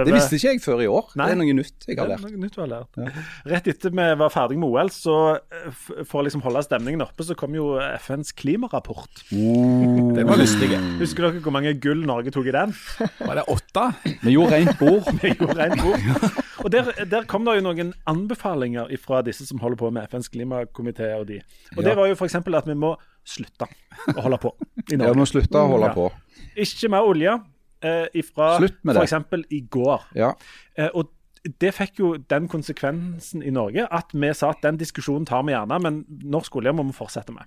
Det 0.05 0.13
visste 0.13 0.37
ikke 0.37 0.51
jeg 0.53 0.61
før 0.61 0.83
i 0.83 0.87
år. 0.91 1.07
Nei. 1.17 1.27
Det 1.27 1.33
er 1.33 1.39
noe 1.41 1.55
nytt 1.57 1.87
jeg 1.89 1.97
har 1.99 2.09
lært. 2.11 2.21
noe 2.27 2.41
nytt 2.43 2.55
du 2.57 2.61
har 2.61 2.69
lært. 2.69 2.99
Rett 3.47 3.69
etter 3.73 3.91
vi 3.97 4.07
var 4.21 4.31
ferdig 4.35 4.59
med 4.59 4.69
OL, 4.69 4.91
så 4.93 5.17
eh, 5.39 5.71
for 6.05 6.21
å 6.21 6.25
liksom 6.27 6.43
holde 6.45 6.63
stemningen 6.67 7.01
oppe, 7.07 7.25
så 7.25 7.35
kom 7.39 7.55
jo 7.57 7.79
FNs 8.01 8.33
klimarapport. 8.37 9.23
Den 9.31 10.27
var 10.29 10.37
lystig. 10.37 10.69
Husker 11.01 11.29
dere 11.31 11.41
hvor 11.45 11.55
mange 11.57 11.73
gull 11.81 12.05
Norge 12.07 12.31
tok 12.35 12.47
i 12.51 12.55
den? 12.57 12.75
Var 13.23 13.35
det 13.41 13.47
åtte? 13.49 13.87
Vi 14.25 14.35
gjorde 14.37 14.59
rent 14.61 14.79
bord. 14.79 15.09
Vi 15.23 15.33
gjorde 15.33 15.59
rent 15.63 15.83
bord. 15.83 16.43
Og 16.67 16.71
der, 16.73 16.93
der 17.07 17.27
kom 17.31 17.45
det 17.47 17.59
jo 17.61 17.67
noen 17.69 17.93
anbefalinger 18.11 18.91
fra 19.03 19.21
disse 19.27 19.47
som 19.47 19.61
holder 19.63 19.79
på 19.81 19.91
med 19.95 20.09
FNs 20.11 20.29
klimakomité 20.33 21.13
og 21.19 21.27
de. 21.31 21.41
Og 21.77 21.83
Ja. 21.83 21.91
det 21.91 21.97
var 21.97 22.09
jo 22.11 22.17
f.eks. 22.19 22.35
at 22.41 22.67
vi 22.67 22.75
må 22.75 22.97
slutte 23.27 23.67
å 24.15 24.21
holde 24.23 24.39
på 24.43 24.53
i 24.91 24.95
Ja, 24.95 24.99
Norge. 25.03 25.13
vi 25.15 25.21
må 25.21 25.27
slutte 25.29 25.59
å 25.61 25.69
holde 25.71 25.87
Ja. 25.91 25.95
på. 25.95 26.11
Ikke 26.57 26.89
mer 26.91 27.07
olje 27.07 27.37
eh, 27.87 28.07
ifra 28.18 28.57
Slutt 28.59 28.81
med 28.83 28.99
det. 28.99 29.07
f.eks. 29.07 29.46
i 29.55 29.61
går. 29.70 30.09
Ja. 30.18 30.33
Eh, 30.77 30.90
og 30.94 31.12
det 31.62 31.72
fikk 31.77 32.01
jo 32.03 32.14
den 32.31 32.49
konsekvensen 32.51 33.44
i 33.46 33.53
Norge 33.55 33.87
at 33.94 34.11
vi 34.14 34.33
sa 34.35 34.51
at 34.51 34.64
den 34.66 34.81
diskusjonen 34.81 35.29
tar 35.29 35.44
vi 35.46 35.55
gjerne, 35.55 35.79
men 35.83 36.03
norsk 36.27 36.59
olje 36.59 36.75
må 36.75 36.88
vi 36.88 36.96
fortsette 36.96 37.35
med. 37.35 37.46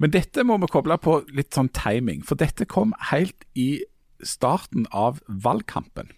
Men 0.00 0.12
dette 0.14 0.40
må 0.48 0.56
vi 0.62 0.70
koble 0.72 0.96
på 1.04 1.18
litt 1.36 1.52
sånn 1.52 1.68
timing, 1.76 2.22
for 2.24 2.40
dette 2.40 2.64
kom 2.64 2.94
helt 3.10 3.44
i 3.52 3.82
starten 4.24 4.86
av 4.88 5.20
valgkampen. 5.28 6.08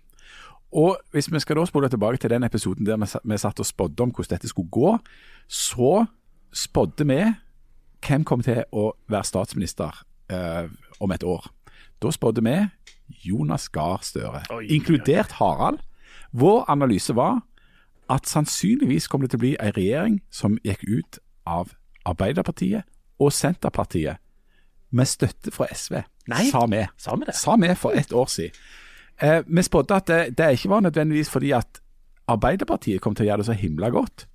Og 0.72 0.96
hvis 1.12 1.28
vi 1.32 1.40
skal 1.42 1.58
da 1.58 1.66
spole 1.68 1.90
tilbake 1.92 2.22
til 2.22 2.32
den 2.32 2.46
episoden 2.46 2.86
der 2.86 3.00
vi 3.02 3.38
satt 3.38 3.60
og 3.60 3.68
spådde 3.68 4.06
om 4.06 4.12
hvordan 4.14 4.36
dette 4.36 4.48
skulle 4.48 4.72
gå, 4.72 4.94
så 5.48 6.06
spådde 6.52 7.06
vi 7.08 7.18
hvem 8.06 8.24
kom 8.24 8.42
til 8.42 8.62
å 8.72 8.92
være 9.10 9.28
statsminister 9.28 10.00
eh, 10.32 10.70
om 11.00 11.12
et 11.12 11.26
år. 11.26 11.50
Da 12.02 12.10
spådde 12.10 12.44
vi 12.46 12.56
Jonas 13.24 13.68
Gahr 13.72 14.02
Støre, 14.02 14.42
Oi, 14.50 14.66
inkludert 14.72 15.36
Harald. 15.38 15.78
Vår 16.32 16.64
analyse 16.72 17.14
var 17.16 17.42
at 18.10 18.28
sannsynligvis 18.28 19.08
kom 19.08 19.22
det 19.22 19.32
til 19.32 19.40
å 19.40 19.44
bli 19.44 19.52
en 19.60 19.74
regjering 19.76 20.18
som 20.32 20.58
gikk 20.64 20.84
ut 20.88 21.18
av 21.48 21.72
Arbeiderpartiet 22.08 22.88
og 23.22 23.32
Senterpartiet 23.32 24.20
med 24.92 25.08
støtte 25.08 25.52
fra 25.54 25.68
SV, 25.72 26.02
Nei. 26.28 26.48
sa 26.50 26.66
vi. 26.68 26.82
Sa 27.00 27.14
vi 27.16 27.28
det? 27.28 27.36
Sa 27.36 27.56
vi 27.56 27.74
for 27.78 27.96
ett 27.96 28.12
år 28.12 28.28
siden. 28.28 28.58
Eh, 29.22 29.40
vi 29.46 29.62
spådde 29.62 29.94
at 29.94 30.06
det, 30.06 30.38
det 30.38 30.50
ikke 30.52 30.68
var 30.68 30.80
nødvendigvis 30.80 31.30
fordi 31.30 31.52
at 31.56 31.80
Arbeiderpartiet 32.28 33.00
kom 33.00 33.14
til 33.14 33.26
å 33.26 33.28
gjøre 33.30 33.42
det 33.42 33.48
så 33.48 33.56
himla 33.56 33.90
godt, 33.90 34.26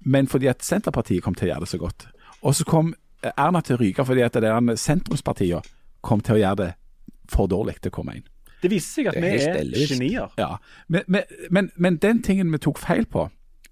men 0.00 0.28
fordi 0.28 0.48
at 0.50 0.64
Senterpartiet 0.64 1.22
kom 1.22 1.34
til 1.34 1.48
å 1.48 1.52
gjøre 1.52 1.66
det 1.66 1.72
så 1.72 1.78
godt. 1.78 2.06
Og 2.42 2.54
så 2.56 2.64
kom 2.64 2.94
eh, 3.22 3.32
Erna 3.36 3.60
til 3.60 3.76
å 3.76 3.80
ryke 3.80 4.04
fordi 4.06 4.24
at 4.24 4.38
sentrumspartiene 4.80 5.62
kom 6.00 6.20
til 6.24 6.38
å 6.38 6.40
gjøre 6.40 6.60
det 6.62 6.70
for 7.30 7.50
dårlig 7.50 7.78
til 7.80 7.92
å 7.92 7.98
komme 8.00 8.18
inn. 8.18 8.28
Det 8.60 8.68
viser 8.70 9.00
seg 9.00 9.10
at 9.12 9.16
er 9.16 9.24
vi 9.24 9.34
er 9.40 9.60
ellevilt. 9.62 9.94
genier. 9.94 10.32
Ja, 10.38 10.56
men, 10.88 11.06
men, 11.08 11.36
men, 11.50 11.70
men 11.76 12.00
den 12.02 12.20
tingen 12.22 12.52
vi 12.52 12.60
tok 12.60 12.80
feil 12.82 13.06
på, 13.08 13.30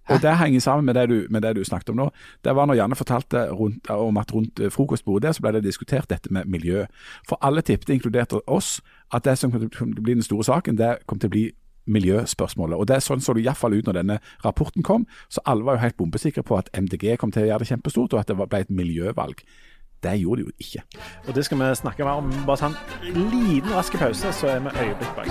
og 0.08 0.22
det 0.22 0.38
henger 0.40 0.60
sammen 0.60 0.84
med 0.88 0.94
det, 0.96 1.08
du, 1.10 1.26
med 1.30 1.42
det 1.44 1.56
du 1.56 1.64
snakket 1.64 1.90
om 1.92 1.96
nå, 2.00 2.08
det 2.44 2.54
var 2.56 2.66
når 2.66 2.78
Janne 2.78 2.96
fortalte 2.96 3.44
rundt, 3.52 3.90
om 3.90 4.16
at 4.16 4.32
rundt 4.34 4.60
eh, 4.60 4.70
frokostbordet 4.72 5.28
der 5.28 5.36
så 5.36 5.44
ble 5.44 5.52
det 5.58 5.66
diskutert 5.66 6.08
dette 6.10 6.32
med 6.32 6.48
miljø. 6.48 6.86
For 7.28 7.36
alle 7.44 7.60
tippet, 7.60 7.92
inkludert 7.92 8.32
oss, 8.46 8.80
at 9.12 9.24
det 9.28 9.36
som 9.38 9.52
kom 9.52 9.68
til 9.68 10.00
å 10.00 10.04
bli 10.06 10.16
den 10.16 10.24
store 10.24 10.48
saken, 10.48 10.78
det 10.80 11.02
kom 11.06 11.20
til 11.20 11.28
å 11.28 11.36
bli 11.36 11.44
miljøspørsmålet. 11.88 12.76
Og 12.76 12.88
det 12.88 12.98
er 12.98 13.04
Sånn 13.04 13.22
så 13.24 13.34
det 13.36 13.44
iallfall 13.44 13.76
ut 13.78 13.88
når 13.88 14.00
denne 14.00 14.18
rapporten 14.44 14.84
kom. 14.84 15.06
Så 15.32 15.44
alle 15.48 15.64
var 15.64 15.76
jo 15.76 15.84
helt 15.86 15.96
bombesikre 16.00 16.44
på 16.44 16.56
at 16.58 16.68
MDG 16.76 17.16
kom 17.20 17.32
til 17.32 17.46
å 17.46 17.50
gjøre 17.52 17.64
det 17.64 17.70
kjempestort, 17.72 18.12
og 18.12 18.20
at 18.20 18.28
det 18.32 18.36
ble 18.40 18.60
et 18.60 18.72
miljøvalg. 18.72 19.44
Det 20.02 20.14
gjorde 20.20 20.42
de 20.42 20.46
jo 20.46 20.52
ikke. 20.58 20.82
Og 21.26 21.34
det 21.34 21.44
skal 21.44 21.58
vi 21.58 21.74
snakke 21.74 22.04
mer 22.06 22.20
om. 22.22 22.30
Bare 22.46 22.56
ta 22.56 22.66
en 22.66 22.76
liten 23.32 23.72
rask 23.74 23.96
pause, 23.98 24.32
så 24.32 24.46
er 24.46 24.60
vi 24.62 24.70
øyeblikk 24.78 25.16
bak. 25.16 25.26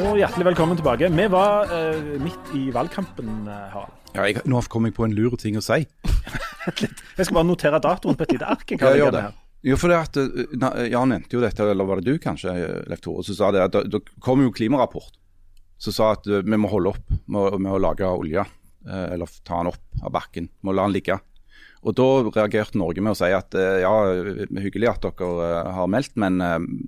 Og 0.00 0.18
hjertelig 0.18 0.46
velkommen 0.50 0.76
tilbake. 0.80 1.12
Vi 1.14 1.26
var 1.30 1.70
eh, 1.76 2.18
midt 2.22 2.54
i 2.58 2.64
valgkampen, 2.74 3.46
eh, 3.46 3.70
Harald. 3.70 3.94
Ja, 4.14 4.26
jeg, 4.26 4.42
nå 4.50 4.62
kom 4.66 4.88
jeg 4.88 4.96
på 4.96 5.06
en 5.06 5.14
lur 5.14 5.38
ting 5.38 5.60
å 5.60 5.62
si. 5.62 5.84
Jeg 7.16 7.24
skal 7.24 7.36
bare 7.38 7.46
notere 7.48 7.78
datoen 7.80 8.16
på 8.18 8.26
et 8.26 8.34
lite 8.34 8.48
ark. 8.50 8.74
Ja, 8.74 8.90
gjør 8.98 9.14
det. 9.14 9.22
Jo, 9.64 9.76
for 9.78 9.92
det 9.92 9.96
at, 10.00 10.18
eh, 10.18 10.90
Jan 10.90 11.14
nevnte 11.14 11.36
jo 11.36 11.44
dette, 11.44 11.62
eller 11.70 11.86
var 11.86 12.00
det 12.00 12.10
du 12.10 12.18
kanskje, 12.22 12.50
Leif 12.90 13.00
Tore, 13.04 13.22
som 13.24 13.38
sa 13.38 13.54
det 13.54 13.62
at 13.68 13.76
det, 13.76 13.86
det 13.92 14.02
kom 14.24 14.42
jo 14.42 14.50
klimarapport 14.52 15.14
som 15.80 15.96
sa 15.96 16.12
at 16.16 16.28
eh, 16.28 16.44
vi 16.44 16.60
må 16.60 16.70
holde 16.70 16.94
opp 16.94 17.12
med, 17.26 17.58
med 17.58 17.72
å 17.72 17.80
lage 17.80 18.08
olje, 18.08 18.44
eh, 18.86 19.06
eller 19.14 19.38
ta 19.46 19.62
den 19.62 19.72
opp 19.72 20.02
av 20.04 20.14
bakken, 20.16 20.50
må 20.66 20.76
la 20.76 20.86
den 20.88 20.96
ligge. 20.98 21.20
Og 21.80 21.96
Da 21.96 22.06
reagerte 22.26 22.76
Norge 22.76 23.00
med 23.00 23.14
å 23.14 23.18
si 23.18 23.30
at 23.32 23.56
eh, 23.56 23.80
ja, 23.84 23.94
hyggelig 24.60 24.92
at 24.92 25.08
dere 25.08 25.64
har 25.78 25.88
meldt, 25.90 26.12
men 26.20 26.38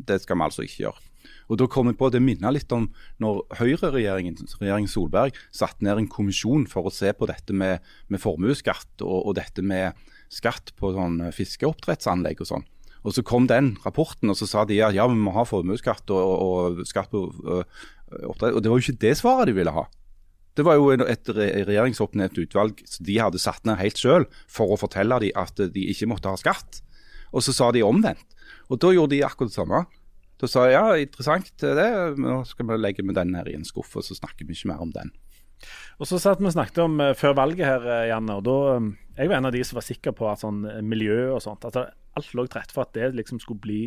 det 0.05 0.21
skal 0.23 0.37
vi 0.37 0.47
altså 0.49 0.67
ikke 0.67 0.85
gjøre. 0.87 1.09
Og 1.51 1.59
da 1.61 1.67
kom 1.69 1.89
jeg 1.91 1.99
på, 2.01 2.09
at 2.09 2.15
Det 2.15 2.23
minner 2.25 2.55
litt 2.55 2.73
om 2.73 2.87
når 3.21 3.43
Høyre-regjeringen 3.59 4.37
regjeringen 4.61 4.91
Solberg 4.91 5.37
satte 5.53 5.85
ned 5.85 6.01
en 6.01 6.13
kommisjon 6.13 6.69
for 6.71 6.89
å 6.89 6.93
se 6.93 7.13
på 7.17 7.29
dette 7.29 7.57
med, 7.57 7.81
med 8.13 8.23
formuesskatt 8.23 9.05
og, 9.05 9.19
og 9.29 9.37
dette 9.41 9.65
med 9.65 9.97
skatt 10.33 10.73
på 10.79 10.95
sånn 10.97 11.19
fiskeoppdrettsanlegg 11.35 12.41
og 12.41 12.49
sånn. 12.49 12.69
Og 13.03 13.17
Så 13.17 13.25
kom 13.27 13.49
den 13.51 13.75
rapporten, 13.83 14.31
og 14.31 14.39
så 14.39 14.47
sa 14.47 14.63
de 14.65 14.79
at 14.85 14.95
ja, 14.95 15.09
vi 15.11 15.19
må 15.19 15.33
ha 15.35 15.43
formuesskatt 15.49 16.13
og, 16.15 16.23
og 16.47 16.85
skatt 16.87 17.11
på 17.11 17.25
oppdrett. 18.29 18.55
Og 18.57 18.63
det 18.63 18.71
var 18.71 18.79
jo 18.81 18.85
ikke 18.87 19.03
det 19.07 19.17
svaret 19.19 19.51
de 19.51 19.57
ville 19.57 19.75
ha. 19.75 19.87
Det 20.53 20.65
var 20.69 20.77
jo 20.77 20.91
et 20.93 21.31
re- 21.33 21.65
regjeringsoppnevnt 21.65 22.39
utvalg 22.43 22.83
som 22.85 23.07
de 23.09 23.15
hadde 23.17 23.41
satt 23.41 23.65
ned 23.65 23.81
helt 23.81 23.97
selv 24.01 24.43
for 24.53 24.75
å 24.75 24.77
fortelle 24.81 25.17
dem 25.23 25.39
at 25.41 25.57
de 25.73 25.87
ikke 25.89 26.11
måtte 26.11 26.29
ha 26.29 26.37
skatt. 26.37 26.83
Og 27.33 27.41
så 27.47 27.55
sa 27.57 27.71
de 27.73 27.85
omvendt. 27.87 28.37
Og 28.69 28.81
da 28.83 28.91
gjorde 28.93 29.15
de 29.17 29.23
akkurat 29.25 29.49
det 29.49 29.57
samme. 29.57 29.85
Da 30.43 30.49
sa 30.51 30.67
jeg 30.67 30.75
ja, 30.75 30.85
interessant 30.99 31.53
det, 31.63 31.89
nå 32.19 32.43
skal 32.49 32.69
vi 32.69 32.77
legge 32.81 33.05
med 33.07 33.17
den 33.17 33.33
her 33.39 33.49
i 33.49 33.55
en 33.57 33.65
skuff, 33.65 33.95
og 33.97 34.05
så 34.05 34.17
snakker 34.19 34.45
vi 34.45 34.57
ikke 34.57 34.73
mer 34.73 34.83
om 34.85 34.93
den. 34.93 35.13
Og 36.03 36.09
så 36.11 36.19
satt 36.19 36.41
vi 36.43 36.49
og 36.51 36.55
snakket 36.57 36.81
om 36.83 36.97
eh, 37.01 37.13
før 37.15 37.37
valget 37.39 37.63
her, 37.69 37.85
eh, 37.87 38.09
Janne, 38.11 38.41
og 38.41 38.45
da 38.49 38.57
eh, 38.75 38.89
Jeg 39.21 39.31
var 39.31 39.37
en 39.39 39.47
av 39.47 39.53
de 39.55 39.61
som 39.63 39.77
var 39.79 39.85
sikker 39.87 40.15
på 40.19 40.27
at 40.27 40.41
sånn 40.43 40.65
miljø 40.89 41.35
og 41.37 41.43
sånt 41.45 41.67
At 41.69 41.77
alt 41.79 42.31
lå 42.35 42.47
til 42.49 42.59
rette 42.59 42.75
for 42.75 42.83
at 42.83 42.95
det 42.97 43.13
liksom 43.15 43.39
skulle 43.41 43.63
bli 43.63 43.83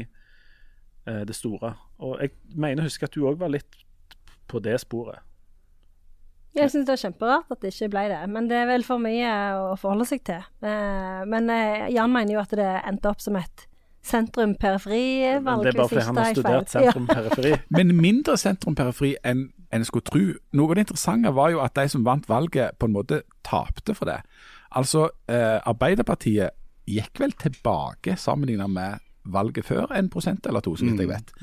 det 1.06 1.36
store. 1.38 1.70
Og 2.02 2.16
jeg 2.18 2.32
mener 2.58 2.82
å 2.82 2.88
huske 2.88 3.06
at 3.06 3.14
du 3.14 3.28
òg 3.30 3.36
var 3.38 3.52
litt 3.54 3.76
på 4.48 4.62
det 4.64 4.80
sporet. 4.84 5.22
Jeg 6.56 6.72
syns 6.72 6.86
det 6.88 6.94
er 6.96 7.02
kjemperart 7.10 7.50
at 7.52 7.62
det 7.62 7.74
ikke 7.74 7.90
ble 7.92 8.04
det, 8.14 8.20
men 8.32 8.46
det 8.48 8.56
er 8.62 8.68
vel 8.70 8.84
for 8.88 9.02
mye 9.04 9.32
å 9.60 9.74
forholde 9.80 10.06
seg 10.08 10.22
til. 10.24 10.44
Eh, 10.64 11.24
Men 11.28 11.50
eh, 11.52 11.90
Jan 11.92 12.14
mener 12.14 12.38
jo 12.38 12.40
at 12.40 12.54
det 12.56 12.70
endte 12.88 13.12
opp 13.12 13.20
som 13.24 13.36
et 13.36 13.66
Men 13.66 14.22
sentrum-periferi-valg. 14.30 15.64
det 15.66 15.72
er 15.74 15.78
bare 15.80 15.90
fordi 15.90 16.06
han 16.06 16.18
har 16.18 16.34
studert 16.34 16.70
sentrum-periferi. 16.70 17.54
Men 17.78 17.96
mindre 17.98 18.38
sentrum-periferi 18.38 19.16
enn 19.26 19.50
en 19.74 19.84
skulle 19.84 20.06
tro. 20.08 20.22
Noe 20.56 20.70
av 20.70 20.76
det 20.78 20.86
interessante 20.86 21.32
var 21.36 21.50
jo 21.52 21.60
at 21.60 21.76
de 21.76 21.88
som 21.92 22.06
vant 22.06 22.30
valget, 22.30 22.78
på 22.80 22.88
en 22.88 22.94
måte 22.96 23.24
tapte 23.44 23.96
for 23.98 24.06
det. 24.08 24.22
Altså, 24.78 25.10
eh, 25.28 25.58
Arbeiderpartiet 25.68 26.56
gikk 26.88 27.20
vel 27.20 27.34
tilbake 27.42 28.16
sammenlignet 28.16 28.70
med 28.70 29.02
valget 29.26 29.66
før, 29.66 29.90
en 29.92 30.08
prosent 30.14 30.46
eller 30.48 30.62
to, 30.62 30.76
så 30.78 30.86
vidt 30.86 31.02
jeg 31.02 31.10
vet. 31.10 31.34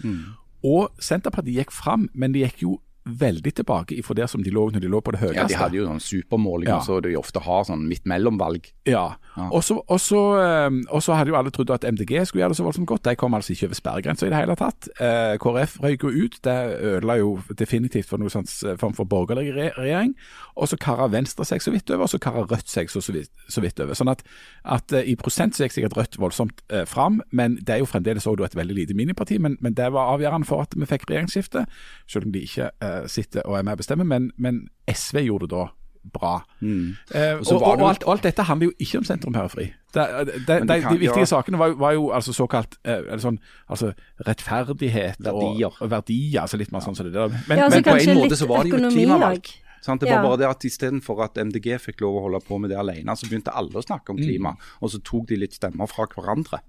Og 0.63 0.95
Senterpartiet 1.03 1.59
gikk 1.65 1.73
fram, 1.75 2.09
men 2.15 2.33
de 2.33 2.45
gikk 2.47 2.63
jo 2.63 2.77
veldig 3.05 3.55
tilbake 3.55 3.97
ifra 3.99 4.15
der 4.15 4.27
som 4.31 4.43
de 4.43 4.51
lå 4.51 4.69
når 4.71 4.81
de 4.81 4.89
lå 4.89 5.01
på 5.03 5.13
det 5.13 5.21
høyeste. 5.21 5.41
Ja, 5.41 5.47
De 5.49 5.55
hadde 5.59 5.77
jo 5.77 5.87
sånn 5.89 6.01
supermålinger, 6.01 6.77
Ja. 6.77 6.81
så 6.81 7.01
de 7.03 7.17
ofte 7.19 7.41
har 7.43 7.65
sånn 7.65 7.89
midt 7.89 8.05
mellom-valg. 8.07 8.71
Ja. 8.87 9.17
Så- 9.63 9.83
Og 9.89 9.99
så 9.99 10.21
eh, 10.39 11.01
så 11.01 11.15
hadde 11.17 11.29
jo 11.31 11.37
alle 11.37 11.51
trodd 11.51 11.71
at 11.71 11.85
MDG 11.85 12.25
skulle 12.27 12.43
gjøre 12.45 12.51
det 12.55 12.59
så 12.59 12.65
voldsomt 12.65 12.87
godt. 12.87 13.03
De 13.03 13.17
kom 13.17 13.33
altså 13.35 13.51
ikke 13.55 13.65
over 13.67 13.75
sperregrensa 13.75 14.27
i 14.27 14.31
det 14.31 14.39
hele 14.39 14.55
tatt. 14.57 14.89
Eh, 15.01 15.37
KrF 15.39 15.79
røyk 15.81 16.03
jo 16.03 16.09
ut. 16.25 16.39
Det 16.43 16.81
ødela 16.83 17.19
jo 17.19 17.39
definitivt 17.57 18.07
for 18.07 18.19
noen 18.19 18.31
sånn 18.31 18.47
eh, 18.71 18.77
form 18.77 18.93
for 18.95 19.05
borgerlig 19.05 19.55
re 19.55 19.71
regjering. 19.77 20.15
Og 20.57 20.69
så 20.69 20.79
kara 20.79 21.09
Venstre 21.09 21.45
seg 21.45 21.61
så 21.63 21.73
vidt 21.73 21.91
over, 21.91 22.03
og 22.05 22.09
så 22.11 22.21
kara 22.21 22.45
Rødt 22.47 22.69
seg 22.69 22.89
så, 22.91 23.01
så, 23.01 23.13
vidt, 23.13 23.31
så 23.49 23.61
vidt 23.63 23.81
over. 23.81 23.95
Sånn 23.95 24.11
at, 24.11 24.23
at 24.65 24.93
eh, 24.93 25.03
i 25.11 25.17
prosent 25.17 25.55
så 25.55 25.65
gikk 25.65 25.73
sikkert 25.79 25.97
Rødt 25.97 26.19
voldsomt 26.21 26.61
eh, 26.71 26.85
fram, 26.85 27.23
men 27.33 27.57
det 27.57 27.71
er 27.71 27.79
jo 27.79 27.87
fremdeles 27.87 28.27
også 28.27 28.45
et 28.45 28.55
veldig 28.55 28.75
lite 28.77 28.95
miniparti. 28.95 29.39
Men, 29.41 29.57
men 29.61 29.73
det 29.75 29.91
var 29.93 30.13
avgjørende 30.19 30.47
for 30.47 30.61
at 30.63 30.75
vi 30.77 30.85
fikk 30.85 31.09
regjeringsskifte, 31.09 31.65
selv 32.07 32.27
om 32.27 32.33
de 32.33 32.43
ikke 32.45 32.71
eh, 32.83 32.92
sitter 33.11 33.43
og 33.47 33.59
er 33.59 33.63
med 33.67 33.73
og 33.77 33.79
bestemmer. 33.85 34.05
Men, 34.09 34.31
men 34.37 34.69
SV 34.91 35.23
gjorde 35.27 35.49
det 35.49 35.57
da 35.57 35.65
bra. 36.13 36.33
Eh, 36.63 37.37
Og 37.39 37.45
så 37.47 37.55
og, 37.55 37.63
og, 37.63 37.83
alt, 37.89 38.03
alt 38.11 38.25
dette 38.27 38.43
handler 38.49 38.73
jo 38.73 38.73
ikke 38.83 38.99
om 38.99 39.05
sentrum 39.07 39.37
herfri 39.39 39.69
Det- 39.95 40.09
det- 40.49 40.59
Men 40.59 40.67
De, 40.67 40.81
de, 40.89 40.99
viktige 40.99 41.27
sakene 41.31 41.59
var, 41.61 41.77
var 41.79 41.93
jo 41.95 42.09
altså 42.11 42.33
såkalt 42.35 42.75
eh, 42.85 42.97
eller 43.07 43.23
sånn, 43.23 43.39
altså 43.71 43.93
rettferdighet 44.27 45.21
Verdier. 45.23 45.67
Og, 45.71 45.83
og 45.83 45.91
verdier. 45.93 46.41
altså 46.43 46.59
Litt 46.59 46.73
mer 46.73 46.81
sånn 46.83 46.97
som 46.97 47.07
det 47.07 47.15
der. 47.15 47.29
Men, 47.49 47.59
Ja, 47.59 47.65
altså 47.69 47.79
men 47.79 47.85
på 47.85 47.97
en 48.11 48.19
måte 48.19 48.37
så 48.41 48.49
var 48.51 48.65
det 48.65 48.73
jo 48.73 48.81
et 48.83 48.93
klimavalg. 48.97 49.53
Sant? 49.83 50.01
Det 50.01 50.09
var 50.09 50.17
Ja. 50.17 50.23
bare 50.23 50.37
det 50.39 50.49
at 50.49 50.65
Istedenfor 50.65 51.23
at 51.25 51.39
MDG 51.39 51.79
fikk 51.83 52.01
lov 52.03 52.15
å 52.19 52.23
holde 52.27 52.41
på 52.47 52.59
med 52.61 52.71
det 52.71 52.79
alene, 52.79 53.17
så 53.19 53.27
begynte 53.29 53.55
alle 53.55 53.71
å 53.71 53.83
snakke 53.83 54.11
om 54.11 54.17
klima. 54.17 54.57
Og 54.81 54.91
så 54.91 55.01
tok 55.03 55.27
de 55.29 55.37
litt 55.37 55.55
stemmer 55.55 55.87
fra 55.91 56.07
hverandre. 56.07 56.61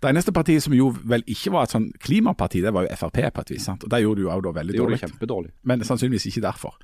Det 0.00 0.08
eneste 0.08 0.32
partiet 0.32 0.64
som 0.64 0.72
jo 0.72 0.88
vel 1.04 1.24
ikke 1.28 1.52
var 1.52 1.66
et 1.66 1.74
sånn 1.74 1.90
klimaparti, 2.00 2.62
det 2.64 2.72
var 2.72 2.86
jo 2.86 2.96
Frp 2.96 3.20
på 3.34 3.44
et 3.44 3.50
vis. 3.52 3.66
sant? 3.68 3.84
Og 3.84 3.90
Det 3.90 4.00
gjorde 4.00 4.22
du 4.22 4.28
jo 4.28 4.40
da 4.40 4.52
veldig 4.56 4.78
dårlig. 4.78 5.00
kjempedårlig. 5.00 5.50
men 5.62 5.84
sannsynligvis 5.84 6.26
ikke 6.26 6.46
derfor. 6.46 6.74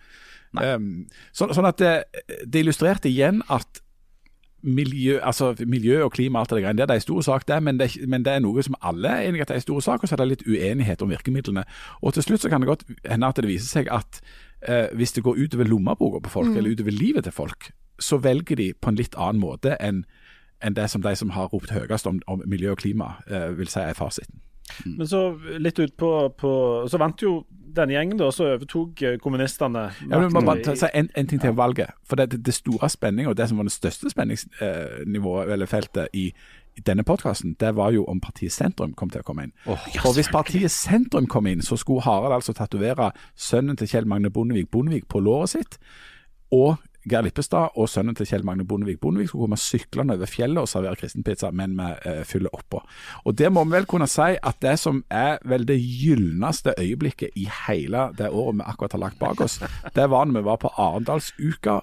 Um, 0.56 1.06
så, 1.32 1.48
sånn 1.52 1.66
at 1.68 1.80
det, 1.80 2.04
det 2.46 2.62
illustrerte 2.62 3.08
igjen 3.08 3.42
at 3.48 3.80
miljø, 4.66 5.18
altså 5.22 5.54
miljø 5.66 6.00
og 6.04 6.12
klima 6.16 6.40
alt 6.40 6.50
det 6.50 6.62
greiene, 6.62 6.80
det 6.80 6.90
er 6.90 7.00
en 7.00 7.04
stor 7.04 7.20
sak, 7.22 7.46
det, 7.48 7.58
men 7.62 7.78
det, 7.78 7.90
men 8.08 8.24
det 8.26 8.32
er 8.34 8.42
noe 8.42 8.62
som 8.66 8.76
alle 8.80 9.08
er 9.08 9.28
enige 9.28 9.46
at 9.46 9.52
det 9.52 9.56
er 9.56 9.62
en 9.62 9.66
stor 9.66 9.84
sak, 9.84 10.02
og 10.02 10.08
så 10.08 10.16
er 10.16 10.22
det 10.22 10.28
litt 10.32 10.46
uenighet 10.48 11.02
om 11.04 11.12
virkemidlene. 11.12 11.64
Og 12.02 12.16
til 12.16 12.26
slutt 12.26 12.44
så 12.44 12.50
kan 12.52 12.64
det 12.64 12.70
godt 12.70 12.86
hende 13.04 13.30
at 13.30 13.40
det 13.40 13.50
viser 13.50 13.68
seg 13.80 13.90
at 13.94 14.20
eh, 14.66 14.88
hvis 14.96 15.14
det 15.16 15.24
går 15.26 15.38
utover 15.38 15.70
lommeboka 15.70 16.22
på 16.24 16.32
folk, 16.38 16.56
eller 16.56 16.74
utover 16.74 16.96
livet 16.96 17.28
til 17.28 17.36
folk, 17.36 17.70
så 18.02 18.18
velger 18.20 18.58
de 18.58 18.72
på 18.74 18.92
en 18.92 18.98
litt 18.98 19.16
annen 19.16 19.40
måte 19.40 19.76
enn 19.80 20.04
enn 20.64 20.76
det 20.76 20.88
som 20.90 21.02
de 21.02 21.12
som 21.16 21.30
har 21.30 21.50
ropt 21.52 21.70
høyest 21.70 22.06
om, 22.06 22.20
om 22.26 22.42
miljø 22.46 22.72
og 22.72 22.80
klima, 22.82 23.16
eh, 23.28 23.50
vil 23.58 23.68
si 23.68 23.80
er 23.80 23.96
fasiten. 23.98 24.40
Men 24.84 25.06
så 25.06 25.20
litt 25.62 25.78
ut 25.78 25.92
på, 25.96 26.08
på 26.34 26.50
Så 26.90 26.98
vant 26.98 27.22
jo 27.22 27.44
denne 27.76 27.92
gjengen, 27.92 28.16
da, 28.18 28.30
så 28.32 28.48
overtok 28.54 29.02
eh, 29.04 29.16
kommunistene 29.22 29.82
Ja, 30.08 30.18
men 30.18 30.32
man, 30.32 30.46
man, 30.48 30.62
si 30.64 30.88
en, 30.92 31.10
en 31.14 31.28
ting 31.28 31.40
til 31.42 31.52
valget. 31.56 31.92
For 32.08 32.18
det, 32.18 32.30
det, 32.32 32.40
det 32.46 32.54
store 32.56 32.88
spenninga, 32.90 33.30
og 33.30 33.36
det 33.36 33.48
som 33.50 33.60
var 33.60 33.68
det 33.68 33.74
største 33.74 34.10
spenningsnivået, 34.10 35.52
eller 35.52 35.68
feltet, 35.70 36.08
i, 36.16 36.30
i 36.76 36.84
denne 36.86 37.04
podkasten, 37.04 37.54
det 37.60 37.74
var 37.76 37.92
jo 37.92 38.04
om 38.08 38.20
partiet 38.20 38.52
Sentrum 38.52 38.94
kom 38.96 39.12
til 39.12 39.20
å 39.20 39.28
komme 39.28 39.46
inn. 39.46 39.54
For 40.00 40.16
hvis 40.16 40.32
partiet 40.32 40.72
Sentrum 40.72 41.28
kom 41.28 41.48
inn, 41.52 41.62
så 41.64 41.76
skulle 41.80 42.04
Harald 42.06 42.38
altså 42.38 42.56
tatovere 42.56 43.10
sønnen 43.36 43.76
til 43.76 43.92
Kjell 43.92 44.08
Magne 44.08 44.32
Bondevik 44.32 44.70
Bondevik 44.72 45.08
på 45.12 45.20
låret 45.20 45.52
sitt. 45.52 45.78
Og 46.54 46.76
Geir 47.06 47.22
Lippestad 47.22 47.76
og 47.78 47.88
sønnen 47.90 48.16
til 48.18 48.26
Kjell 48.26 48.44
Magne 48.46 48.64
Bondevik 48.66 48.98
Bondevik 49.00 49.28
skulle 49.30 49.46
komme 49.46 49.58
syklende 49.60 50.16
over 50.16 50.30
fjellet 50.30 50.58
og 50.64 50.70
servere 50.70 50.98
kristenpizza, 50.98 51.52
men 51.54 51.76
med 51.78 52.02
uh, 52.02 52.22
fylle 52.26 52.50
oppå. 52.54 52.80
Og 53.24 53.36
det 53.38 53.52
må 53.52 53.62
vi 53.64 53.76
vel 53.76 53.86
kunne 53.86 54.08
si 54.10 54.34
at 54.34 54.58
det 54.62 54.74
som 54.82 55.04
er 55.10 55.38
vel 55.46 55.66
det 55.68 55.78
gylneste 55.78 56.74
øyeblikket 56.78 57.36
i 57.38 57.46
hele 57.68 58.08
det 58.18 58.30
året 58.30 58.58
vi 58.58 58.66
akkurat 58.66 58.96
har 58.96 59.04
lagt 59.04 59.20
bak 59.22 59.40
oss, 59.40 59.60
det 59.94 60.10
var 60.10 60.26
når 60.26 60.40
vi 60.40 60.44
var 60.48 60.58
på 60.62 60.72
Arendalsuka 60.74 61.78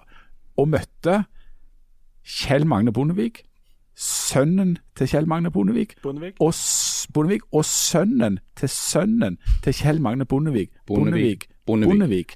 og 0.58 0.70
møtte 0.70 1.24
Kjell 2.24 2.68
Magne 2.68 2.92
Bondevik, 2.96 3.44
sønnen 3.96 4.78
til 4.98 5.08
Kjell 5.08 5.28
Magne 5.28 5.52
Bondevik, 5.52 5.96
Bondevik. 6.04 6.36
og, 6.40 6.54
Bondevik, 7.14 7.48
og 7.52 7.66
sønnen 7.66 8.40
til 8.60 8.70
sønnen 8.70 9.38
til 9.64 9.76
Kjell 9.76 10.02
Magne 10.02 10.26
Bondevik. 10.26 10.72
Bondevik, 10.88 11.50
Bondevik. 11.66 11.92
Bondevik, 11.92 12.36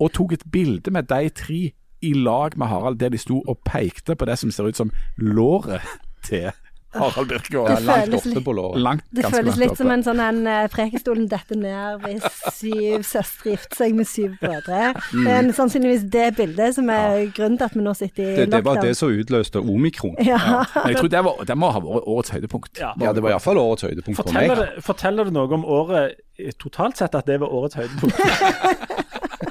og 0.00 0.12
tok 0.12 0.32
et 0.32 0.44
bilde 0.52 0.90
med 0.90 1.08
de 1.08 1.28
tre 1.28 1.62
i 2.02 2.12
lag 2.12 2.58
med 2.58 2.66
Harald, 2.66 2.98
der 2.98 3.08
de 3.14 3.18
sto 3.18 3.40
og 3.48 3.62
pekte 3.68 4.16
på 4.18 4.28
det 4.28 4.38
som 4.38 4.50
ser 4.50 4.70
ut 4.70 4.76
som 4.76 4.92
låret 5.16 5.80
til 6.26 6.50
Harald 6.94 7.28
Birkegaard. 7.28 7.70
og 7.70 7.76
Det 7.76 7.84
langt 7.84 8.04
føles 8.04 8.26
oppe 8.26 8.44
på 8.44 8.52
låret. 8.52 8.80
Langt, 8.80 9.04
Det 9.16 9.24
føles 9.24 9.46
langt 9.46 9.58
litt 9.58 9.70
oppe. 9.70 9.76
som 9.76 9.90
en 9.90 10.02
sånn 10.04 10.20
en 10.20 10.40
eh, 10.46 10.66
Prekestolen 10.72 11.28
detter 11.30 11.56
ned 11.56 12.02
hvis 12.04 12.26
syv 12.58 13.06
søstre 13.08 13.54
gifter 13.54 13.76
seg 13.80 13.94
med 13.96 14.08
syv 14.08 14.34
brødre. 14.42 14.92
Det 15.12 15.32
er 15.36 15.48
sannsynligvis 15.56 16.04
det 16.12 16.26
bildet 16.36 16.76
som 16.76 16.90
er 16.92 17.32
grunnen 17.32 17.56
til 17.60 17.64
at 17.70 17.76
vi 17.78 17.86
nå 17.86 17.94
sitter 17.96 18.22
i 18.22 18.36
Det, 18.42 18.50
det 18.52 18.64
var 18.64 18.82
det 18.84 18.92
som 18.98 19.08
utløste 19.08 19.62
omikron. 19.62 20.16
Ja. 20.20 20.66
Men 20.74 20.92
jeg 20.92 21.00
tror 21.00 21.12
det, 21.16 21.24
var, 21.24 21.44
det 21.48 21.56
må 21.56 21.72
ha 21.72 21.80
vært 21.80 22.10
årets 22.12 22.30
høydepunkt. 22.36 22.80
Ja. 22.80 22.92
Ja, 23.00 23.12
det 23.16 23.24
var 23.24 23.36
iallfall 23.36 23.62
årets 23.62 23.88
høydepunkt 23.88 24.20
for 24.20 24.32
meg. 24.36 24.50
Forteller 24.52 24.66
det, 24.76 24.84
forteller 24.84 25.30
det 25.30 25.36
noe 25.38 25.56
om 25.56 25.64
året 25.64 26.20
eh, 26.36 26.52
totalt 26.60 27.00
sett 27.00 27.16
at 27.16 27.26
det 27.26 27.40
var 27.40 27.48
årets 27.48 27.80
høydepunkt? 27.80 28.20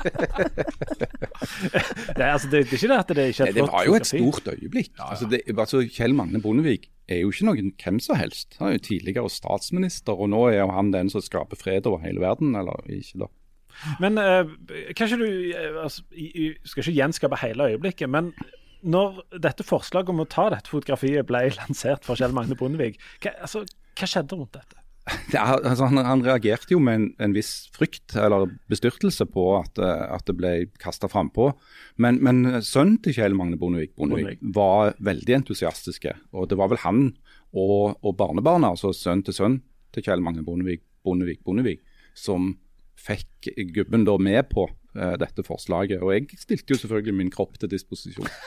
det, 2.22 2.28
er, 2.28 2.36
altså, 2.38 2.50
det, 2.52 2.60
det 2.70 2.78
er 2.78 2.78
ikke 2.78 2.92
det 2.92 2.98
at 3.00 3.12
det 3.18 3.28
ikke 3.32 3.44
er 3.44 3.48
flott. 3.48 3.50
et 3.50 3.58
det 3.58 3.68
var 3.72 3.86
jo 3.88 3.96
et 3.98 4.10
stort 4.10 4.50
øyeblikk. 4.54 4.92
Altså, 5.02 5.28
det, 5.32 5.42
altså, 5.58 5.82
Kjell 5.90 6.14
Magne 6.14 6.42
Bondevik 6.42 6.90
er 7.10 7.24
jo 7.24 7.32
ikke 7.34 7.48
noen 7.50 7.72
hvem 7.82 8.00
som 8.04 8.20
helst. 8.20 8.58
Han 8.60 8.70
er 8.70 8.78
jo 8.78 8.84
tidligere 8.86 9.32
statsminister, 9.34 10.14
og 10.14 10.30
nå 10.30 10.44
er 10.54 10.70
han 10.70 10.94
den 10.94 11.10
som 11.10 11.24
skaper 11.26 11.58
fred 11.58 11.90
over 11.90 12.04
hele 12.06 12.22
verden, 12.22 12.54
eller 12.60 12.78
ikke 12.86 13.24
da. 13.24 13.32
Men 14.04 14.20
uh, 14.22 14.52
kanskje 14.98 15.18
du 15.18 15.28
eh, 15.28 15.78
altså, 15.82 16.04
skal 16.68 16.84
ikke 16.84 16.98
gjenskape 17.00 17.40
hele 17.42 17.72
øyeblikket, 17.72 18.12
men 18.12 18.34
når 18.82 19.22
dette 19.42 19.66
forslaget 19.66 20.12
om 20.14 20.22
å 20.22 20.30
ta 20.30 20.50
dette 20.54 20.70
fotografiet 20.70 21.26
ble 21.30 21.48
lansert 21.60 22.06
for 22.06 22.20
Kjell 22.20 22.36
Magne 22.38 22.58
Bondevik, 22.60 23.02
hva, 23.24 23.34
altså, 23.48 23.66
hva 23.98 24.10
skjedde 24.10 24.38
rundt 24.38 24.60
dette? 24.60 24.81
Er, 25.34 25.58
altså, 25.66 25.88
han, 25.90 25.98
han 26.06 26.22
reagerte 26.26 26.76
jo 26.76 26.80
med 26.84 26.98
en, 27.00 27.06
en 27.24 27.34
viss 27.34 27.70
frykt 27.74 28.14
eller 28.20 28.52
bestyrtelse 28.72 29.26
på 29.32 29.46
at, 29.58 29.80
eh, 29.82 30.04
at 30.14 30.28
det 30.28 30.36
ble 30.38 30.52
kasta 30.82 31.10
frampå. 31.12 31.50
Men, 32.02 32.20
men 32.24 32.62
sønnen 32.66 33.00
til 33.04 33.16
Kjell 33.18 33.36
Magne 33.38 33.58
Bondevik, 33.60 33.96
Bondevik 33.98 34.44
var 34.56 34.94
veldig 35.02 35.40
entusiastiske. 35.40 36.14
Og 36.38 36.52
det 36.52 36.60
var 36.60 36.72
vel 36.72 36.84
han 36.84 37.02
og, 37.52 37.98
og 37.98 38.16
barnebarna, 38.20 38.74
altså 38.76 38.94
sønn 38.96 39.24
til 39.26 39.36
sønn 39.36 39.58
til 39.96 40.06
Kjell 40.06 40.24
Magne 40.24 40.46
Bondevik, 40.46 40.84
Bondevik, 41.04 41.42
Bondevik, 41.48 41.82
som 42.14 42.54
fikk 43.02 43.50
gubben 43.74 44.06
da 44.06 44.18
med 44.22 44.46
på 44.52 44.68
dette 44.94 45.44
forslaget. 45.48 46.02
Og 46.04 46.12
jeg 46.14 46.28
stilte 46.42 46.74
jo 46.76 46.80
selvfølgelig 46.82 47.14
min 47.16 47.32
kropp 47.32 47.58
til 47.62 47.70
disposisjon. 47.72 48.28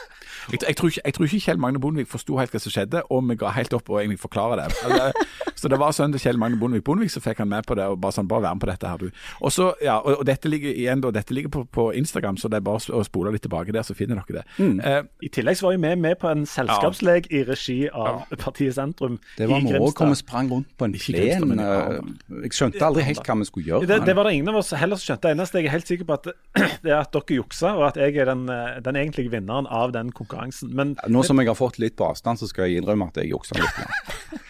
Jeg, 0.51 0.59
jeg, 0.67 0.75
tror 0.77 0.89
ikke, 0.91 1.01
jeg 1.05 1.13
tror 1.15 1.25
ikke 1.25 1.39
Kjell 1.41 1.57
Magne 1.57 1.79
Bondevik 1.81 2.09
forsto 2.11 2.35
helt 2.37 2.51
hva 2.53 2.59
som 2.61 2.69
skjedde, 2.73 2.99
og 3.09 3.23
vi 3.29 3.35
ga 3.39 3.49
helt 3.55 3.73
opp 3.73 3.87
å 3.89 3.95
egentlig 3.97 4.19
forklare 4.21 4.57
det. 4.59 4.75
Altså, 4.85 5.23
så 5.61 5.71
det 5.71 5.79
var 5.81 5.95
sønnen 5.95 6.13
til 6.13 6.21
Kjell 6.21 6.37
Magne 6.37 6.59
Bondevik 6.61 6.83
Bondevik 6.85 7.09
som 7.13 7.23
fikk 7.23 7.39
han 7.41 7.49
med 7.49 7.65
på 7.65 7.73
det, 7.79 7.87
og 7.89 7.97
bare 8.03 8.13
sånn, 8.13 8.27
bare 8.29 8.43
vær 8.43 8.57
med 8.59 8.61
på 8.61 8.69
dette 8.69 8.91
her, 8.91 9.01
du. 9.01 9.23
Og 9.41 9.53
så, 9.55 9.71
ja, 9.81 9.95
og, 10.03 10.19
og 10.19 10.27
dette 10.29 10.51
ligger 10.51 10.75
igjen 10.75 11.01
da, 11.01 11.09
dette 11.15 11.33
ligger 11.33 11.49
på, 11.55 11.63
på 11.79 11.87
Instagram, 11.97 12.37
så 12.37 12.51
det 12.51 12.59
er 12.59 12.65
bare 12.67 12.83
å 12.93 13.01
spole 13.07 13.33
litt 13.33 13.45
tilbake 13.47 13.73
der, 13.73 13.87
så 13.87 13.95
finner 13.97 14.21
dere 14.21 14.43
det. 14.43 14.67
Eh, 14.85 14.99
I 15.25 15.31
tillegg 15.39 15.57
så 15.57 15.69
var 15.69 15.77
jo 15.79 15.81
vi 15.87 15.95
med 16.03 16.19
på 16.21 16.29
en 16.29 16.45
selskapslek 16.51 17.31
i 17.33 17.41
regi 17.47 17.79
av 17.89 18.21
partiet 18.43 18.75
Sentrum 18.77 19.17
Det 19.39 19.49
var 19.49 19.63
i 19.63 19.65
moro 19.65 19.87
Grimstad. 19.87 20.13
vi 20.13 20.21
sprang 20.21 20.51
rundt 20.53 20.69
på 20.77 20.91
en 20.91 20.97
plen. 20.99 21.57
eh. 21.63 21.99
Jeg 22.45 22.53
skjønte 22.59 22.85
aldri 22.85 23.07
helt 23.09 23.25
hva 23.25 23.39
vi 23.41 23.49
skulle 23.49 23.71
gjøre. 23.71 23.89
Det, 23.89 24.01
det 24.05 24.17
var 24.19 24.29
det 24.29 24.37
ingen 24.37 24.53
av 24.53 24.61
oss 24.61 24.75
heller 24.77 24.99
som 24.99 25.09
skjønte. 25.09 25.31
Det 25.31 25.39
eneste 25.39 25.63
jeg 25.63 25.71
er 25.71 25.77
helt 25.79 25.89
sikker 25.89 26.11
på, 26.11 26.19
at 26.21 26.34
det 26.85 26.91
er 26.91 27.01
at 27.01 27.11
dere 27.11 27.37
jukser, 27.41 27.75
og 27.75 27.89
at 27.89 27.97
jeg 27.99 28.15
er 28.21 28.29
den, 28.29 28.45
eh, 28.51 28.77
den 28.83 28.99
egentlige 28.99 29.33
vinneren 29.33 29.67
av 29.67 29.91
den 29.95 30.13
konkurransen. 30.15 30.71
Men, 30.75 30.95
Nå 31.11 31.23
som 31.27 31.41
jeg 31.41 31.49
har 31.51 31.57
fått 31.59 31.81
litt 31.83 31.97
på 31.99 32.07
avstand, 32.07 32.39
så 32.39 32.47
skal 32.47 32.69
jeg 32.69 32.81
innrømme 32.81 33.09
at 33.11 33.19
jeg 33.19 33.33
juksa 33.33 33.59
litt. 33.59 33.81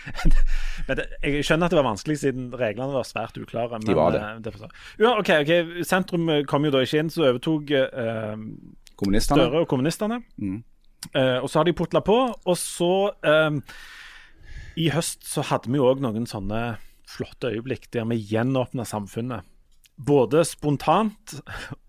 men 0.87 0.99
det, 1.01 1.07
jeg 1.23 1.47
skjønner 1.47 1.65
at 1.65 1.73
det 1.73 1.79
var 1.81 1.89
vanskelig, 1.89 2.19
siden 2.21 2.51
reglene 2.53 2.93
var 2.93 3.09
svært 3.09 3.39
uklare. 3.41 3.79
Men, 3.79 3.89
De 3.89 3.97
var 3.97 4.13
det. 4.13 4.21
eh, 4.21 4.39
det 4.45 4.53
ja, 5.01 5.15
okay, 5.17 5.41
ok, 5.41 5.81
Sentrum 5.87 6.29
eh, 6.29 6.45
kom 6.49 6.67
jo 6.67 6.75
da 6.75 6.85
ikke 6.85 7.01
inn, 7.01 7.11
så 7.13 7.29
overtok 7.31 7.73
uh, 7.73 8.37
Støre 8.95 9.65
og 9.65 9.67
kommunistene. 9.67 10.21
Mm. 10.39 10.61
Uh, 11.13 11.43
og 11.43 11.49
så 11.49 11.59
har 11.59 11.67
de 11.67 11.75
putla 11.75 12.01
på, 12.05 12.15
og 12.33 12.57
så 12.57 12.91
eh, 13.25 13.57
I 14.81 14.89
høst 14.93 15.25
så 15.27 15.43
hadde 15.45 15.71
vi 15.71 15.81
òg 15.81 16.01
noen 16.03 16.25
sånne 16.29 16.77
flotte 17.05 17.51
øyeblikk 17.53 17.89
der 17.93 18.07
vi 18.09 18.17
gjenåpna 18.31 18.85
samfunnet. 18.87 19.45
Både 19.95 20.43
spontant 20.45 21.35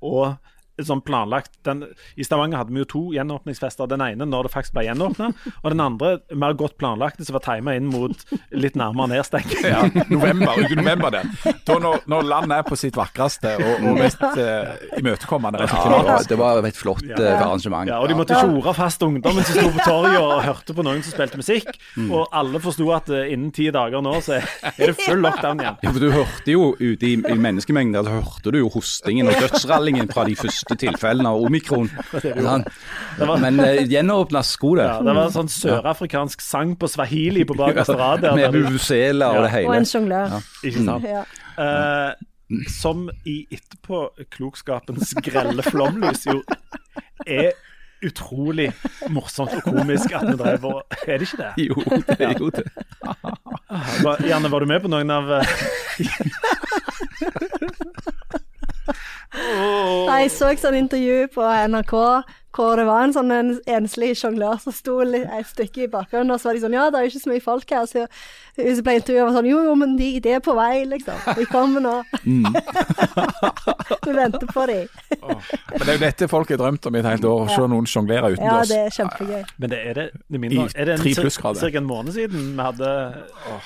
og 0.01 0.37
sånn 0.85 1.03
planlagt. 1.07 1.55
Den, 1.67 1.85
I 2.17 2.27
Stavanger 2.27 2.61
hadde 2.61 2.75
vi 2.75 2.83
jo 2.83 2.89
to 2.91 3.03
gjenåpningsfester. 3.17 3.89
Den 3.91 4.05
ene 4.05 4.27
når 4.29 4.49
det 4.49 4.53
faktisk 4.55 4.77
ble 4.77 4.87
gjenåpna, 4.89 5.31
og 5.63 5.69
den 5.73 5.83
andre 5.83 6.17
mer 6.35 6.57
godt 6.59 6.77
planlagte, 6.81 7.25
som 7.27 7.39
var 7.39 7.45
tima 7.47 7.77
inn 7.79 7.89
mot 7.93 8.27
litt 8.53 8.77
nærmere 8.79 9.15
nedstenging. 9.15 9.65
ja, 9.75 9.85
november, 10.13 10.59
uke 10.61 10.79
november 10.79 11.15
det. 11.15 11.25
Da 11.67 11.79
når, 11.83 12.05
når 12.11 12.29
landet 12.31 12.59
er 12.59 12.67
på 12.69 12.79
sitt 12.79 12.99
vakreste 12.99 13.57
og, 13.61 13.87
og 13.87 14.01
mest 14.01 14.23
eh, 14.27 14.75
imøtekommende 15.01 15.65
Ja, 15.67 15.67
det, 15.67 16.01
var, 16.01 16.25
det 16.29 16.39
var 16.41 16.69
et 16.69 16.79
flott 16.79 17.05
eh, 17.09 17.33
arrangement. 17.35 17.89
Ja, 17.91 18.01
og 18.03 18.11
De 18.11 18.19
måtte 18.19 18.39
tjore 18.41 18.75
fast 18.77 19.03
ungdommen 19.07 19.47
som 19.47 19.59
sto 19.61 19.71
på 19.75 19.85
torget 19.87 20.19
og 20.21 20.45
hørte 20.45 20.77
på 20.77 20.85
noen 20.87 21.03
som 21.05 21.15
spilte 21.15 21.41
musikk. 21.41 21.73
Og 22.07 22.27
alle 22.37 22.61
forsto 22.63 22.87
at 22.95 23.11
uh, 23.13 23.23
innen 23.25 23.53
ti 23.55 23.69
dager 23.75 24.03
nå 24.05 24.17
så 24.25 24.39
er 24.39 24.81
det 24.81 24.95
full 24.99 25.23
lockdown 25.25 25.63
igjen. 25.63 25.79
Ja, 25.83 25.93
for 25.93 26.03
Du 26.03 26.11
hørte 26.13 26.53
jo 26.53 26.69
ute 26.79 27.09
i, 27.09 27.15
i 27.17 27.39
menneskemengden 27.41 28.07
så 28.07 28.19
hørte 28.19 28.53
du 28.55 28.61
jo 28.61 28.71
hostingen 28.73 29.31
og 29.31 29.39
dødsrallingen 29.43 30.11
fra 30.13 30.27
de 30.29 30.37
første 30.39 30.66
tilfellene 30.75 31.31
av 31.31 31.43
omikron. 31.47 31.91
Men 33.45 33.61
uh, 33.61 33.87
gjenåpna 33.87 34.43
sko 34.43 34.75
det. 34.81 34.89
Ja, 34.91 35.03
det 35.07 35.15
var 35.19 35.31
sånn 35.35 35.51
sørafrikansk 35.53 36.41
sang 36.43 36.77
på 36.81 36.87
swahili 36.91 37.45
på 37.47 37.55
bakerste 37.59 37.95
rad. 37.99 38.21
Med 38.35 38.53
buvusela 38.57 39.27
og 39.37 39.43
det 39.47 39.53
hele. 39.55 39.69
Og 39.71 39.75
en 39.79 39.89
sjonglør. 39.89 40.27
Ikke 40.67 40.81
sant? 40.89 41.05
Ja. 41.07 41.23
Eh, 41.57 42.13
som 42.71 43.11
i 43.27 43.47
etterpåklokskapens 43.51 45.15
grelle 45.25 45.63
flomlys 45.67 46.27
jo 46.29 46.43
er 47.27 47.53
utrolig 48.05 48.73
morsomt 49.11 49.55
og 49.57 49.63
komisk 49.65 50.13
at 50.15 50.27
vi 50.29 50.37
drev 50.39 50.65
og 50.69 50.83
Er 51.07 51.19
det 51.19 51.23
ikke 51.27 51.43
det? 51.43 51.53
Jo, 51.65 51.75
det 52.07 52.21
er 52.21 52.35
jo 52.39 52.51
det. 52.53 52.65
Janne, 54.29 54.51
var 54.53 54.61
du 54.61 54.67
med 54.69 54.81
på 54.85 54.89
noen 54.93 55.11
av 55.11 55.25
eh, 58.89 60.07
Nei, 60.07 60.21
Jeg 60.25 60.35
så 60.35 60.51
et 60.53 60.63
sånt 60.63 60.79
intervju 60.79 61.29
på 61.35 61.47
NRK 61.73 61.97
hvor 62.57 62.77
det 62.79 62.87
var 62.89 63.05
en 63.05 63.13
sånn 63.13 63.33
en 63.35 63.51
enslig 63.69 64.15
sjonglør 64.17 64.61
som 64.63 64.73
sto 64.75 64.99
et 65.05 65.49
stykke 65.49 65.85
i 65.85 65.91
bakgrunnen, 65.93 66.33
og 66.33 66.41
så 66.41 66.49
var 66.49 66.57
de 66.57 66.63
sånn 66.65 66.77
Ja, 66.77 66.87
det 66.91 66.99
er 66.99 67.07
jo 67.07 67.13
ikke 67.13 67.23
så 67.25 67.33
mye 67.33 67.45
folk 67.45 67.75
her. 67.75 67.89
Så 67.91 68.07
hun 68.57 68.81
ble 68.87 68.95
intervjuet, 68.97 69.27
var 69.27 69.37
sånn 69.37 69.49
Jo, 69.51 69.59
jo, 69.67 69.75
men 69.77 69.97
de, 69.99 70.09
de 70.25 70.33
er 70.39 70.43
på 70.45 70.55
vei, 70.57 70.87
liksom. 70.89 71.21
De 71.37 71.45
kommer 71.51 71.85
nå. 71.85 71.97
Vi 74.07 74.15
venter 74.17 74.49
på 74.49 74.65
de. 74.71 74.79
Men 75.21 75.83
det 75.83 75.91
er 75.91 75.93
jo 75.93 76.03
dette 76.07 76.31
folk 76.33 76.55
har 76.55 76.63
drømt 76.63 76.89
om 76.89 76.97
i 76.97 77.03
et 77.03 77.11
helt 77.11 77.29
år, 77.29 77.45
å 77.45 77.51
se 77.53 77.69
noen 77.75 77.91
sjonglere 77.91 78.33
Ja, 78.39 78.57
det 78.69 78.81
er 78.87 78.97
kjempegøy. 78.97 79.45
Men 79.61 79.75
det 79.75 79.83
er 79.91 80.01
det, 80.01 80.09
det 80.33 80.43
mindre, 80.47 80.69
er 80.73 80.89
det 80.89 80.97
en, 80.97 81.05
tre 81.05 81.15
plussgrader. 81.21 81.61
cirka 81.61 81.83
en 81.83 81.91
måned 81.91 82.17
siden 82.17 82.55
vi 82.57 82.69
hadde 82.71 82.91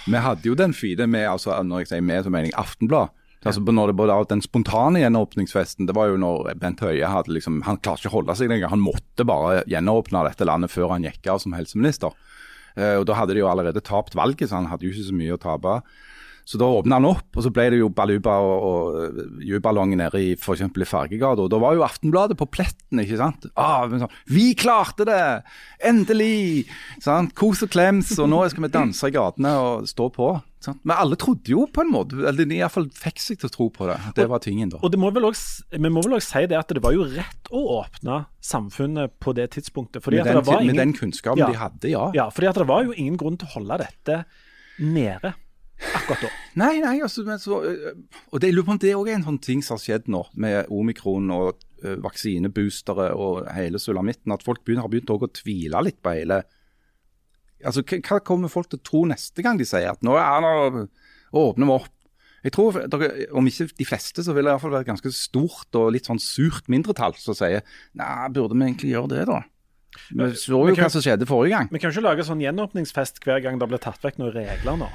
Vi 0.06 0.26
hadde 0.26 0.50
jo 0.50 0.58
den 0.58 0.74
feede 0.74 1.06
med, 1.06 1.28
altså 1.30 1.54
når 1.62 1.84
jeg 1.84 1.92
sier 1.94 2.06
med, 2.10 2.24
så 2.26 2.32
mener 2.32 2.50
jeg 2.50 2.58
Aftenblad. 2.58 3.14
Altså 3.40 3.62
når 3.64 3.88
det 3.90 3.96
både 3.96 4.16
Den 4.28 4.42
spontane 4.44 5.00
gjenåpningsfesten, 5.00 5.86
det 5.88 5.96
var 5.96 6.10
jo 6.10 6.18
når 6.20 6.52
Bent 6.60 6.82
Høie 6.84 7.08
hadde 7.08 7.32
liksom 7.32 7.62
Han 7.64 7.80
klarte 7.80 8.04
ikke 8.04 8.12
å 8.12 8.18
holde 8.18 8.36
seg 8.36 8.52
lenger. 8.52 8.72
Han 8.72 8.84
måtte 8.84 9.24
bare 9.24 9.62
gjenåpne 9.70 10.26
dette 10.28 10.48
landet 10.48 10.72
før 10.72 10.92
han 10.92 11.06
gikk 11.08 11.30
av 11.32 11.40
som 11.40 11.56
helseminister. 11.56 12.12
Eh, 12.76 12.98
og 13.00 13.06
Da 13.08 13.16
hadde 13.16 13.36
de 13.36 13.44
jo 13.44 13.50
allerede 13.50 13.80
tapt 13.80 14.16
valget, 14.18 14.50
så 14.50 14.60
han 14.60 14.68
hadde 14.70 14.84
jo 14.86 14.92
ikke 14.92 15.08
så 15.08 15.16
mye 15.16 15.36
å 15.36 15.40
tape. 15.40 15.80
Så 16.50 16.58
da 16.58 16.66
åpna 16.66 16.96
han 16.98 17.06
opp, 17.06 17.28
og 17.36 17.44
så 17.44 17.50
ble 17.54 17.66
det 17.70 17.78
jo 17.78 17.90
baluba 17.94 18.40
og, 18.42 19.18
juballonger 19.46 20.00
nede 20.00 20.22
i 20.24 20.30
f.eks. 20.34 20.64
i 20.66 20.88
Fargegata. 20.88 21.44
Og 21.44 21.50
da 21.52 21.60
var 21.62 21.76
jo 21.76 21.84
Aftenbladet 21.86 22.34
på 22.40 22.48
pletten, 22.50 23.02
ikke 23.04 23.20
sant. 23.20 23.46
Ah, 23.54 23.84
sånn, 23.86 24.10
vi 24.26 24.50
klarte 24.58 25.06
det! 25.06 25.22
Endelig! 25.86 26.66
Sant? 27.04 27.36
Kos 27.38 27.62
og 27.62 27.70
klems, 27.70 28.16
og 28.18 28.32
nå 28.32 28.42
skal 28.50 28.66
vi 28.66 28.72
danse 28.74 29.12
i 29.12 29.14
gatene 29.14 29.54
og 29.62 29.86
stå 29.90 30.08
på. 30.16 30.32
Men 30.68 30.92
alle 30.92 31.16
trodde 31.20 31.52
jo 31.54 31.64
på 31.72 31.84
en 31.84 31.92
måte, 31.92 32.18
eller 32.28 32.44
de 32.48 32.58
iallfall 32.58 32.90
fikk 32.92 33.22
seg 33.22 33.40
til 33.40 33.48
å 33.48 33.52
tro 33.54 33.68
på 33.72 33.88
det. 33.88 33.96
Det 34.18 34.26
var 34.28 34.42
tingen, 34.44 34.68
da. 34.74 34.80
Og 34.84 34.92
det 34.92 35.00
må 35.00 35.08
vel 35.14 35.30
også, 35.30 35.64
Vi 35.72 35.92
må 35.92 36.02
vel 36.04 36.18
også 36.18 36.34
si 36.34 36.46
det 36.50 36.58
at 36.58 36.74
det 36.76 36.82
var 36.84 36.92
jo 36.96 37.06
rett 37.08 37.48
å 37.50 37.62
åpne 37.78 38.24
samfunnet 38.44 39.16
på 39.22 39.32
det 39.38 39.50
tidspunktet. 39.56 40.04
Fordi 40.04 40.20
Med 40.20 40.26
at 40.26 40.32
den, 40.34 40.40
det 40.42 40.52
var 40.52 40.64
med 40.68 40.80
den 40.82 40.96
kunnskapen 40.96 41.40
Ja. 41.40 41.48
de 41.48 41.60
hadde, 41.62 41.92
ja. 41.92 42.10
ja, 42.14 42.28
fordi 42.28 42.50
at 42.52 42.60
det 42.60 42.68
var 42.68 42.84
jo 42.84 42.92
ingen 42.92 43.16
grunn 43.20 43.40
til 43.40 43.48
å 43.48 43.56
holde 43.56 43.80
dette 43.86 44.24
nede 44.80 45.32
akkurat 45.80 46.26
da. 46.26 46.30
Nei, 46.60 46.74
nei, 46.82 47.00
altså, 47.00 47.24
men 47.24 47.40
så, 47.40 47.60
øh, 47.64 47.96
og 48.30 48.40
det, 48.40 48.50
jeg 48.50 48.56
lurer 48.56 48.68
på 48.68 48.74
om 48.76 48.80
det 48.82 48.94
òg 48.96 49.08
er 49.08 49.18
en 49.18 49.26
sånn 49.26 49.40
ting 49.42 49.64
som 49.64 49.78
har 49.78 49.84
skjedd 49.84 50.10
nå, 50.12 50.22
med 50.40 50.70
omikron 50.74 51.30
og 51.34 51.62
øh, 51.84 51.96
vaksineboostere 52.04 53.10
og 53.16 53.48
hele 53.54 53.80
sulamitten, 53.82 54.34
at 54.34 54.44
folk 54.46 54.64
begynner, 54.64 54.84
har 54.86 54.92
begynt 54.92 55.12
å 55.14 55.30
tvile 55.40 55.84
litt 55.86 56.00
på 56.04 56.14
hele 56.18 56.42
Altså, 57.64 57.82
hva, 57.84 58.20
kommer 58.24 58.48
folk 58.52 58.70
til 58.70 58.78
å 58.80 58.84
tro 58.86 59.04
neste 59.10 59.42
gang 59.44 59.58
de 59.60 59.66
sier 59.68 59.90
at 59.92 60.00
nå, 60.06 60.14
ja, 60.16 60.40
nå 60.40 60.86
åpner 61.36 61.66
vi 61.66 61.74
opp? 61.76 61.88
Jeg 62.42 62.52
tror, 62.56 62.72
dere, 62.88 63.26
Om 63.36 63.46
ikke 63.50 63.66
de 63.76 63.84
fleste, 63.84 64.22
så 64.24 64.32
vil 64.32 64.46
det 64.46 64.48
i 64.48 64.54
hvert 64.54 64.62
fall 64.62 64.72
være 64.72 64.86
et 64.86 64.92
ganske 64.94 65.10
stort 65.12 65.76
og 65.76 65.90
litt 65.92 66.06
sånn 66.08 66.20
surt 66.24 66.70
mindretall 66.72 67.12
som 67.20 67.36
sier 67.36 67.60
nei, 68.00 68.28
burde 68.32 68.56
vi 68.56 68.64
egentlig 68.70 68.94
gjøre 68.94 69.10
det, 69.12 69.26
da? 69.28 69.42
Vi 70.14 70.30
så 70.38 70.54
jo 70.54 70.64
Men 70.64 70.74
kan- 70.78 70.86
hva 70.86 70.90
som 70.94 71.02
skjedde 71.04 71.26
forrige 71.28 71.50
gang. 71.52 71.68
Vi 71.70 71.78
kan 71.82 71.90
jo 71.90 71.98
ikke 72.00 72.06
lage 72.08 72.24
sånn 72.24 72.40
gjenåpningsfest 72.40 73.20
hver 73.26 73.42
gang 73.44 73.58
det 73.60 73.68
blir 73.68 73.82
tatt 73.82 74.00
vekk 74.00 74.18
noen 74.22 74.32
regler 74.32 74.78
nå. 74.80 74.88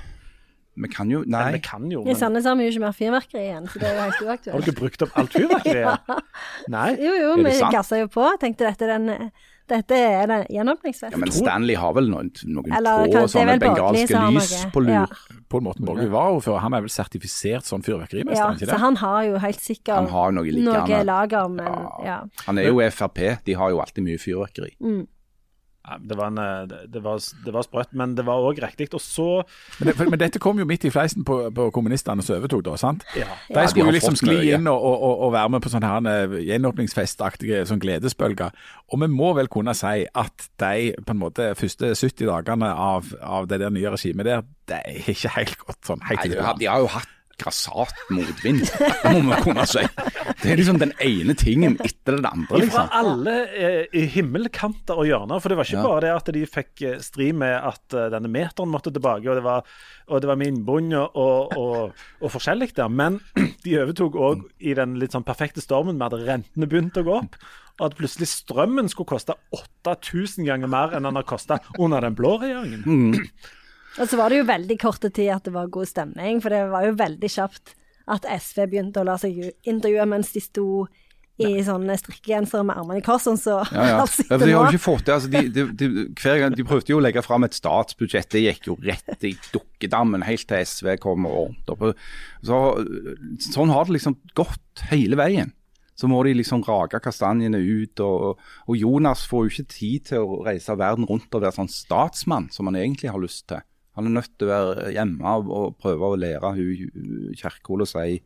Vi 0.76 0.89
kan 0.91 1.07
jo 1.11 1.22
Nei. 1.24 1.51
vi 1.53 1.59
kan 1.63 1.86
jo, 1.91 2.01
I 2.03 2.16
Sandnes 2.20 2.43
har 2.49 2.55
vi 2.59 2.66
jo 2.66 2.72
ikke 2.74 2.82
mer 2.84 2.95
fyrverkeri 2.97 3.43
igjen, 3.45 3.68
så 3.72 3.80
det 3.80 3.88
er 3.88 3.95
jo 3.95 4.28
helt 4.28 4.49
Har 4.51 4.59
du 4.59 4.66
dere 4.66 4.76
brukt 4.76 5.01
opp 5.05 5.13
alt 5.22 5.32
fyrverkeriet? 5.32 6.09
Nei? 6.76 6.89
Jo, 6.99 7.13
jo, 7.16 7.30
Er 7.32 7.43
det 7.43 7.45
vi 7.45 7.59
sant? 7.61 7.72
gassa 7.78 7.99
jo 8.01 8.07
på. 8.11 8.26
Tenkte 8.41 8.66
dette, 8.68 8.84
er 8.89 8.97
den, 8.97 9.32
dette 9.68 9.97
er 9.97 10.28
det 10.30 10.39
gjenåpningsfest. 10.53 11.11
Ja, 11.16 11.18
Men 11.18 11.32
Stanley 11.34 11.76
har 11.80 11.93
vel 11.97 12.09
noen, 12.11 12.30
noen 12.45 12.74
Eller 12.78 13.05
få 13.05 13.13
kanskje 13.16 13.24
er 13.24 13.32
sånne 13.34 13.55
Borgli 13.59 13.66
bengalske 13.66 14.07
som 14.11 14.36
lys 14.36 14.53
på 14.76 14.84
lur. 14.86 14.93
Ja. 14.93 15.39
På 15.49 15.57
en 15.61 15.68
måte 15.68 15.86
Borgli 15.86 16.07
var 16.11 16.36
ordfører, 16.36 16.59
han 16.66 16.74
er 16.78 16.86
vel 16.86 16.93
sertifisert 16.93 17.66
sånn 17.66 17.84
fyrverkerimester, 17.86 18.38
Ja, 18.41 18.51
ikke 18.53 18.66
det? 18.66 18.74
så 18.76 18.78
han 18.84 18.95
har 19.01 19.24
jo 19.24 19.41
helt 19.45 19.61
sikkert 19.61 19.95
Han 19.95 20.07
har 20.13 20.32
noe 20.38 20.43
like, 20.45 20.66
noe 20.66 21.03
lager, 21.03 21.49
men 21.49 21.66
Ja. 21.66 22.05
ja. 22.05 22.20
Han 22.45 22.57
er 22.59 22.70
jo 22.70 22.80
Frp, 22.91 23.43
de 23.45 23.53
har 23.53 23.70
jo 23.72 23.80
alltid 23.82 24.03
mye 24.03 24.18
fyrverkeri. 24.22 24.76
Ja, 24.80 25.05
det, 26.01 26.17
var 26.17 26.31
en, 26.31 26.39
eh, 26.41 26.75
det, 26.91 27.01
var, 27.03 27.21
det 27.45 27.53
var 27.53 27.65
sprøtt, 27.65 27.93
men 27.97 28.15
det 28.17 28.25
var 28.27 28.43
òg 28.43 28.59
riktig. 28.63 28.89
Og 28.95 29.01
så 29.03 29.27
Men, 29.79 29.89
det, 29.89 30.09
men 30.09 30.19
dette 30.19 30.41
kom 30.41 30.59
jo 30.59 30.67
midt 30.67 30.88
i 30.88 30.91
fleisen 30.93 31.25
på, 31.27 31.38
på 31.55 31.69
kommunistene 31.75 32.23
som 32.25 32.38
overtok, 32.39 32.65
da, 32.67 32.75
sant? 32.79 33.05
Ja. 33.17 33.29
De 33.49 33.59
ja, 33.59 33.67
skulle 33.71 33.91
jo 33.91 33.97
liksom 33.97 34.17
skli 34.19 34.51
inn 34.55 34.69
og, 34.71 34.79
og, 34.79 34.95
og, 34.95 35.23
og 35.27 35.33
være 35.38 35.53
med 35.55 35.65
på 35.65 35.73
sånne 35.73 35.93
eh, 36.11 36.38
gjenåpningsfestaktige 36.49 37.63
sånn 37.69 37.83
gledesbølger. 37.83 38.53
Og 38.93 39.01
vi 39.03 39.11
må 39.11 39.33
vel 39.38 39.51
kunne 39.51 39.75
si 39.77 40.05
at 40.05 40.49
de 40.61 40.93
på 41.01 41.15
en 41.15 41.21
måte 41.21 41.51
første 41.59 41.93
70 41.95 42.29
dagene 42.29 42.71
av, 42.71 43.11
av 43.21 43.49
det 43.51 43.61
der 43.63 43.73
nye 43.73 43.93
regimet 43.95 44.29
der, 44.29 44.45
det 44.69 44.81
er 44.81 45.11
ikke 45.13 45.36
helt 45.36 45.59
godt 45.61 45.81
sånn 45.86 46.01
helt 46.09 46.23
Nei, 46.25 46.31
de, 46.33 46.41
har, 46.41 46.57
de 46.57 46.69
har 46.69 46.81
jo 46.81 46.89
hatt 46.95 47.14
grassat 47.41 47.93
motvind, 48.13 48.63
det 48.69 49.11
må 49.13 49.33
vi 49.33 49.39
kunne 49.43 49.65
si. 49.69 49.83
Det 50.41 50.51
er 50.53 50.59
liksom 50.59 50.79
den 50.81 50.93
ene 51.03 51.36
tingen 51.38 51.75
etter 51.83 52.17
den 52.19 52.27
andre, 52.29 52.59
Fra 52.59 52.61
liksom. 52.61 52.93
alle 52.99 53.36
eh, 53.55 54.05
himmelkanter 54.13 54.99
og 55.01 55.09
hjørner. 55.09 55.41
For 55.41 55.51
det 55.51 55.57
var 55.59 55.69
ikke 55.69 55.79
Ja. 55.79 55.83
bare 55.88 56.03
det 56.05 56.13
at 56.15 56.31
de 56.36 56.45
fikk 56.49 56.86
eh, 56.86 56.97
stri 57.03 57.31
med 57.36 57.55
at 57.55 57.95
uh, 57.97 58.07
denne 58.13 58.31
meteren 58.31 58.71
måtte 58.71 58.93
tilbake, 58.93 59.27
og 59.29 59.39
det 59.39 59.43
var, 59.45 59.65
og 60.07 60.21
det 60.21 60.29
var 60.29 60.39
med 60.39 60.53
innbund 60.53 60.93
og, 60.95 61.17
og, 61.57 61.93
og, 62.21 62.31
forskjellig 62.31 62.71
der. 62.77 62.89
Men 62.89 63.19
de 63.65 63.77
overtok 63.81 64.15
òg 64.15 64.47
i 64.59 64.73
den 64.77 64.97
litt 65.01 65.15
sånn 65.15 65.27
perfekte 65.27 65.63
stormen 65.63 65.97
med 65.99 66.13
at 66.13 66.25
rentene 66.27 66.69
begynte 66.69 67.03
å 67.03 67.07
gå 67.09 67.19
opp. 67.23 67.38
Og 67.75 67.89
at 67.89 67.97
plutselig 67.99 68.29
strømmen 68.31 68.88
skulle 68.88 69.09
koste 69.17 69.36
8000 69.51 70.47
ganger 70.47 70.71
mer 70.71 70.95
enn 70.95 71.03
den 71.03 71.17
har 71.19 71.25
kosta 71.27 71.57
under 71.75 72.05
den 72.05 72.15
blå 72.15 72.38
regjeringen. 72.39 73.27
Og 73.95 74.09
så 74.11 74.19
var 74.19 74.31
det 74.31 74.41
jo 74.41 74.49
veldig 74.49 74.77
korte 74.81 75.09
tid 75.13 75.31
at 75.35 75.47
det 75.47 75.55
var 75.55 75.71
god 75.71 75.89
stemning, 75.89 76.41
for 76.43 76.53
det 76.53 76.65
var 76.71 76.87
jo 76.87 76.97
veldig 76.99 77.31
kjapt 77.31 77.75
at 78.11 78.27
SV 78.29 78.67
begynte 78.69 79.01
å 79.01 79.07
la 79.07 79.15
seg 79.17 79.37
intervjue 79.65 80.05
mens 80.09 80.33
de 80.35 80.43
sto 80.43 80.85
i 81.41 81.59
sånne 81.67 81.97
strikkegensere 81.99 82.63
med 82.63 82.77
armene 82.79 83.01
i 83.01 83.03
kors, 83.03 83.25
sånn 83.25 83.39
så 83.39 83.57
Ja, 83.73 83.87
ja. 83.89 84.03
Ja, 84.29 84.37
de 84.39 84.47
har 84.53 84.69
jo 84.69 84.77
ikke 84.77 84.85
fått 84.85 85.03
det. 85.07 85.17
Altså, 85.17 85.31
de, 85.33 85.41
de, 85.51 85.65
de, 85.75 86.05
hver 86.21 86.39
gang, 86.39 86.55
de 86.55 86.67
prøvde 86.67 86.93
jo 86.93 87.01
å 87.01 87.03
legge 87.03 87.23
fram 87.25 87.43
et 87.47 87.57
statsbudsjett, 87.57 88.29
det 88.31 88.45
gikk 88.45 88.69
jo 88.69 88.77
rett 88.85 89.27
i 89.27 89.33
dukkedammen 89.51 90.23
helt 90.27 90.47
til 90.47 90.63
SV 90.63 90.93
kom 91.03 91.27
og 91.27 91.41
ordnet 91.41 91.73
opp. 91.75 92.07
Så, 92.45 92.61
sånn 93.49 93.73
har 93.75 93.89
det 93.89 93.97
liksom 93.97 94.17
gått 94.37 94.87
hele 94.93 95.19
veien. 95.19 95.51
Så 95.95 96.07
må 96.11 96.21
de 96.27 96.33
liksom 96.35 96.63
rake 96.67 96.99
kastanjene 97.03 97.59
ut. 97.59 97.99
Og, 98.03 98.39
og 98.67 98.79
Jonas 98.79 99.23
får 99.31 99.45
jo 99.45 99.53
ikke 99.53 99.75
tid 99.75 100.09
til 100.11 100.23
å 100.23 100.41
reise 100.47 100.75
verden 100.75 101.07
rundt 101.07 101.35
og 101.35 101.43
være 101.43 101.55
sånn 101.55 101.71
statsmann 101.71 102.49
som 102.51 102.67
han 102.71 102.79
egentlig 102.79 103.11
har 103.11 103.23
lyst 103.23 103.47
til. 103.51 103.63
Han 103.95 104.09
er 104.09 104.17
nødt 104.17 104.33
til 104.35 104.47
å 104.47 104.51
være 104.51 104.93
hjemme 104.95 105.35
og, 105.39 105.51
og 105.55 105.75
prøve 105.79 106.11
å 106.11 106.19
lære 106.19 106.51
hun 106.57 107.35
Kjerkol 107.39 107.85
å 107.85 107.89
si 107.89 108.19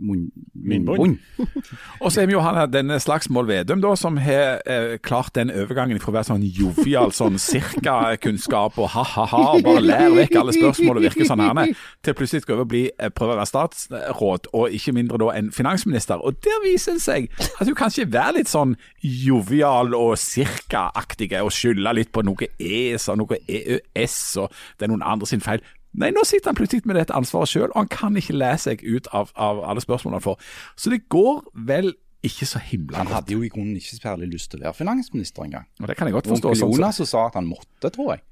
munn- 0.00 0.30
Munnbund. 0.54 0.98
munnbund. 0.98 1.18
Og 2.02 2.12
så 2.12 2.22
er 2.22 2.26
vi 2.26 2.34
jo 2.34 2.40
han 2.44 2.58
denne 2.72 2.96
Slagsmål 3.02 3.46
Vedum, 3.48 3.80
da, 3.82 3.94
som 3.98 4.16
har 4.22 4.60
eh, 4.66 4.96
klart 5.04 5.34
den 5.36 5.50
overgangen 5.54 6.00
fra 6.02 6.10
å 6.12 6.16
være 6.16 6.28
sånn 6.30 6.44
jovial 6.46 7.12
sånn 7.14 7.38
cirka-kunnskap 7.40 8.78
og 8.80 8.88
ha-ha-ha, 8.94 9.42
og 9.58 9.64
bare 9.66 9.82
lære 9.84 10.10
vekk 10.18 10.38
alle 10.40 10.54
spørsmål 10.56 11.00
og 11.00 11.06
virke 11.08 11.26
sånn 11.28 11.42
herne, 11.44 11.66
til 12.04 12.16
plutselig 12.18 12.44
skal 12.44 12.58
over 12.58 12.68
bli 12.72 12.82
eh, 12.98 13.12
prøve 13.14 13.36
å 13.36 13.40
være 13.40 13.50
statsråd, 13.52 14.50
og 14.56 14.74
ikke 14.78 14.94
mindre 14.96 15.20
da 15.22 15.30
enn 15.38 15.52
finansminister. 15.54 16.22
Og 16.24 16.38
der 16.44 16.60
viser 16.64 16.98
det 16.98 17.04
seg 17.04 17.30
at 17.60 17.66
hun 17.68 17.78
kanskje 17.78 18.08
være 18.10 18.38
litt 18.40 18.50
sånn 18.52 18.76
jovial 19.04 19.94
og 19.98 20.16
cirka-aktig, 20.20 21.32
og 21.42 21.52
skylde 21.54 21.94
litt 21.96 22.12
på 22.14 22.24
noe 22.26 22.50
ES 22.58 23.08
og 23.12 23.20
noe 23.22 23.40
EØS, 23.46 24.18
og 24.42 24.52
det 24.78 24.86
er 24.88 24.94
noen 24.94 25.06
andre 25.06 25.28
sin 25.30 25.42
feil. 25.44 25.62
Nei, 25.94 26.10
nå 26.10 26.24
sitter 26.26 26.50
han 26.50 26.58
plutselig 26.58 26.86
med 26.90 26.98
dette 26.98 27.14
ansvaret 27.14 27.50
sjøl, 27.52 27.68
og 27.70 27.76
han 27.84 27.90
kan 27.92 28.16
ikke 28.18 28.34
le 28.34 28.50
seg 28.58 28.82
ut 28.82 29.06
av, 29.14 29.30
av 29.38 29.60
alle 29.62 29.82
spørsmålene 29.84 30.18
han 30.18 30.24
får. 30.24 30.48
Så 30.80 30.90
det 30.90 31.04
går 31.12 31.44
vel 31.68 31.92
ikke 32.24 32.46
så 32.48 32.60
himla 32.64 33.02
Han 33.02 33.10
hadde 33.12 33.34
jo 33.36 33.42
i 33.44 33.50
grunnen 33.52 33.76
ikke 33.76 33.98
særlig 33.98 34.30
lyst 34.32 34.50
til 34.52 34.62
å 34.62 34.70
være 34.70 34.78
finansminister 34.78 35.44
engang. 35.44 35.66
Og 35.82 35.90
det 35.90 35.96
kan 35.98 36.08
jeg 36.08 36.16
godt 36.16 36.30
forstå. 36.32 36.50
Onkel 36.54 36.62
sånn 36.62 36.72
Jonas 36.72 37.00
sa 37.10 37.26
at 37.28 37.36
han 37.38 37.48
måtte, 37.48 37.90
tror 37.92 38.14
jeg. 38.14 38.24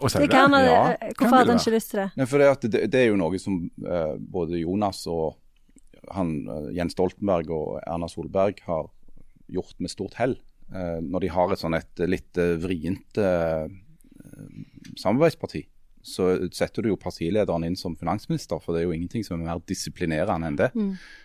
Og 0.00 0.10
Det 0.10 0.30
kan, 0.30 0.52
han- 0.52 0.64
Ja, 0.64 0.90
eh, 0.92 1.12
hvorfor 1.12 1.36
hadde 1.36 1.52
han 1.52 1.60
ikke 1.60 1.74
lyst 1.76 1.90
til 1.90 2.00
det? 2.00 2.10
Nei, 2.16 2.26
for 2.26 2.38
det, 2.38 2.48
at 2.48 2.60
det, 2.62 2.90
det 2.90 3.00
er 3.00 3.06
jo 3.12 3.16
noe 3.20 3.38
som 3.38 3.70
uh, 3.86 4.16
både 4.18 4.58
Jonas 4.58 5.06
og 5.06 5.36
han, 6.10 6.48
uh, 6.48 6.72
Jens 6.74 6.92
Stoltenberg 6.96 7.50
og 7.50 7.80
Erna 7.86 8.08
Solberg 8.08 8.58
har 8.66 8.88
gjort 9.52 9.78
med 9.78 9.90
stort 9.90 10.14
hell. 10.14 10.34
Uh, 10.72 10.98
når 11.04 11.20
de 11.20 11.28
har 11.28 11.52
et 11.52 11.60
sånn 11.60 11.76
et 11.76 12.08
litt 12.08 12.32
vrient 12.64 13.20
samarbeidsparti, 14.98 15.66
så 16.04 16.34
setter 16.54 16.84
du 16.84 16.92
jo 16.92 17.00
partilederen 17.00 17.64
inn 17.66 17.76
som 17.78 17.96
finansminister, 17.98 18.60
for 18.62 18.74
det 18.74 18.82
er 18.82 18.88
jo 18.88 18.96
ingenting 18.96 19.24
som 19.26 19.38
er 19.38 19.46
mer 19.48 19.62
disiplinerende 19.68 20.50
enn 20.50 20.58
det. 20.60 20.70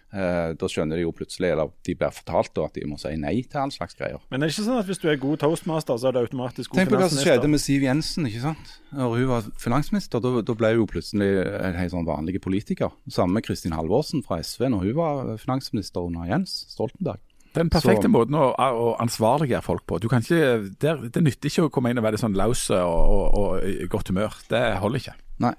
Eh, 0.10 0.52
da 0.58 0.68
skjønner 0.72 0.98
de 0.98 1.04
jo 1.04 1.12
plutselig, 1.14 1.52
eller 1.54 1.70
de 1.86 1.94
blir 2.00 2.14
fortalt 2.16 2.50
da, 2.58 2.66
at 2.66 2.80
de 2.80 2.88
må 2.90 2.98
si 2.98 3.12
nei 3.22 3.36
til 3.46 3.62
all 3.62 3.74
slags 3.74 3.98
greier. 4.00 4.24
Men 4.32 4.42
er 4.42 4.50
det 4.50 4.56
ikke 4.56 4.66
sånn 4.66 4.82
at 4.82 4.90
hvis 4.90 5.02
du 5.04 5.06
er 5.12 5.20
god 5.22 5.44
toastmaster, 5.44 6.00
så 6.02 6.10
er 6.10 6.16
du 6.16 6.22
automatisk 6.24 6.72
god 6.72 6.82
Tenk 6.82 6.94
på 6.96 7.02
hva 7.04 7.12
som 7.12 7.22
skjedde 7.22 7.52
med 7.52 7.62
Siv 7.62 7.86
Jensen. 7.86 8.26
ikke 8.30 8.42
sant? 8.48 8.74
Når 8.96 9.16
hun 9.20 9.30
var 9.30 9.50
finansminister, 9.62 10.24
da, 10.24 10.34
da 10.42 10.58
ble 10.58 10.74
hun 10.80 10.90
plutselig 10.90 11.30
en 11.46 11.78
helt 11.78 11.94
sånn 11.94 12.10
vanlig 12.10 12.42
politiker. 12.42 12.96
Samme 13.12 13.38
med 13.38 13.46
Kristin 13.46 13.78
Halvorsen 13.78 14.26
fra 14.26 14.42
SV 14.42 14.72
når 14.74 14.88
hun 14.88 14.98
var 14.98 15.36
finansminister 15.42 16.10
under 16.10 16.26
Jens 16.32 16.64
Stoltenberg. 16.74 17.22
Den 17.56 17.70
perfekte 17.74 18.06
Så- 18.06 18.14
måten 18.14 18.36
å, 18.38 18.52
å 18.54 18.90
ansvarliggjøre 19.02 19.66
folk 19.66 19.86
på. 19.90 19.98
Du 20.00 20.08
kan 20.12 20.22
ikke, 20.22 20.70
det, 20.82 20.92
det 21.16 21.24
nytter 21.26 21.50
ikke 21.50 21.66
å 21.66 21.72
komme 21.74 21.90
inn 21.90 21.98
og 21.98 22.06
være 22.06 22.20
sånn 22.22 22.38
laus 22.38 22.68
og, 22.70 22.78
og, 22.86 23.26
og 23.40 23.64
i 23.66 23.88
godt 23.90 24.12
humør. 24.14 24.36
Det 24.52 24.62
holder 24.84 25.02
ikke. 25.02 25.16
Nei. 25.46 25.56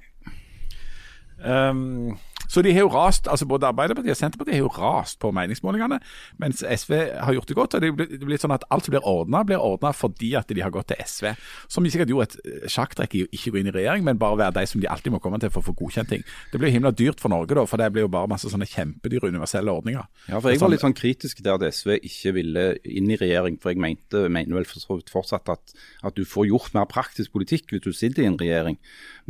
Um, 1.41 2.19
Så 2.51 2.65
de 2.67 2.73
har 2.75 2.83
jo 2.83 2.91
rast, 2.91 3.29
altså 3.31 3.47
både 3.47 3.69
Arbeiderpartiet 3.71 4.17
og 4.17 4.19
Senterpartiet 4.19 4.57
har 4.57 4.65
jo 4.65 4.73
rast 4.75 5.21
på 5.23 5.31
meningsmålingene, 5.35 6.01
mens 6.43 6.65
SV 6.67 6.95
har 7.23 7.37
gjort 7.37 7.49
det 7.49 7.57
godt. 7.57 7.77
og 7.79 7.85
Det 7.85 7.93
blir, 7.95 8.41
sånn 8.43 8.55
at 8.57 8.67
Alt 8.71 8.89
som 8.89 8.95
blir 8.95 9.07
ordna, 9.07 9.45
blir 9.47 9.63
ordna 9.63 9.93
fordi 9.95 10.33
at 10.39 10.51
de 10.51 10.63
har 10.63 10.73
gått 10.75 10.91
til 10.91 10.99
SV. 11.05 11.31
Som 11.71 11.87
de 11.87 11.93
sikkert 11.95 12.11
gjorde 12.11 12.29
et 12.31 12.51
eh, 12.51 12.67
sjakktrekk 12.71 13.15
i 13.15 13.23
å 13.25 13.31
ikke 13.37 13.55
gå 13.55 13.61
inn 13.61 13.71
i 13.71 13.75
regjering, 13.75 14.05
men 14.07 14.19
bare 14.19 14.39
være 14.41 14.57
de 14.59 14.67
som 14.71 14.83
de 14.83 14.89
alltid 14.91 15.15
må 15.15 15.21
komme 15.23 15.39
til 15.43 15.53
for 15.53 15.63
å 15.63 15.69
få 15.71 15.77
godkjent 15.79 16.11
ting. 16.11 16.25
Det 16.53 16.61
blir 16.63 16.75
himla 16.75 16.93
dyrt 16.97 17.23
for 17.23 17.33
Norge, 17.33 17.55
da, 17.55 17.65
for 17.71 17.83
det 17.83 17.91
blir 17.95 18.07
jo 18.07 18.13
bare 18.13 18.31
masse 18.31 18.51
sånne 18.51 18.69
kjempedyre 18.71 19.31
universelle 19.31 19.71
ordninger. 19.71 20.11
Ja, 20.27 20.41
for 20.41 20.51
Jeg 20.51 20.63
var 20.63 20.75
litt 20.75 20.85
sånn 20.85 20.97
kritisk 20.99 21.43
til 21.43 21.53
at 21.55 21.67
SV 21.67 22.01
ikke 22.01 22.35
ville 22.41 22.67
inn 22.83 23.11
i 23.15 23.19
regjering. 23.21 23.61
For 23.63 23.75
jeg 23.75 23.83
mente, 23.83 24.27
mener 24.33 24.59
vel 24.59 24.69
fortsatt 25.11 25.55
at, 25.55 25.77
at 26.07 26.19
du 26.19 26.27
får 26.27 26.51
gjort 26.51 26.75
mer 26.75 26.91
praktisk 26.91 27.35
politikk 27.37 27.71
hvis 27.71 27.87
du 27.87 27.93
sitter 27.95 28.25
i 28.25 28.31
en 28.31 28.41
regjering. 28.41 28.79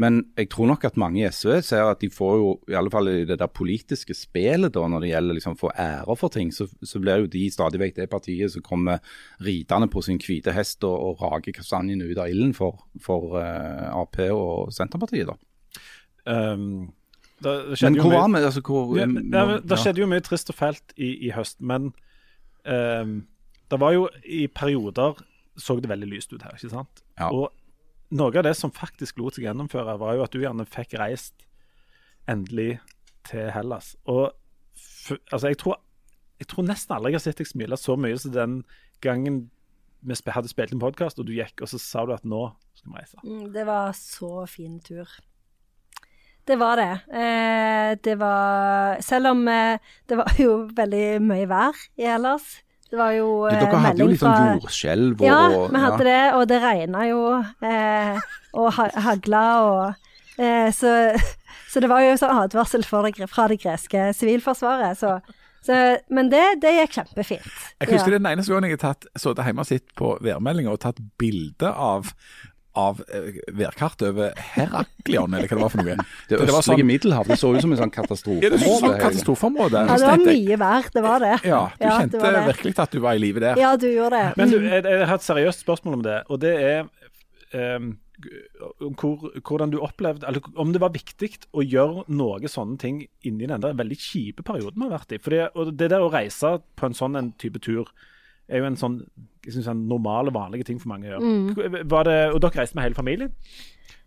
Men 0.00 0.22
jeg 0.38 0.48
tror 0.54 0.70
nok 0.70 0.86
at 0.88 0.98
mange 1.00 1.20
i 1.20 1.28
SV 1.28 1.58
ser 1.66 1.90
at 1.90 2.00
de 2.00 2.08
får 2.12 2.36
jo, 2.40 2.52
i 2.70 2.76
alle 2.78 2.92
fall 2.92 3.09
i 3.12 3.24
det 3.28 3.36
der 3.40 3.50
politiske 3.52 4.14
spillet 4.16 4.72
da, 4.74 4.84
når 4.88 5.04
det 5.04 5.11
gjelder 5.12 5.36
liksom 5.38 5.56
å 5.56 5.61
få 5.61 5.70
ære 5.78 6.16
for 6.20 6.32
ting, 6.34 6.52
så, 6.54 6.66
så 6.86 7.00
blir 7.02 7.24
jo 7.24 7.30
de 7.32 7.42
stadig 7.52 7.80
vekk 7.82 7.96
det 7.98 8.08
partiet 8.12 8.52
som 8.54 8.64
kommer 8.66 9.00
ridende 9.44 9.88
på 9.92 10.02
sin 10.06 10.20
hvite 10.22 10.54
hest 10.56 10.84
og, 10.88 10.96
og 11.11 11.24
rager 11.24 11.56
kastanjene 11.56 12.08
ut 12.11 12.20
av 12.22 12.30
ilden 12.32 12.54
for, 12.56 12.80
for 13.02 13.36
uh, 13.38 13.90
Ap 14.00 14.18
og 14.30 14.72
Senterpartiet. 14.76 15.30
da. 15.30 15.36
um, 16.54 16.90
det, 17.40 17.52
det 17.70 17.78
skjedde 17.80 17.96
Men 17.96 18.02
hvor 18.04 18.12
var 18.12 18.28
vi? 18.28 18.44
Altså, 18.44 18.61
hvor, 18.61 18.96
Ja, 18.98 19.06
men- 19.08 19.30
ja, 19.32 19.46
men 19.48 19.62
Det 19.64 19.78
skjedde 19.80 20.02
jo 20.02 20.11
mye 20.11 20.20
trist 20.24 20.50
og 20.52 20.58
fælt 20.58 20.92
i, 20.96 21.14
i 21.26 21.30
høst, 21.32 21.61
men 21.61 21.92
um, 22.68 23.14
det 23.70 23.78
var 23.80 23.94
jo 23.96 24.08
i 24.24 24.46
perioder 24.48 25.22
så 25.61 25.76
det 25.80 25.88
veldig 25.90 26.08
lyst 26.08 26.32
ut 26.32 26.42
her, 26.42 26.54
ikke 26.56 26.70
sant? 26.72 27.02
Ja. 27.18 27.28
Og 27.32 27.50
noe 28.11 28.32
av 28.34 28.44
det 28.46 28.56
som 28.58 28.72
faktisk 28.74 29.18
lot 29.20 29.36
seg 29.36 29.44
gjennomføre, 29.46 29.98
var 30.00 30.16
jo 30.16 30.24
at 30.24 30.32
du 30.34 30.40
gjerne 30.42 30.66
fikk 30.68 30.96
reist 30.98 31.44
endelig 32.30 32.78
til 33.28 33.50
Hellas. 33.54 33.94
Og 34.10 34.30
f 34.76 35.12
altså, 35.32 35.50
jeg 35.50 35.58
tror, 35.60 35.80
jeg 36.40 36.48
tror 36.48 36.68
nesten 36.68 36.96
aldri 36.96 37.12
jeg 37.12 37.20
har 37.20 37.26
sett 37.28 37.42
deg 37.42 37.48
smile 37.50 37.78
så 37.80 37.96
mye 38.00 38.18
som 38.20 38.32
den 38.36 38.60
gangen 39.04 39.50
vi 40.00 40.16
sp 40.16 40.30
hadde 40.32 40.48
spilt 40.48 40.72
en 40.72 40.80
podkast, 40.80 41.18
og 41.20 41.26
du 41.28 41.34
gikk, 41.36 41.60
og 41.60 41.68
så 41.68 41.78
sa 41.80 42.06
du 42.08 42.14
at 42.14 42.24
nå 42.24 42.46
skal 42.78 42.92
vi 42.94 43.02
reise. 43.02 43.18
Mm, 43.24 43.52
Det 43.52 43.66
var 43.68 43.92
så 43.96 44.46
fin 44.48 44.78
tur. 44.80 45.08
Det 46.48 46.56
var 46.58 46.80
det. 46.80 46.92
Eh, 47.12 47.90
det 48.02 48.16
var 48.18 48.96
Selv 49.04 49.28
om 49.34 49.46
eh, 49.48 49.78
det 50.08 50.16
var 50.18 50.32
jo 50.40 50.54
veldig 50.74 51.20
mye 51.22 51.46
vær 51.50 51.76
i 52.00 52.08
Hellas. 52.08 52.62
Det 52.90 52.98
var 52.98 53.12
jo 53.14 53.46
eh, 53.46 53.60
Dere 53.60 53.82
hadde 53.84 54.02
jo 54.02 54.08
litt 54.10 54.22
sånn 54.24 54.56
jordskjelv 54.58 55.20
og 55.20 55.26
Ja, 55.28 55.42
vi 55.70 55.82
hadde 55.84 56.06
det, 56.08 56.22
og 56.34 56.46
det 56.50 56.62
regna 56.64 57.04
jo, 57.06 57.20
eh, 57.62 58.16
og 58.56 58.72
ha 58.80 58.88
hagla 59.04 59.44
og 59.68 60.40
eh, 60.40 60.72
så, 60.74 60.90
så 61.70 61.80
det 61.80 61.88
var 61.90 62.01
jo 62.07 62.16
sånn 62.20 62.36
advarsel 62.44 62.84
for 62.86 63.03
det, 63.09 63.28
fra 63.30 63.48
det 63.48 63.61
greske 63.62 64.11
sivilforsvaret. 64.16 64.98
Så, 65.01 65.16
så, 65.66 65.80
men 66.11 66.30
det, 66.32 66.44
det 66.62 66.74
gikk 66.78 66.98
kjempefint. 67.01 67.51
Jeg 67.80 67.88
husker 67.92 68.12
Ja. 68.12 68.18
det 68.18 68.22
den 68.22 68.30
eneste 68.32 68.53
gangen 68.55 68.70
jeg 68.70 68.78
har 68.80 68.94
tatt, 68.94 69.07
sittet 69.16 69.44
hjemme 69.51 69.61
og 69.61 69.66
sett 69.68 69.94
på 69.98 70.14
værmeldinga 70.24 70.70
og 70.72 70.80
tatt 70.80 71.03
bilde 71.20 71.72
av 71.74 72.14
av 72.78 73.01
eh, 73.11 73.34
værkartet 73.59 74.05
over 74.12 74.30
Heraklion, 74.55 75.32
eller 75.34 75.48
hva 75.51 75.57
det 75.57 75.62
var 75.64 75.72
for 75.72 75.82
noe. 75.82 75.96
Det 76.30 76.36
var 76.38 76.46
østlige 76.46 76.78
sånn- 76.78 76.86
Middelhav. 76.86 77.26
Det 77.26 77.36
så 77.40 77.51
ut 77.51 77.61
som 77.64 77.72
en 77.74 77.78
sånn 77.80 77.90
Ja, 77.90 78.03
det 78.07 78.12
er 78.55 78.62
sånn 78.62 78.94
katastrofeområde. 78.94 79.01
katastrofeområde. 79.03 79.80
Ja, 79.88 79.96
det 79.98 80.07
var 80.07 80.22
mye 80.22 80.57
vær, 80.62 80.86
det 80.94 81.03
var 81.03 81.18
det. 81.18 81.32
Ja, 81.51 81.62
du 81.74 81.84
Ja, 81.84 81.96
kjente 81.98 82.20
det 82.22 82.30
det. 82.36 82.44
virkelig 82.55 82.78
at 82.78 82.90
du 82.94 83.01
var 83.01 83.12
i 83.14 83.18
live 83.18 83.40
der. 83.42 83.57
Ja, 83.59 83.72
du 83.76 83.88
gjorde 83.90 84.11
det. 84.22 84.36
Men 84.38 84.51
du, 84.55 84.59
jeg, 84.62 84.84
jeg 84.86 85.07
har 85.11 85.14
et 85.18 85.26
seriøst 85.26 85.61
spørsmål 85.66 85.94
om 85.98 86.03
det, 86.07 86.22
og 86.30 86.38
det 86.40 86.55
er 86.62 86.86
ehm, 87.59 87.90
om 87.90 87.98
hvor, 89.00 89.30
hvordan 89.40 89.72
du 89.72 89.78
opplevde 89.80 90.26
Eller 90.28 90.44
om 90.60 90.72
det 90.74 90.82
var 90.82 90.92
viktig 90.94 91.30
å 91.56 91.64
gjøre 91.64 92.04
noe 92.12 92.50
sånne 92.50 92.78
ting 92.80 93.02
inni 93.26 93.48
den 93.48 93.62
der 93.62 93.76
veldig 93.78 93.98
kjipe 93.98 94.44
perioden 94.46 94.78
vi 94.78 94.88
har 94.88 94.98
vært 94.98 95.16
i. 95.16 95.20
For 95.22 95.34
det, 95.34 95.74
det 95.78 95.90
der 95.92 96.04
å 96.04 96.12
reise 96.12 96.58
på 96.76 96.88
en 96.88 96.96
sånn 96.96 97.18
en 97.20 97.32
type 97.40 97.62
tur 97.64 97.90
er 98.50 98.62
jo 98.62 98.70
en 98.70 98.78
sånn 98.78 99.02
jeg 99.44 99.54
synes, 99.54 99.70
en 99.72 99.84
normal 99.88 100.28
og 100.28 100.36
vanlig 100.36 100.66
ting 100.68 100.80
for 100.80 100.90
mange 100.92 101.08
å 101.08 101.14
gjøre. 101.14 101.84
Var 101.88 102.08
det, 102.08 102.16
og 102.34 102.42
dere 102.44 102.60
reiste 102.60 102.76
med 102.76 102.90
hele 102.90 102.98
familien. 102.98 103.30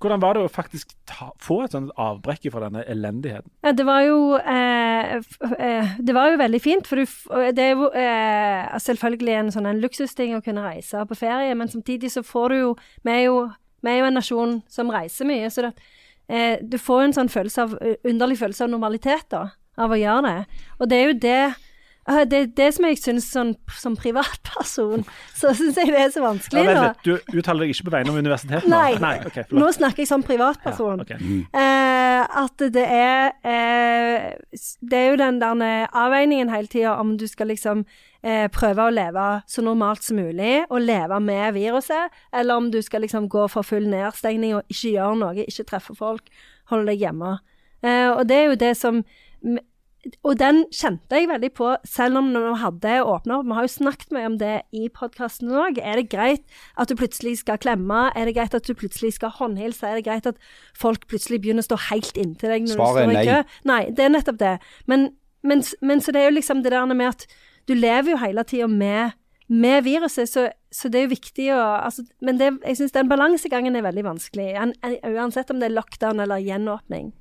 Hvordan 0.03 0.20
var 0.20 0.36
det 0.36 0.43
å 0.43 0.51
faktisk 0.51 0.91
ta, 1.07 1.30
få 1.41 1.61
et 1.64 1.74
sånt 1.76 1.93
avbrekk 2.01 2.49
fra 2.51 2.66
denne 2.66 2.84
elendigheten? 2.91 3.47
Det 3.64 3.86
var 3.88 4.03
jo 4.03 4.36
eh, 4.36 5.16
eh, 5.16 5.93
Det 5.95 6.16
var 6.16 6.34
jo 6.34 6.41
veldig 6.41 6.61
fint, 6.61 6.89
for 6.89 6.99
du, 6.99 7.05
det 7.55 7.64
er 7.64 7.72
jo 7.72 7.89
eh, 7.95 8.74
selvfølgelig 8.84 9.36
en 9.39 9.51
sånn 9.55 9.70
en 9.72 9.82
luksusting 9.84 10.36
å 10.36 10.43
kunne 10.43 10.66
reise 10.66 11.05
på 11.07 11.20
ferie, 11.20 11.55
men 11.55 11.72
samtidig 11.72 12.11
så 12.11 12.26
får 12.28 12.51
du 12.51 12.59
jo 12.59 12.74
Vi 13.03 13.14
er 13.16 13.24
jo, 13.30 13.38
vi 13.84 13.92
er 13.92 14.00
jo 14.00 14.08
en 14.10 14.18
nasjon 14.20 14.56
som 14.72 14.92
reiser 14.94 15.28
mye, 15.28 15.50
så 15.52 15.68
det, 15.68 15.74
eh, 16.30 16.56
du 16.62 16.80
får 16.80 17.08
en 17.08 17.16
sånn 17.20 17.32
følelse 17.32 17.68
av 17.68 17.76
underlig 18.08 18.40
følelse 18.40 18.66
av 18.66 18.74
normalitet 18.74 19.28
da, 19.34 19.46
av 19.78 19.94
å 19.94 20.00
gjøre 20.00 20.24
det. 20.30 20.64
Og 20.80 20.90
det 20.90 21.00
er 21.00 21.08
jo 21.10 21.20
det 21.28 21.44
eh, 22.10 22.22
det, 22.30 22.41
det 22.58 22.70
som 22.76 22.88
jeg 22.88 22.99
syns 23.01 23.28
sånn, 23.34 23.54
som 23.80 23.97
privatperson, 23.99 25.06
så 25.39 25.54
syns 25.58 25.80
jeg 25.80 25.91
det 25.93 26.01
er 26.01 26.14
så 26.14 26.24
vanskelig. 26.26 26.66
da. 26.78 26.93
du 27.06 27.14
uttaler 27.39 27.66
deg 27.66 27.76
ikke 27.76 27.89
på 27.89 27.95
vegne 27.97 28.14
av 28.14 28.22
universitetet? 28.22 28.70
nå? 28.70 28.78
Nei. 28.78 28.93
Nei 29.04 29.16
okay, 29.28 29.47
Nå 29.54 29.72
snakker 29.76 30.04
jeg 30.04 30.12
som 30.12 30.26
privatperson. 30.26 31.04
Ja, 31.04 31.20
ok. 31.20 31.43
Eh, 31.64 32.39
at 32.43 32.66
det 32.74 32.86
er 32.88 33.34
eh, 33.43 34.32
Det 34.82 34.97
er 34.97 35.12
jo 35.12 35.20
den 35.20 35.39
der 35.41 35.88
avveiningen 35.91 36.51
hele 36.54 36.72
tida 36.72 36.97
om 37.01 37.16
du 37.20 37.26
skal 37.28 37.51
liksom 37.51 37.84
eh, 38.24 38.47
prøve 38.54 38.88
å 38.88 38.93
leve 38.93 39.28
så 39.49 39.64
normalt 39.66 40.04
som 40.06 40.20
mulig 40.22 40.64
og 40.70 40.82
leve 40.84 41.20
med 41.24 41.54
viruset, 41.58 42.14
eller 42.34 42.60
om 42.60 42.72
du 42.72 42.82
skal 42.82 43.04
liksom 43.06 43.30
gå 43.32 43.47
for 43.51 43.68
full 43.68 43.88
nedstengning 43.91 44.58
og 44.58 44.72
ikke 44.72 44.95
gjøre 44.95 45.20
noe, 45.20 45.47
ikke 45.47 45.68
treffe 45.70 45.95
folk, 45.97 46.32
holde 46.72 46.91
deg 46.91 47.04
hjemme. 47.08 47.38
Eh, 47.84 48.10
og 48.14 48.26
det 48.30 48.39
er 48.39 48.49
jo 48.51 48.60
det 48.60 48.74
som 48.80 49.04
og 50.04 50.36
den 50.39 50.66
kjente 50.76 51.16
jeg 51.16 51.30
veldig 51.30 51.49
på, 51.56 51.70
selv 51.88 52.20
om 52.20 52.30
når 52.34 52.45
vi 52.45 52.54
hadde 52.60 52.95
åpna 53.08 53.38
opp. 53.39 53.47
Vi 53.47 53.56
har 53.56 53.68
jo 53.68 53.72
snakket 53.72 54.12
mye 54.16 54.28
om 54.28 54.36
det 54.41 54.54
i 54.76 54.89
podkasten 54.91 55.51
òg. 55.56 55.80
Er 55.80 56.01
det 56.01 56.10
greit 56.12 56.43
at 56.80 56.91
du 56.91 56.97
plutselig 56.99 57.38
skal 57.39 57.62
klemme? 57.64 58.10
Er 58.12 58.28
det 58.28 58.36
greit 58.36 58.58
at 58.58 58.68
du 58.68 58.76
plutselig 58.76 59.14
skal 59.16 59.32
håndhilse? 59.38 59.88
Er 59.88 59.99
det 59.99 60.06
greit 60.08 60.28
at 60.28 60.41
folk 60.80 61.08
plutselig 61.12 61.39
begynner 61.45 61.64
å 61.64 61.70
stå 61.70 61.80
helt 61.88 62.20
inntil 62.20 62.51
deg 62.51 62.68
når 62.68 62.76
Svaret 62.76 62.99
du 62.99 62.99
står 62.99 63.16
i 63.16 63.18
nei. 63.18 63.26
kø? 63.30 63.58
Nei, 63.72 63.82
det 63.95 64.06
er 64.06 64.14
nettopp 64.18 64.43
det. 64.43 64.54
Men, 64.91 65.08
men, 65.47 65.66
men 65.80 66.04
så 66.04 66.16
det 66.16 66.24
er 66.24 66.30
jo 66.30 66.38
liksom 66.38 66.66
det 66.68 66.76
der 66.76 66.93
med 66.93 67.14
at 67.14 67.28
du 67.72 67.76
lever 67.80 68.12
jo 68.12 68.20
hele 68.20 68.43
tida 68.43 68.68
med, 68.68 69.16
med 69.47 69.88
viruset, 69.88 70.28
så, 70.28 70.49
så 70.68 70.91
det 70.91 70.99
er 70.99 71.08
jo 71.08 71.16
viktig 71.16 71.47
å 71.56 71.64
altså, 71.80 72.04
Men 72.20 72.39
det, 72.41 72.51
jeg 72.68 72.82
syns 72.82 72.95
den 72.95 73.12
balansegangen 73.12 73.80
er 73.80 73.88
veldig 73.88 74.04
vanskelig, 74.12 74.51
uansett 75.16 75.54
om 75.54 75.64
det 75.64 75.72
er 75.72 75.78
lockdown 75.80 76.20
eller 76.26 76.43
gjenåpning. 76.43 77.14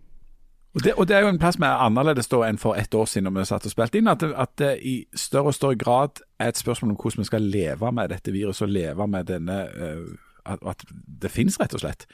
Og 0.73 0.85
det, 0.85 0.95
og 0.97 1.09
det 1.09 1.17
er 1.17 1.27
jo 1.27 1.29
en 1.33 1.39
plass 1.41 1.59
vi 1.61 1.69
er 1.69 1.85
annerledes 1.85 2.31
da 2.33 2.43
enn 2.47 2.61
for 2.61 2.79
ett 2.81 2.95
år 2.97 3.09
siden 3.11 3.29
når 3.29 3.43
vi 3.43 3.49
satt 3.51 3.69
og 3.69 3.75
spilte 3.75 4.01
inn. 4.01 4.09
At 4.09 4.25
at 4.25 4.53
det 4.61 4.73
i 4.89 4.95
større 5.15 5.53
og 5.53 5.57
større 5.57 5.77
grad 5.77 6.23
er 6.41 6.53
et 6.53 6.61
spørsmål 6.61 6.95
om 6.95 7.01
hvordan 7.01 7.25
vi 7.25 7.29
skal 7.29 7.49
leve 7.55 7.93
med 7.93 8.13
dette 8.15 8.33
viruset 8.33 8.69
og 8.69 8.73
leve 8.73 9.07
med 9.07 9.29
denne 9.29 9.59
uh, 9.69 10.33
at, 10.45 10.85
det 11.23 11.31
finnes, 11.31 11.59
rett 11.61 11.75
og 11.77 11.83
slett. 11.85 12.07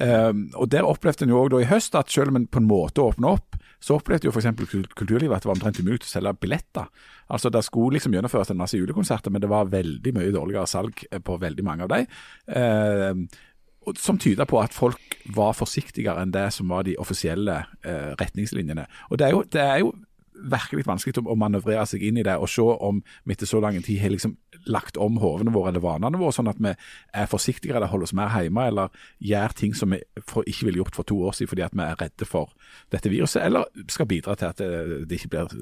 Um, 0.00 0.46
og 0.54 0.70
Der 0.72 0.86
opplevde 0.88 1.26
en 1.26 1.34
jo 1.34 1.42
da 1.52 1.60
i 1.60 1.68
høst 1.68 1.96
at 1.98 2.10
selv 2.10 2.32
om 2.32 2.40
en 2.40 2.46
på 2.46 2.62
en 2.62 2.68
måte 2.68 3.02
åpner 3.02 3.36
opp, 3.36 3.58
så 3.84 3.98
opplevde 3.98 4.28
jo 4.28 4.32
f.eks. 4.32 4.48
kulturlivet 4.96 5.36
at 5.36 5.44
det 5.44 5.50
var 5.50 5.58
omtrent 5.58 5.80
umulig 5.82 6.06
å 6.06 6.08
selge 6.08 6.32
billetter. 6.40 6.86
Altså 7.28 7.50
Det 7.52 7.64
skulle 7.64 7.98
liksom 7.98 8.14
gjennomføres 8.16 8.52
en 8.52 8.60
masse 8.60 8.78
julekonserter, 8.78 9.32
men 9.32 9.42
det 9.44 9.50
var 9.52 9.72
veldig 9.72 10.14
mye 10.16 10.32
dårligere 10.32 10.70
salg 10.70 11.04
eh, 11.10 11.20
på 11.20 11.36
veldig 11.40 11.64
mange 11.66 11.84
av 11.84 11.92
dem. 11.92 12.08
Um, 12.48 13.26
og 13.28 13.53
som 14.00 14.18
tyder 14.18 14.48
på 14.48 14.60
at 14.62 14.74
folk 14.74 15.18
var 15.34 15.54
forsiktigere 15.56 16.22
enn 16.22 16.32
det 16.34 16.48
som 16.52 16.72
var 16.72 16.84
de 16.86 16.96
offisielle 17.00 17.62
eh, 17.84 18.10
retningslinjene. 18.20 18.86
Og 19.10 19.20
det 19.20 19.26
er, 19.26 19.36
jo, 19.36 19.44
det 19.52 19.62
er 19.62 19.78
jo 19.82 19.92
virkelig 20.34 20.84
vanskelig 20.88 21.22
å 21.22 21.36
manøvrere 21.38 21.84
seg 21.88 22.02
inn 22.04 22.18
i 22.18 22.24
det 22.26 22.34
og 22.40 22.50
se 22.50 22.64
om 22.64 23.00
vi 23.24 23.34
etter 23.36 23.48
så 23.48 23.60
lang 23.62 23.76
tid 23.82 24.00
har 24.02 24.12
liksom 24.12 24.34
lagt 24.70 24.98
om 25.00 25.18
hovene 25.22 25.52
våre 25.54 25.70
eller 25.70 25.84
vanene 25.84 26.18
våre, 26.20 26.34
sånn 26.34 26.50
at 26.50 26.60
vi 26.62 26.72
er 26.74 27.30
forsiktigere 27.30 27.78
eller 27.78 27.92
holder 27.92 28.08
oss 28.08 28.16
mer 28.16 28.32
hjemme 28.42 28.66
eller 28.70 29.04
gjør 29.22 29.56
ting 29.60 29.76
som 29.78 29.94
vi 29.94 30.00
ikke 30.24 30.68
ville 30.68 30.82
gjort 30.82 30.98
for 30.98 31.08
to 31.08 31.20
år 31.28 31.36
siden 31.36 31.52
fordi 31.52 31.66
at 31.66 31.76
vi 31.76 31.86
er 31.86 32.00
redde 32.00 32.28
for 32.28 32.52
dette 32.92 33.12
viruset, 33.12 33.42
eller 33.44 33.68
skal 33.92 34.10
bidra 34.10 34.36
til 34.40 34.50
at 34.50 34.60
det, 34.60 35.04
det 35.08 35.20
ikke 35.20 35.32
blir 35.36 35.54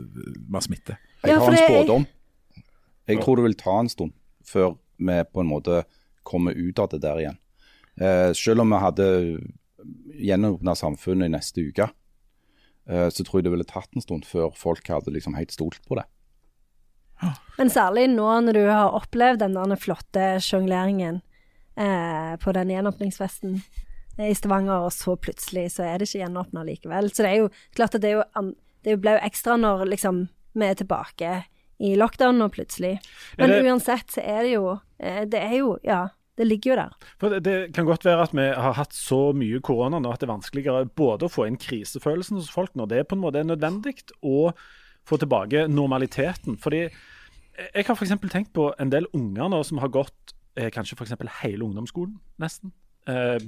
mer 0.48 0.64
smitte. 0.64 0.98
Jeg 1.22 1.38
har 1.38 1.52
en 1.52 1.62
spådom. 1.62 2.08
Jeg 3.10 3.22
tror 3.22 3.38
det 3.38 3.48
vil 3.50 3.58
ta 3.58 3.78
en 3.82 3.92
stund 3.92 4.16
før 4.46 4.76
vi 5.02 5.22
på 5.28 5.42
en 5.42 5.50
måte 5.50 5.82
kommer 6.26 6.54
ut 6.54 6.78
av 6.78 6.90
det 6.92 7.02
der 7.02 7.20
igjen. 7.20 7.41
Eh, 8.01 8.32
selv 8.32 8.61
om 8.64 8.70
vi 8.72 8.78
hadde 8.80 9.07
gjenåpna 10.22 10.74
samfunnet 10.78 11.26
i 11.28 11.32
neste 11.34 11.64
uke, 11.68 11.88
eh, 12.88 13.09
så 13.12 13.24
tror 13.24 13.40
jeg 13.40 13.45
det 13.49 13.53
ville 13.57 13.68
tatt 13.68 13.90
en 13.97 14.05
stund 14.05 14.24
før 14.28 14.53
folk 14.57 14.86
hadde 14.88 15.12
liksom 15.12 15.34
helt 15.36 15.51
stolt 15.55 15.80
på 15.88 15.99
det. 16.01 16.07
Men 17.59 17.70
særlig 17.70 18.09
nå 18.11 18.26
når 18.43 18.57
du 18.57 18.64
har 18.66 18.97
opplevd 18.99 19.45
den 19.45 19.55
der 19.55 19.78
flotte 19.78 20.24
sjongleringen 20.43 21.20
eh, 21.78 22.32
på 22.43 22.55
den 22.57 22.72
gjenåpningsfesten 22.72 23.61
i 24.18 24.32
Stavanger, 24.36 24.82
og 24.88 24.93
så 24.93 25.14
plutselig 25.16 25.68
så 25.76 25.86
er 25.86 25.99
det 26.03 26.09
ikke 26.11 26.24
gjenåpna 26.24 26.64
likevel. 26.66 27.09
Så 27.14 27.22
det 27.24 27.30
er 27.30 27.38
jo 27.45 27.51
klart 27.76 27.95
at 27.97 28.03
det, 28.03 28.11
er 28.11 28.18
jo, 28.20 28.49
det 28.84 28.97
ble 29.01 29.14
jo 29.16 29.22
ekstra 29.28 29.55
når 29.61 29.86
liksom 29.93 30.24
vi 30.59 30.66
er 30.66 30.76
tilbake 30.82 31.30
i 31.82 31.95
lockdown 31.97 32.36
nå 32.43 32.51
plutselig. 32.53 32.97
Men 33.38 33.51
det- 33.51 33.62
uansett 33.70 34.11
så 34.12 34.20
er 34.20 34.43
det 34.45 34.51
jo 34.53 34.66
eh, 34.99 35.24
Det 35.24 35.40
er 35.40 35.55
jo 35.57 35.78
Ja, 35.82 36.09
det 36.40 36.46
ligger 36.48 36.72
jo 36.72 36.76
der. 36.78 37.08
For 37.20 37.32
det, 37.32 37.42
det 37.44 37.56
kan 37.76 37.86
godt 37.88 38.06
være 38.08 38.24
at 38.24 38.36
vi 38.36 38.44
har 38.64 38.76
hatt 38.78 38.94
så 38.96 39.20
mye 39.36 39.60
korona 39.64 40.00
nå 40.00 40.12
at 40.12 40.22
det 40.22 40.28
er 40.28 40.32
vanskeligere 40.32 40.86
både 40.96 41.28
å 41.28 41.32
få 41.32 41.44
inn 41.48 41.60
krisefølelsen 41.60 42.40
hos 42.40 42.52
folk 42.52 42.72
når 42.78 42.92
det 42.92 43.02
på 43.08 43.18
en 43.18 43.24
måte 43.24 43.42
er 43.42 43.48
nødvendig, 43.48 43.98
og 44.24 44.56
få 45.08 45.18
tilbake 45.20 45.66
normaliteten. 45.68 46.56
Fordi 46.62 46.86
jeg 46.86 47.84
har 47.84 47.96
f.eks. 47.96 48.14
tenkt 48.32 48.52
på 48.56 48.70
en 48.80 48.92
del 48.92 49.08
unger 49.12 49.50
nå 49.52 49.60
som 49.66 49.82
har 49.82 49.92
gått 49.92 50.34
eh, 50.56 50.70
kanskje 50.72 50.96
f.eks. 50.96 51.16
hele 51.42 51.66
ungdomsskolen, 51.66 52.16
nesten. 52.40 52.72
Eh, 53.10 53.42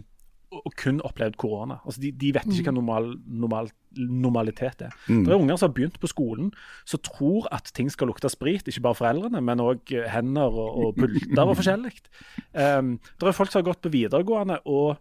og 0.60 0.74
kun 0.80 1.00
opplevd 1.04 1.36
korona. 1.40 1.80
Altså 1.84 2.02
de, 2.02 2.10
de 2.18 2.32
vet 2.36 2.46
ikke 2.52 2.70
hva 2.70 2.74
normal, 2.76 3.08
normal, 3.26 3.70
normalitet 3.98 4.84
er. 4.86 4.94
Det 5.08 5.30
er 5.30 5.36
unger 5.38 5.58
som 5.60 5.68
har 5.68 5.74
begynt 5.76 5.98
på 6.02 6.10
skolen, 6.10 6.52
som 6.88 7.02
tror 7.06 7.48
at 7.54 7.72
ting 7.76 7.90
skal 7.92 8.10
lukte 8.10 8.30
sprit. 8.32 8.66
Ikke 8.70 8.84
bare 8.86 8.98
foreldrene, 8.98 9.42
men 9.44 9.62
òg 9.64 9.94
hender 10.12 10.54
og, 10.54 10.78
og 10.84 11.00
pulter 11.00 11.42
og 11.44 11.58
forskjellig. 11.60 11.94
Um, 12.52 12.94
det 13.20 13.30
er 13.30 13.36
folk 13.36 13.52
som 13.52 13.62
har 13.62 13.68
gått 13.70 13.82
på 13.86 13.94
videregående 13.94 14.60
og 14.64 14.96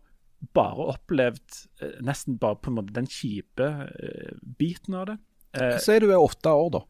bare 0.52 0.90
opplevd 0.92 1.60
eh, 1.80 2.00
nesten 2.04 2.36
bare 2.42 2.58
på 2.60 2.72
en 2.72 2.76
måte 2.82 2.96
den 2.96 3.08
kjipe 3.08 3.70
eh, 3.88 4.34
biten 4.60 4.98
av 5.00 5.08
det. 5.12 5.18
Eh, 5.56 5.78
Si 5.80 5.96
du 6.04 6.10
er 6.10 6.20
åtte 6.20 6.52
år, 6.52 6.70
da. 6.74 6.82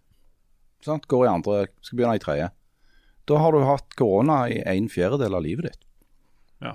Sant? 0.83 1.07
Går 1.11 1.27
i 1.27 1.31
andre, 1.31 1.59
skal 1.85 1.99
begynne 1.99 2.17
i 2.17 2.23
tredje. 2.23 2.49
Da 3.29 3.39
har 3.39 3.55
du 3.55 3.63
hatt 3.63 3.93
korona 3.99 4.43
i 4.51 4.59
en 4.67 4.89
fjerdedel 4.91 5.37
av 5.37 5.45
livet 5.45 5.69
ditt. 5.69 5.85
Ja. 6.63 6.73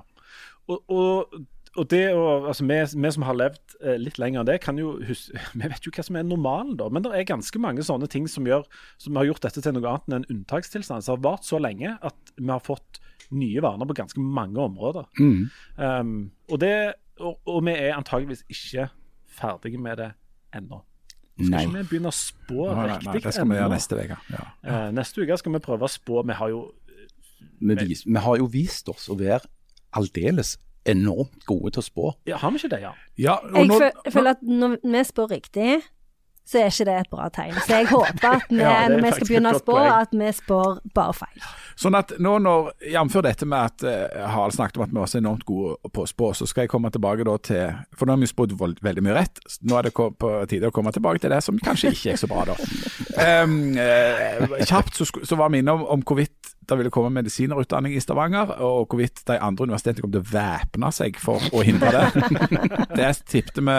Og, 0.69 0.81
og, 0.89 1.35
og 1.79 1.89
det 1.93 2.03
å, 2.13 2.23
altså 2.51 2.67
vi, 2.67 2.79
vi 3.05 3.11
som 3.15 3.25
har 3.27 3.37
levd 3.39 3.77
eh, 3.81 3.99
litt 4.01 4.19
lenger 4.21 4.43
enn 4.43 4.49
det, 4.49 4.59
kan 4.65 4.79
jo 4.81 4.97
huske 5.07 5.39
Vi 5.59 5.71
vet 5.71 5.87
jo 5.87 5.93
hva 5.95 6.05
som 6.07 6.19
er 6.19 6.27
normalen, 6.27 6.77
da. 6.81 6.89
Men 6.93 7.05
det 7.05 7.13
er 7.15 7.29
ganske 7.29 7.63
mange 7.63 7.85
sånne 7.87 8.09
ting 8.11 8.29
som, 8.31 8.47
gjør, 8.49 8.67
som 9.01 9.19
har 9.19 9.29
gjort 9.29 9.45
dette 9.47 9.63
til 9.65 9.77
noe 9.77 9.93
annet 9.93 10.09
enn 10.09 10.19
en 10.21 10.29
unntakstilstand. 10.35 11.07
Som 11.07 11.17
har 11.17 11.25
vart 11.31 11.47
så 11.47 11.61
lenge 11.63 11.95
at 11.97 12.35
vi 12.37 12.49
har 12.51 12.65
fått 12.65 13.01
nye 13.35 13.63
vaner 13.63 13.89
på 13.89 13.97
ganske 13.99 14.23
mange 14.23 14.61
områder. 14.63 15.09
Um, 15.21 16.31
og, 16.49 16.61
det, 16.63 16.75
og, 17.21 17.37
og 17.45 17.65
vi 17.67 17.75
er 17.77 17.97
antageligvis 17.99 18.45
ikke 18.49 18.89
ferdige 19.39 19.81
med 19.83 20.01
det 20.01 20.13
ennå. 20.57 20.81
Skal 21.39 21.53
Nei. 21.53 21.65
ikke 21.67 21.75
vi 21.77 21.89
begynne 21.93 22.11
å 22.11 22.17
spå 22.17 22.65
Nei, 22.65 22.73
nei, 22.75 22.87
riktig 22.97 23.11
nei, 23.13 23.21
det 23.23 23.33
skal 23.37 23.51
vi 23.51 23.59
gjøre 23.61 23.75
neste 23.75 23.99
uke. 23.99 24.17
Ja. 24.33 24.47
Uh, 24.65 24.87
neste 24.97 25.23
uke 25.23 25.37
skal 25.39 25.55
vi 25.55 25.61
prøve 25.69 25.87
å 25.87 25.93
spå. 25.93 26.23
Vi 26.27 26.39
har 26.41 26.55
jo 26.55 26.65
Vi, 27.59 27.75
vi 27.75 28.23
har 28.25 28.41
jo 28.41 28.49
vist 28.51 28.89
oss 28.91 29.07
å 29.11 29.19
være 29.19 29.47
aldeles 29.99 30.57
enormt 30.91 31.45
gode 31.47 31.75
til 31.77 31.83
å 31.85 31.87
spå. 31.87 32.11
ja, 32.29 32.41
Har 32.41 32.51
vi 32.55 32.63
ikke 32.63 32.73
det, 32.77 32.83
ja? 32.87 32.93
Ja, 33.19 33.39
og 33.43 33.57
Jeg, 33.57 33.69
nå- 33.69 33.79
føl, 33.79 33.91
jeg 34.05 34.13
føler 34.13 34.37
at 34.37 34.43
når 34.43 34.77
vi 34.83 35.05
spår 35.05 35.31
riktig, 35.37 35.79
så 36.49 36.63
er 36.63 36.71
ikke 36.73 36.85
det 36.89 36.95
et 36.97 37.11
bra 37.13 37.27
tegn. 37.29 37.57
Så 37.67 37.77
jeg 37.77 37.87
håper 37.91 38.29
at 38.31 38.45
vi, 38.49 38.61
Ja, 38.65 38.71
er 38.85 38.93
når 38.95 39.03
vi 39.05 39.11
skal 39.19 39.29
begynne 39.29 39.51
å 39.53 39.59
spå, 39.61 39.75
at 39.85 40.15
vi 40.17 40.31
spår 40.33 40.79
bare 40.97 41.17
feil. 41.19 41.49
Sånn 41.79 41.99
at 41.99 42.15
nå 42.25 42.39
når, 42.41 42.71
Jf. 42.89 43.19
dette 43.27 43.49
med 43.49 43.59
at 43.69 43.85
uh, 43.85 44.31
Harald 44.33 44.57
snakket 44.57 44.81
om 44.81 44.87
at 44.87 44.95
vi 44.95 44.99
var 44.99 45.11
så 45.13 45.21
enormt 45.21 45.45
gode 45.49 45.93
på 45.93 46.07
å 46.07 46.09
spå, 46.09 46.31
så 46.39 46.49
skal 46.49 46.65
jeg 46.65 46.73
komme 46.73 46.91
tilbake 46.95 47.27
da 47.29 47.37
til 47.51 47.77
For 47.93 48.09
nå 48.09 48.17
har 48.17 48.23
vi 48.23 48.31
spådd 48.33 48.57
veldig 48.57 49.05
mye 49.05 49.19
rett. 49.19 49.43
Nå 49.69 49.77
er 49.77 49.91
det 49.91 49.93
på 49.95 50.33
tide 50.49 50.73
å 50.73 50.75
komme 50.75 50.95
tilbake 50.97 51.21
til 51.21 51.35
det 51.35 51.43
som 51.45 51.61
kanskje 51.61 51.93
ikke 51.93 52.15
er 52.17 52.23
så 52.23 52.31
bra, 52.33 52.47
da. 52.49 52.57
Um, 53.45 53.59
uh, 53.85 54.57
kjapt 54.65 54.97
så, 54.97 55.05
så 55.05 55.37
var 55.37 55.53
vi 55.53 55.61
innom 55.61 55.85
om 55.85 56.01
hvorvidt 56.07 56.57
det 56.69 56.79
ville 56.81 56.93
komme 56.93 57.11
medisinerutdanning 57.17 57.95
i 57.97 58.01
Stavanger, 58.03 58.51
og 58.65 58.89
hvorvidt 58.91 59.23
de 59.29 59.39
andre 59.41 59.67
universitetene 59.69 60.05
kom 60.05 60.13
til 60.15 60.23
å 60.23 60.29
væpne 60.33 60.91
seg 60.95 61.19
for 61.23 61.43
å 61.57 61.63
hindre 61.67 61.93
det. 61.95 62.05
Det 62.99 63.09
tippte 63.31 63.63
vi 63.63 63.75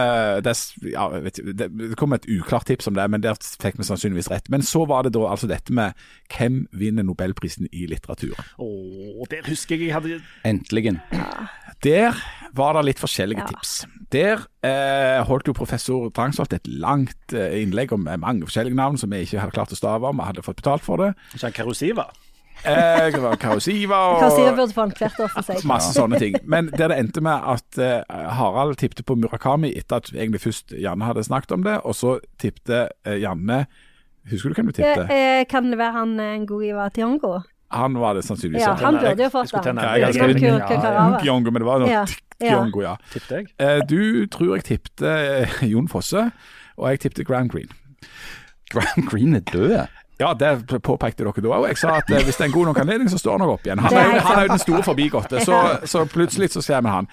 det, 0.45 0.53
ja, 0.93 1.03
det, 1.19 1.67
kom 1.99 2.13
et 2.15 2.25
uklart 2.29 2.69
tips 2.69 2.87
om 2.87 2.95
det, 2.95 3.03
men 3.11 3.21
der 3.23 3.35
fikk 3.59 3.79
vi 3.79 3.85
sannsynligvis 3.87 4.29
rett. 4.31 4.47
Men 4.53 4.63
så 4.65 4.85
var 4.87 5.03
det 5.05 5.11
da 5.17 5.25
altså 5.27 5.49
dette 5.49 5.73
med 5.75 5.97
hvem 6.31 6.61
vinner 6.71 7.03
nobelprisen 7.03 7.67
i 7.71 7.85
litteratur. 7.91 8.37
Å, 8.61 8.69
der 9.31 9.43
husker 9.49 9.75
jeg 9.75 9.89
jeg 9.89 9.95
hadde 9.97 10.19
Endelig. 10.47 10.95
Der 11.83 12.15
var 12.55 12.77
det 12.77 12.85
litt 12.89 13.01
forskjellige 13.01 13.43
Ja. 13.43 13.49
tips. 13.51 13.73
Der 14.13 14.45
eh, 14.65 15.19
holdt 15.27 15.47
jo 15.47 15.53
professor 15.53 16.09
Drangsholt 16.09 16.53
et 16.53 16.67
langt 16.67 17.33
eh, 17.33 17.59
innlegg 17.61 17.91
om 17.93 18.07
mange 18.07 18.47
forskjellige 18.47 18.75
navn 18.79 18.97
som 18.97 19.11
vi 19.11 19.21
ikke 19.25 19.39
hadde 19.43 19.55
klart 19.55 19.75
å 19.75 19.79
stave 19.79 20.07
om, 20.09 20.17
vi 20.17 20.29
hadde 20.31 20.45
fått 20.45 20.61
betalt 20.63 20.85
for 20.85 20.97
det. 21.03 21.13
Så 21.35 21.47
han 21.47 21.55
Karusiva. 21.55 22.07
Eh, 22.65 23.05
det 23.13 23.21
var 23.23 23.35
Karusiva 23.39 23.97
Karusiva 24.19 24.49
og 24.51 24.57
burde 24.57 24.73
få 24.75 24.83
en 24.83 24.91
hvert 24.97 25.19
år 25.23 25.29
for 25.31 25.41
seg. 25.47 25.61
masse 25.69 25.93
sånne 25.95 26.19
ting. 26.19 26.35
Men 26.43 26.67
der 26.75 26.91
det 26.91 26.97
endte 26.99 27.21
med 27.23 27.45
at 27.53 27.77
eh, 27.79 28.01
Harald 28.35 28.75
tippte 28.81 29.03
på 29.03 29.15
Murakami 29.15 29.71
etter 29.79 29.95
at 30.01 30.09
egentlig 30.13 30.41
først 30.43 30.73
Janne 30.75 31.05
hadde 31.07 31.23
snakket 31.23 31.51
om 31.55 31.63
det, 31.63 31.77
og 31.83 31.95
så 31.95 32.17
tippte 32.39 32.89
eh, 33.05 33.19
Janne 33.21 33.65
Husker 34.29 34.51
du 34.51 34.59
hvem 34.59 34.67
du 34.69 34.81
Eh, 34.81 34.83
tippte? 34.83 35.07
eh, 35.15 35.45
kan 35.49 35.71
det 35.71 35.77
være 35.79 35.91
han 35.95 36.19
eh, 36.19 36.35
Nguiva 36.43 36.89
Tiongo? 36.93 37.39
Han 37.71 37.93
var 38.01 38.13
det 38.17 38.23
sannsynligvis. 38.25 38.65
Ja, 38.65 38.73
han 38.75 38.97
burde 38.99 39.23
jo 39.23 39.29
fått 39.29 39.53
den. 39.63 39.77
Ja, 39.77 39.93
jeg 39.95 40.13
Kurkarava. 40.41 41.19
Kiongo, 41.21 41.51
men 41.53 41.61
det 41.61 41.67
var 41.67 41.79
noe 41.79 41.89
Ja, 41.89 42.03
ja. 42.41 42.55
Kiongo, 42.57 42.81
jeg. 42.81 43.47
Eh, 43.59 43.79
Du 43.87 44.25
tror 44.27 44.55
jeg 44.57 44.63
tippte 44.65 45.47
Jon 45.71 45.87
Fosse, 45.87 46.31
og 46.77 46.89
jeg 46.89 46.99
tippte 47.05 47.23
Graham 47.23 47.47
Green. 47.47 47.69
Graham 48.73 49.05
Green 49.09 49.35
er 49.35 49.39
død. 49.39 49.87
Ja, 50.19 50.33
det 50.35 50.81
påpekte 50.83 51.23
dere 51.23 51.43
da 51.45 51.51
òg. 51.55 51.67
Jeg 51.71 51.79
sa 51.79 51.93
at 52.01 52.09
eh, 52.11 52.23
hvis 52.27 52.35
det 52.35 52.43
er 52.43 52.49
en 52.49 52.55
god 52.57 52.65
nok 52.71 52.79
anledning, 52.81 53.07
så 53.11 53.19
står 53.21 53.37
han 53.37 53.43
nok 53.45 53.53
opp 53.53 53.67
igjen. 53.69 53.79
Han 53.85 53.95
er 53.95 54.17
han 54.19 54.39
er 54.41 54.47
jo 54.49 54.51
den 54.51 54.61
store 54.65 54.83
forbigåtte, 54.83 55.39
så, 55.47 55.59
så 55.87 56.03
plutselig 56.11 56.51
så 56.51 56.63
ser 56.65 56.83
vi 56.83 56.91
han. 56.91 57.07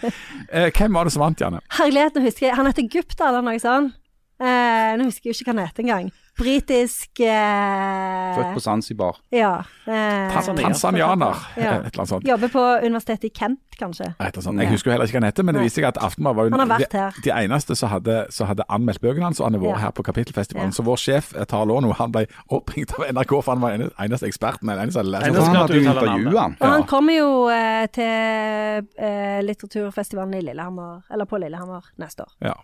Eh, 0.51 0.73
hvem 0.75 0.99
var 0.99 1.07
det 1.07 1.15
som 1.15 1.23
vant, 1.23 1.41
Janne? 1.41 1.63
Herligheten 1.79 2.27
husker 2.27 2.49
jeg 2.49 2.57
Han 2.59 2.67
heter 2.67 2.89
Gupta 2.91 3.29
eller 3.31 3.47
noe 3.47 3.63
sånt. 3.63 3.95
Eh, 4.43 4.93
nå 4.99 5.07
husker 5.07 5.31
jeg 5.31 5.39
ikke 5.39 5.53
hva 5.53 5.55
han 5.55 5.69
heter 5.69 5.87
engang. 5.87 6.11
Britisk 6.37 7.21
eh, 7.21 8.35
Født 8.37 8.51
på 8.55 8.61
Zanzibar. 8.61 9.17
Ja. 9.33 9.55
Eh, 9.87 10.33
Tanzania. 10.35 10.67
Tanzanianer, 10.69 11.37
Ja. 11.57 11.63
et 11.63 11.67
eller 11.67 11.91
annet 11.97 12.09
sånt. 12.09 12.27
Jobber 12.29 12.49
på 12.53 12.65
universitetet 12.87 13.25
i 13.25 13.31
Kent, 13.39 13.61
kanskje. 13.81 14.05
Et 14.11 14.15
eller 14.21 14.27
annet 14.35 14.45
sånt. 14.45 14.61
Jeg 14.61 14.69
husker 14.75 14.91
jo 14.91 14.93
heller 14.93 15.07
ikke 15.09 15.17
hva 15.17 15.23
han 15.25 15.29
heter, 15.31 15.47
men 15.49 15.55
det 15.57 15.63
viste 15.65 15.81
seg 15.81 15.89
at 15.89 15.97
Aftenbar 16.05 16.35
var 16.37 16.45
jo 16.45 16.51
de, 16.51 17.05
de 17.25 17.33
eneste 17.33 17.77
som 17.77 17.89
hadde, 17.89 18.19
som 18.31 18.47
hadde 18.51 18.67
anmeldt 18.69 19.01
bøkene 19.01 19.31
hans, 19.31 19.41
og 19.41 19.47
han 19.49 19.55
har 19.57 19.65
vært 19.65 19.77
Ja. 19.79 19.83
her 19.87 19.91
på 19.97 20.03
Kapittelfestivalen. 20.03 20.69
Ja. 20.75 20.77
Så 20.77 20.85
vår 20.85 20.97
sjef 21.01 21.33
eh, 21.37 21.45
Tar 21.45 21.65
Låno, 21.67 21.93
han 21.97 22.13
ble 22.13 22.27
oppringt 22.51 22.93
av 22.99 23.07
NRK, 23.17 23.33
for 23.43 23.53
han 23.55 23.61
var 23.65 23.77
den 23.79 23.91
eneste 23.99 24.27
eksperten. 24.29 24.69
Den 24.69 24.79
eneste 24.85 25.01
som 25.01 25.15
Eneste 25.15 25.43
han 25.47 25.57
hadde 25.57 25.81
intervjua 25.81 26.41
han. 26.43 26.57
Og 26.61 26.69
han 26.69 26.85
kommer 26.85 27.17
jo 27.17 27.49
eh, 27.49 27.87
til 27.89 28.87
eh, 28.99 29.41
litteraturfestivalen 29.43 30.35
i 30.35 30.45
Lillehammer, 30.51 31.01
eller 31.11 31.25
på 31.25 31.39
Lillehammer, 31.41 31.81
neste 31.99 32.23
år. 32.29 32.33
Ja. 32.45 32.55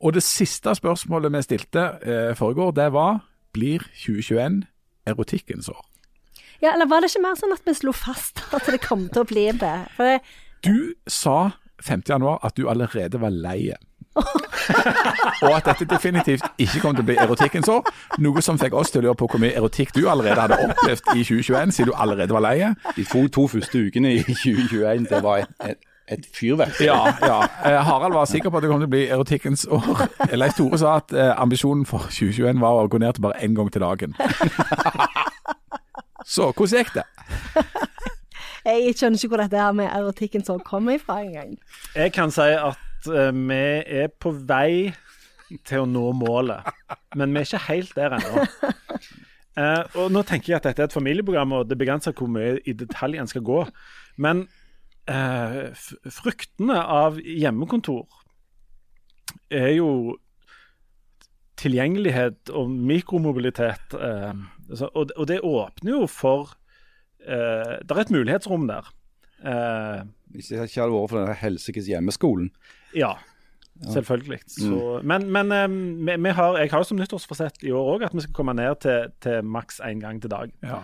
Og 0.00 0.14
det 0.16 0.22
siste 0.24 0.74
spørsmålet 0.74 1.32
vi 1.32 1.42
stilte 1.44 1.86
eh, 2.02 2.36
forrige 2.36 2.66
år, 2.66 2.70
det 2.76 2.92
var 2.92 3.20
blir 3.52 3.84
2021 4.04 4.62
erotikkens 5.06 5.68
år? 5.68 5.86
Ja, 6.62 6.72
eller 6.72 6.88
var 6.88 7.00
det 7.00 7.10
ikke 7.10 7.24
mer 7.24 7.36
sånn 7.40 7.52
at 7.56 7.64
vi 7.66 7.74
slo 7.76 7.92
fast 7.96 8.42
at 8.56 8.68
det 8.68 8.82
kom 8.84 9.08
til 9.08 9.24
å 9.24 9.28
bli 9.28 9.48
det? 9.60 9.76
For 9.96 10.08
det, 10.08 10.20
Du 10.64 10.92
sa 11.08 11.50
5. 11.80 12.02
januar 12.08 12.40
at 12.44 12.56
du 12.56 12.68
allerede 12.68 13.20
var 13.20 13.32
lei. 13.32 13.72
og 15.44 15.52
at 15.56 15.64
dette 15.64 15.86
definitivt 15.88 16.44
ikke 16.58 16.80
kom 16.82 16.96
til 16.96 17.04
å 17.04 17.08
bli 17.08 17.16
erotikkens 17.20 17.68
år. 17.72 17.86
Noe 18.20 18.42
som 18.44 18.58
fikk 18.60 18.74
oss 18.76 18.92
til 18.92 19.00
å 19.00 19.08
lure 19.08 19.20
på 19.20 19.28
hvor 19.30 19.40
mye 19.40 19.54
erotikk 19.56 19.94
du 19.96 20.02
allerede 20.10 20.40
hadde 20.40 20.58
opplevd 20.66 21.12
i 21.14 21.24
2021, 21.24 21.72
siden 21.76 21.92
du 21.92 21.96
allerede 21.96 22.36
var 22.36 22.44
lei. 22.44 22.72
De 22.96 23.06
to, 23.08 23.24
to 23.32 23.46
første 23.54 23.86
ukene 23.86 24.12
i 24.18 24.24
2021, 24.26 25.08
det 25.08 25.22
var 25.24 25.44
et, 25.44 25.54
et, 25.70 25.89
et 26.10 26.26
fyrverkeri. 26.34 26.88
Ja, 26.88 27.12
ja. 27.22 27.40
Eh, 27.64 27.86
Harald 27.86 28.14
var 28.14 28.24
sikker 28.24 28.50
på 28.50 28.58
at 28.58 28.64
det 28.64 28.70
kom 28.70 28.82
til 28.82 28.90
å 28.90 28.94
bli 28.94 29.04
erotikkens 29.08 29.66
år. 29.70 30.06
Leif 30.40 30.56
Tore 30.58 30.80
sa 30.80 30.96
at 31.00 31.14
eh, 31.14 31.32
ambisjonen 31.40 31.86
for 31.88 32.10
2021 32.10 32.62
var 32.62 32.80
å 32.80 32.88
gå 32.90 33.00
ned 33.02 33.16
til 33.16 33.26
bare 33.26 33.40
én 33.44 33.56
gang 33.58 33.70
til 33.72 33.84
dagen. 33.84 34.16
Så 36.30 36.50
hvordan 36.52 36.84
gikk 36.84 36.96
det? 36.98 37.06
jeg 38.64 38.94
skjønner 38.94 39.16
ikke 39.16 39.30
hvor 39.32 39.40
dette 39.40 39.62
her 39.62 39.72
med 39.74 39.88
erotikken 39.88 40.44
år 40.52 40.60
kommer 40.66 40.98
ifra 40.98 41.22
engang. 41.24 41.56
Jeg 41.96 42.12
kan 42.14 42.32
si 42.34 42.50
at 42.54 43.10
eh, 43.10 43.32
vi 43.32 43.62
er 44.02 44.12
på 44.20 44.34
vei 44.34 44.92
til 45.66 45.82
å 45.82 45.88
nå 45.88 46.12
målet, 46.14 46.68
men 47.18 47.32
vi 47.34 47.40
er 47.40 47.48
ikke 47.48 47.66
helt 47.66 47.96
der 47.96 48.14
ennå. 48.20 48.44
Uh, 49.58 49.82
og 49.98 50.12
nå 50.14 50.22
tenker 50.24 50.52
jeg 50.52 50.60
at 50.60 50.66
dette 50.68 50.84
er 50.84 50.88
et 50.88 50.94
familieprogram, 50.94 51.56
og 51.58 51.66
det 51.68 51.76
begrenser 51.80 52.14
hvor 52.16 52.30
mye 52.30 52.60
i 52.70 52.74
detalj 52.76 53.18
en 53.18 53.28
skal 53.28 53.42
gå. 53.44 53.64
Men 54.22 54.44
eh, 55.08 55.70
fruktene 56.10 56.80
av 56.82 57.20
hjemmekontor 57.20 58.06
er 59.50 59.72
jo 59.76 60.16
tilgjengelighet 61.60 62.50
og 62.56 62.70
mikromobilitet. 62.72 63.94
Eh, 63.94 64.32
og, 64.94 65.10
og 65.16 65.26
det 65.28 65.40
åpner 65.44 65.92
jo 65.96 66.06
for 66.10 66.52
eh, 67.26 67.80
Det 67.84 67.96
er 67.96 68.02
et 68.04 68.12
mulighetsrom 68.14 68.68
der. 68.70 68.86
Eh, 69.44 70.04
Hvis 70.36 70.52
jeg 70.52 70.68
ikke 70.70 70.84
hadde 70.84 70.94
vært 70.94 71.10
for 71.12 71.20
den 71.24 71.34
helsikes 71.42 71.88
hjemmeskolen. 71.90 72.50
ja, 72.96 73.14
selvfølgelig. 73.80 74.40
Så, 74.52 75.00
men 75.08 75.28
men 75.32 75.52
eh, 75.56 75.68
vi, 76.06 76.16
vi 76.22 76.34
har, 76.36 76.58
jeg 76.60 76.70
har 76.72 76.82
jo 76.82 76.88
som 76.90 76.98
nyttårsforsett 77.00 77.62
i 77.64 77.72
år 77.72 77.94
òg 77.96 78.06
at 78.08 78.14
vi 78.16 78.24
skal 78.26 78.34
komme 78.36 78.54
ned 78.56 78.80
til, 78.84 79.08
til 79.24 79.42
maks 79.44 79.80
én 79.84 80.00
gang 80.02 80.20
til 80.20 80.30
dag. 80.32 80.52
Ja. 80.62 80.82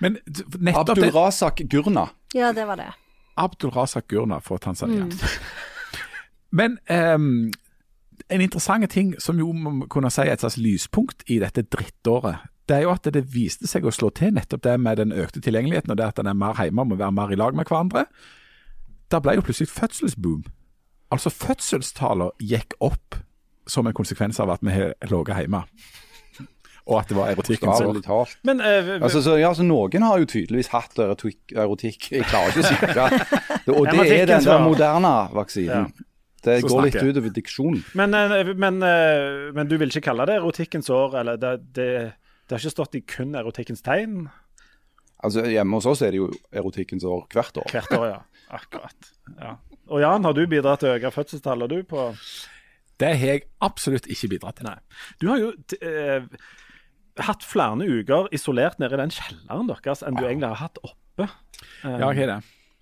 Men 0.00 0.18
nettopp 0.58 0.96
Abdul 0.96 1.10
Razak 1.14 1.62
Gurna. 1.70 2.08
Ja, 2.34 2.52
det 2.54 2.66
var 2.68 2.78
det. 2.80 2.90
Abdul 3.38 3.72
Razak 3.74 4.08
Gurna 4.10 4.40
fra 4.44 4.58
Tanzania. 4.58 5.06
Men 6.58 6.78
um, 6.90 7.50
en 8.28 8.40
interessant 8.40 8.90
ting 8.90 9.14
som 9.20 9.38
jo 9.38 9.52
må 9.52 9.86
kunne 9.90 10.10
si 10.12 10.24
er 10.24 10.34
et 10.34 10.44
slags 10.44 10.58
lyspunkt 10.60 11.24
i 11.28 11.38
dette 11.42 11.62
drittåret, 11.62 12.48
det 12.68 12.76
er 12.76 12.84
jo 12.84 12.92
at 12.92 13.08
det 13.12 13.24
viste 13.32 13.68
seg 13.68 13.86
å 13.88 13.92
slå 13.94 14.10
til 14.12 14.34
nettopp 14.36 14.62
det 14.66 14.74
med 14.80 15.00
den 15.00 15.14
økte 15.16 15.40
tilgjengeligheten, 15.40 15.94
og 15.94 15.96
det 15.96 16.10
at 16.10 16.20
en 16.20 16.28
er 16.28 16.36
mer 16.36 16.58
hjemme 16.60 16.84
og 16.84 16.90
må 16.90 16.98
være 17.00 17.16
mer 17.16 17.32
i 17.32 17.38
lag 17.40 17.56
med 17.56 17.68
hverandre. 17.68 18.04
Da 19.08 19.22
ble 19.24 19.38
jo 19.38 19.44
plutselig 19.46 19.70
fødselsboom. 19.72 20.44
Altså 21.14 21.32
fødselstallene 21.32 22.36
gikk 22.44 22.76
opp 22.84 23.16
som 23.68 23.88
en 23.88 23.96
konsekvens 23.96 24.40
av 24.40 24.52
at 24.52 24.64
vi 24.64 24.74
har 24.74 24.92
ligget 25.08 25.40
hjemme. 25.40 25.62
Og 26.88 27.02
at 27.02 27.10
det 27.10 27.16
var 27.18 27.30
erotikken. 27.34 27.68
Men 28.48 28.60
eh, 28.64 28.94
Altså, 28.96 29.20
så, 29.20 29.36
ja, 29.36 29.50
så 29.54 29.64
noen 29.66 30.04
har 30.06 30.22
jo 30.22 30.28
tydeligvis 30.30 30.70
hatt 30.72 30.96
erotikk. 31.04 31.52
erotikk. 31.52 32.10
Jeg 32.14 32.24
klarer 32.30 32.54
ikke 32.54 32.64
å 32.64 32.70
sikre 32.70 32.94
det. 32.96 33.40
Og 33.76 33.88
det 33.90 34.06
er 34.14 34.30
den 34.30 34.46
der 34.46 34.62
moderne 34.64 35.12
vaksinen. 35.36 35.90
Ja. 35.90 36.06
Det 36.44 36.60
Så 36.62 36.70
går 36.70 36.84
litt 36.86 36.96
utover 37.02 37.32
diksjonen. 37.34 37.82
Men, 37.98 38.14
eh, 38.14 38.52
men, 38.54 38.82
eh, 38.82 39.52
men 39.52 39.68
du 39.68 39.76
vil 39.76 39.90
ikke 39.90 40.06
kalle 40.08 40.26
det 40.30 40.38
erotikkens 40.38 40.88
år? 40.94 41.18
Eller 41.20 41.40
det, 41.40 41.54
det, 41.76 41.88
det 42.46 42.56
har 42.56 42.62
ikke 42.62 42.76
stått 42.76 42.94
i 42.96 43.02
kun 43.04 43.34
erotikkens 43.38 43.84
tegn 43.84 44.28
Altså, 45.18 45.42
Hjemme 45.50 45.80
hos 45.80 45.86
oss 45.90 46.04
er 46.06 46.14
det 46.14 46.20
jo 46.20 46.28
erotikkens 46.54 47.02
år 47.02 47.24
hvert 47.34 47.56
år. 47.58 47.72
hvert 47.74 47.94
år, 47.96 48.04
ja. 48.06 48.18
Akkurat. 48.54 49.08
Ja. 49.34 49.56
Og 49.90 50.00
Jan, 50.00 50.22
har 50.24 50.36
du 50.36 50.44
bidratt 50.46 50.84
til 50.84 50.92
å 50.92 50.94
øke 50.94 51.10
fødselstallet, 51.10 51.72
du? 51.72 51.82
på... 51.90 52.04
Det 52.98 53.10
har 53.18 53.32
jeg 53.34 53.42
absolutt 53.62 54.06
ikke 54.10 54.30
bidratt 54.36 54.60
til. 54.60 54.68
Nei. 54.68 54.78
Du 55.18 55.26
har 55.30 55.42
jo 55.42 55.50
eh, 55.82 56.24
hatt 57.26 57.42
flere 57.46 57.86
uker 57.88 58.28
isolert 58.34 58.78
nede 58.78 58.94
i 58.94 59.00
den 59.02 59.10
kjelleren 59.14 59.68
deres 59.70 60.02
enn 60.06 60.16
du 60.18 60.24
egentlig 60.24 60.48
har 60.52 60.62
hatt 60.68 60.78
oppe. 60.84 61.28
Um, 61.84 61.98
Ja, 61.98 62.10
jeg 62.12 62.28
det. 62.30 62.38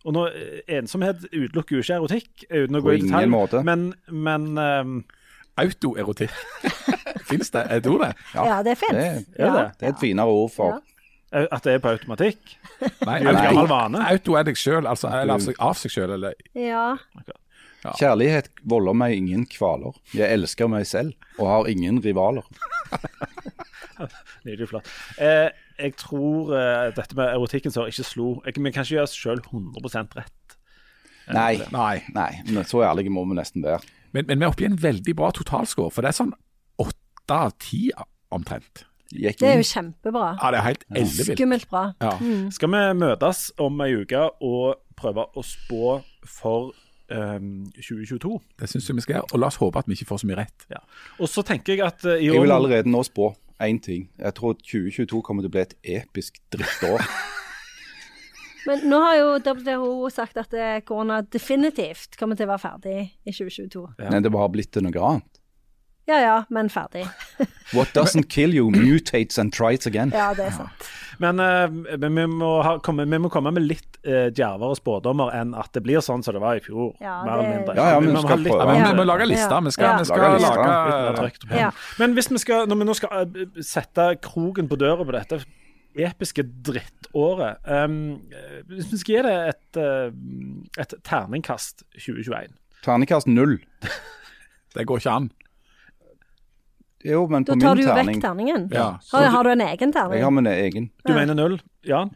Og 0.06 0.14
nå, 0.14 0.26
eh, 0.30 0.60
ensomhet 0.78 1.24
utelukker 1.32 1.76
jo 1.78 1.82
ikke 1.82 1.94
erotikk, 1.96 2.44
eh, 2.50 2.64
uten 2.66 2.76
å 2.78 2.80
På 2.82 2.88
gå 2.88 2.92
i 2.92 2.98
ingen 3.00 3.10
detalj. 3.10 3.30
måte. 3.32 3.62
Men, 3.66 3.94
men 4.08 4.58
um, 4.58 5.04
Autoerotikk. 5.58 6.30
Fins 7.30 7.50
det 7.50 7.64
et 7.72 7.86
ord, 7.90 8.04
det? 8.04 8.12
Ja, 8.34 8.60
det 8.62 8.76
fins. 8.78 8.92
det 8.92 9.40
ja. 9.40 9.52
det. 9.54 9.64
Det 9.80 9.88
er 9.88 9.94
et 9.94 10.02
finere 10.02 10.30
ord 10.30 10.52
for 10.54 10.76
at 11.32 11.64
det 11.64 11.72
er 11.74 11.80
på 11.82 11.90
automatikk. 11.90 12.52
Nei, 13.04 13.16
Det 13.24 13.32
er 13.32 13.52
Nei. 13.56 13.64
vane. 13.66 14.04
Auto 14.12 14.36
er 14.38 14.46
deg 14.46 14.56
sjøl, 14.60 14.86
altså, 14.86 15.10
eller 15.10 15.34
av 15.58 15.74
seg, 15.74 15.90
sjøl, 15.90 16.12
eller 16.14 16.36
Ja. 16.54 16.96
ja. 17.82 17.92
Kjærlighet 17.98 18.48
volder 18.64 18.94
meg 18.94 19.16
ingen 19.16 19.44
kvaler. 19.50 19.96
Jeg 20.14 20.30
elsker 20.32 20.68
meg 20.70 20.86
selv 20.86 21.14
og 21.38 21.48
har 21.50 21.68
ingen 21.70 21.98
rivaler. 22.04 22.46
Nydelig 24.46 24.68
flott. 24.70 24.90
Eh, 25.18 25.48
jeg 25.78 25.96
tror 26.00 26.54
eh, 26.56 26.88
dette 26.96 27.18
med 27.18 27.32
erotikken 27.34 27.74
som 27.74 27.88
ikke 27.90 28.06
slo 28.06 28.30
jeg, 28.46 28.56
Vi 28.56 28.72
kan 28.72 28.84
ikke 28.84 28.96
gjøre 28.96 29.08
oss 29.08 29.16
sjøl 29.16 29.42
100 29.44 30.16
rett. 30.16 30.58
Nei, 31.34 31.56
Nei. 31.74 32.04
nei, 32.14 32.30
men 32.54 32.64
så 32.68 32.84
ærlige 32.86 33.10
må 33.10 33.24
vi 33.26 33.34
nesten 33.34 33.64
være. 33.66 33.82
Men, 34.14 34.28
men 34.28 34.38
vi 34.38 34.46
er 34.46 34.52
oppe 34.52 34.62
i 34.62 34.68
en 34.68 34.78
veldig 34.80 35.14
bra 35.18 35.32
totalscore, 35.34 35.90
for 35.90 36.06
det 36.06 36.12
er 36.12 36.18
sånn 36.20 36.34
åtte 36.82 37.34
av 37.34 37.56
ti 37.58 37.88
omtrent. 38.34 38.84
Gikk 39.10 39.38
Det 39.38 39.48
er 39.50 39.60
jo 39.60 39.66
kjempebra. 39.66 40.32
Ja, 40.40 40.50
det 40.50 40.58
er 40.60 40.66
helt 40.66 40.84
ellevilt. 40.90 41.36
Skummelt 41.36 41.68
bra. 41.70 41.84
Ja. 42.02 42.14
Skal 42.54 42.72
vi 42.72 42.82
møtes 42.98 43.44
om 43.62 43.78
ei 43.84 43.92
uke 44.00 44.24
og 44.42 44.80
prøve 44.98 45.26
å 45.30 45.44
spå 45.46 45.96
for 46.26 46.72
um, 47.14 47.66
2022? 47.78 48.32
Det 48.62 48.70
syns 48.70 48.88
jeg 48.90 48.98
vi 48.98 49.04
skal 49.06 49.18
gjøre. 49.18 49.30
Og 49.32 49.42
la 49.42 49.50
oss 49.52 49.58
håpe 49.62 49.82
at 49.82 49.90
vi 49.90 49.98
ikke 49.98 50.08
får 50.10 50.22
så 50.24 50.30
mye 50.30 50.40
rett. 50.40 50.66
Ja. 50.72 50.82
Og 51.20 51.30
så 51.30 51.44
tenker 51.46 51.76
jeg 51.76 51.84
at 51.86 52.02
uh, 52.06 52.16
i 52.16 52.26
Jeg 52.30 52.42
vil 52.42 52.54
allerede 52.54 52.90
nå 52.90 53.04
spå 53.06 53.30
én 53.62 53.80
ting. 53.82 54.08
Jeg 54.18 54.36
tror 54.36 54.56
2022 54.60 55.22
kommer 55.24 55.44
til 55.44 55.52
å 55.52 55.56
bli 55.56 55.64
et 55.64 55.76
episk 56.00 56.40
drittår. 56.52 57.04
Men 58.66 58.82
nå 58.90 58.98
har 58.98 59.16
jo 59.20 59.26
WHO 59.46 60.08
sagt 60.10 60.38
at 60.42 60.54
eh, 60.58 60.80
korona 60.86 61.20
definitivt 61.22 62.18
kommer 62.18 62.38
til 62.38 62.48
å 62.48 62.54
være 62.54 62.64
ferdig 62.64 62.96
i 63.22 63.32
2022. 63.32 63.84
Ja. 64.02 64.10
Men 64.10 64.26
det 64.26 64.32
har 64.34 64.50
blitt 64.50 64.72
til 64.74 64.86
noe 64.86 65.10
annet. 65.10 65.35
Ja 66.06 66.20
ja, 66.22 66.34
men 66.54 66.68
ferdig. 66.70 67.06
What 67.74 67.88
doesn't 67.96 68.28
kill 68.30 68.54
you 68.54 68.70
mutates 68.70 69.38
and 69.42 69.52
tries 69.52 69.86
again. 69.90 70.12
Ja, 70.14 70.28
det 70.38 70.44
er 70.46 70.54
sant. 70.54 70.84
Men, 71.18 71.40
eh, 71.40 71.96
men 71.98 72.14
vi, 72.14 72.26
må 72.28 72.50
ha, 72.62 72.76
komme, 72.84 73.06
vi 73.10 73.18
må 73.18 73.30
komme 73.32 73.50
med 73.56 73.64
litt 73.64 73.96
uh, 74.06 74.28
djervere 74.36 74.76
spådommer 74.76 75.32
enn 75.34 75.54
at 75.56 75.72
det 75.74 75.80
blir 75.86 76.02
sånn 76.04 76.22
som 76.22 76.36
det 76.36 76.42
var 76.44 76.60
i 76.60 76.62
fjor. 76.62 76.92
Ja, 77.00 77.22
mer 77.24 77.38
eller 77.38 77.42
det- 77.48 77.54
mindre. 77.56 77.76
Ja, 77.78 77.86
ja, 77.94 78.00
men 78.00 78.10
Vi 78.10 78.14
må 78.18 78.22
skal 78.26 78.42
litt- 78.44 78.52
prøve. 78.52 78.66
Ja, 78.76 78.82
men 78.84 78.92
Vi 78.92 79.00
må 79.00 79.06
lage 79.08 79.26
lister. 79.30 79.64
Vi 79.64 79.72
skal, 79.74 79.86
Ja. 79.88 79.98
vi 79.98 80.04
skal 80.04 80.18
Lage 80.18 81.16
lage 81.16 81.58
Ja. 81.58 81.70
Men 81.98 82.14
hvis 82.14 82.30
vi 82.30 82.38
skal, 82.38 82.66
når 82.68 82.76
vi 82.82 82.84
nå 82.90 82.94
skal 82.94 83.10
eh, 83.22 83.62
sette 83.62 84.06
kroken 84.22 84.68
på 84.68 84.76
døra 84.78 85.02
på 85.08 85.12
dette 85.16 85.40
episke 85.96 86.44
drittåret 86.44 87.56
um, 87.64 88.20
Hvis 88.68 88.92
vi 88.92 88.98
skal 89.00 89.14
gi 89.14 89.22
det 89.24 89.36
et, 89.48 89.78
et 90.84 90.94
terningkast 91.02 91.86
2021 91.96 92.52
Terningkast 92.84 93.26
null. 93.26 93.56
Det 94.76 94.84
går 94.86 95.00
ikke 95.00 95.10
an. 95.16 95.30
Jo, 97.06 97.24
men 97.30 97.44
på 97.46 97.54
Da 97.54 97.68
tar 97.68 97.78
du 97.78 97.84
jo 97.84 97.94
vekk 97.94 98.16
terningen. 98.22 98.68
Ja. 98.74 98.86
Har, 99.12 99.28
har 99.34 99.46
du 99.46 99.52
en 99.54 99.62
egen 99.66 99.92
terning? 99.94 100.18
Jeg 100.18 100.26
har 100.26 100.34
min 100.34 100.48
egen. 100.50 100.88
Du 101.06 101.12
mener 101.14 101.38
null? 101.38 101.60
Jan? 101.86 102.10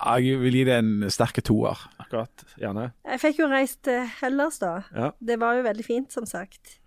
Ja, 0.00 0.16
Jeg 0.22 0.38
vil 0.40 0.54
gi 0.60 0.64
det 0.68 0.76
en 0.80 0.92
sterke 1.12 1.42
toer. 1.44 1.80
Akkurat. 2.00 2.44
Gjerne. 2.60 2.92
Jeg 3.10 3.20
fikk 3.24 3.40
jo 3.42 3.48
reist 3.50 3.82
til 3.88 4.04
Hellas, 4.20 4.60
da. 4.62 4.76
Ja. 4.94 5.10
Det 5.20 5.36
var 5.42 5.58
jo 5.58 5.66
veldig 5.66 5.84
fint, 5.86 6.14
som 6.14 6.28
sagt. 6.30 6.78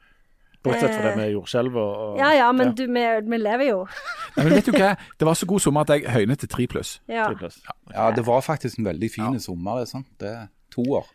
Bortsett 0.63 0.93
fra 0.95 1.09
det 1.09 1.17
med 1.19 1.33
jordskjelv 1.33 1.75
og, 1.75 1.95
og 2.13 2.19
Ja 2.21 2.29
ja, 2.37 2.45
men 2.55 2.69
du, 2.77 2.85
vi, 2.87 3.01
vi 3.27 3.39
lever 3.41 3.67
jo. 3.67 3.79
Nei, 4.37 4.45
men 4.45 4.53
vet 4.55 4.69
du 4.69 4.77
hva? 4.77 4.93
Det 5.19 5.27
var 5.27 5.35
så 5.35 5.47
god 5.49 5.59
sommer 5.65 5.83
at 5.83 5.91
jeg 5.91 6.07
høynet 6.15 6.39
til 6.39 6.51
tre 6.53 6.67
pluss. 6.71 6.93
Ja. 7.11 7.25
Tre 7.27 7.35
pluss. 7.41 7.57
Ja, 7.91 8.05
det 8.15 8.23
var 8.23 8.39
faktisk 8.45 8.79
en 8.79 8.87
veldig 8.87 9.09
fin 9.11 9.35
sommer. 9.43 9.81
det 9.81 9.89
er 9.89 9.91
sant? 9.91 10.07
Det 10.23 10.31
er 10.31 10.45
toer. 10.71 11.09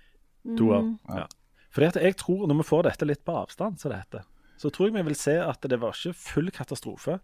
To 0.59 0.69
år. 0.77 0.91
Ja. 1.09 1.25
Fordi 1.73 1.89
at 1.89 1.97
jeg 2.05 2.17
tror, 2.21 2.45
når 2.49 2.61
vi 2.61 2.67
får 2.69 2.85
dette 2.91 3.09
litt 3.09 3.25
på 3.25 3.35
avstand, 3.41 3.81
som 3.81 3.93
det 3.93 4.03
heter, 4.03 4.29
så 4.59 4.71
tror 4.75 4.89
jeg 4.91 4.99
vi 4.99 5.07
vil 5.09 5.19
se 5.19 5.37
at 5.41 5.63
det 5.71 5.79
var 5.81 5.95
ikke 5.97 6.15
full 6.19 6.51
katastrofe. 6.55 7.21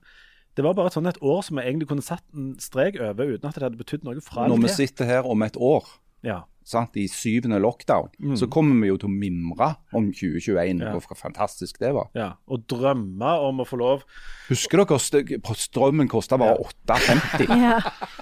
Det 0.54 0.62
var 0.62 0.76
bare 0.78 0.86
et 0.92 0.94
sånn 0.94 1.08
et 1.10 1.18
år 1.20 1.40
som 1.42 1.58
vi 1.58 1.64
egentlig 1.66 1.88
kunne 1.90 2.04
satt 2.06 2.22
en 2.32 2.52
strek 2.62 2.94
over 3.02 3.26
uten 3.34 3.48
at 3.50 3.56
det 3.58 3.64
hadde 3.66 3.80
betydd 3.80 4.04
noe 4.06 4.20
fra 4.22 4.46
Når 4.46 4.62
vi 4.62 4.68
sitter 4.70 5.04
her 5.10 5.26
om 5.26 5.42
et 5.42 5.56
år, 5.58 5.82
Ja. 6.22 6.44
sant, 6.64 6.94
i 6.96 7.08
syvende 7.10 7.58
lockdown, 7.60 8.08
så 8.38 8.46
kommer 8.48 8.78
vi 8.80 8.86
jo 8.88 8.96
til 8.96 9.08
å 9.10 9.12
mimre 9.12 9.74
om 9.92 10.06
2021 10.14 10.80
Ja. 10.80 10.94
og 10.94 11.02
hvor 11.04 11.18
fantastisk 11.18 11.78
det 11.82 11.90
var. 11.92 12.06
ja. 12.14 12.30
Og 12.48 12.62
drømme 12.70 13.32
om 13.48 13.58
å 13.60 13.66
få 13.66 13.76
lov 13.82 14.04
Husker 14.48 14.84
dere 14.84 15.40
på 15.42 15.54
strømmen 15.58 16.08
kosta 16.08 16.38
bare 16.38 16.56
8,50? 16.56 17.50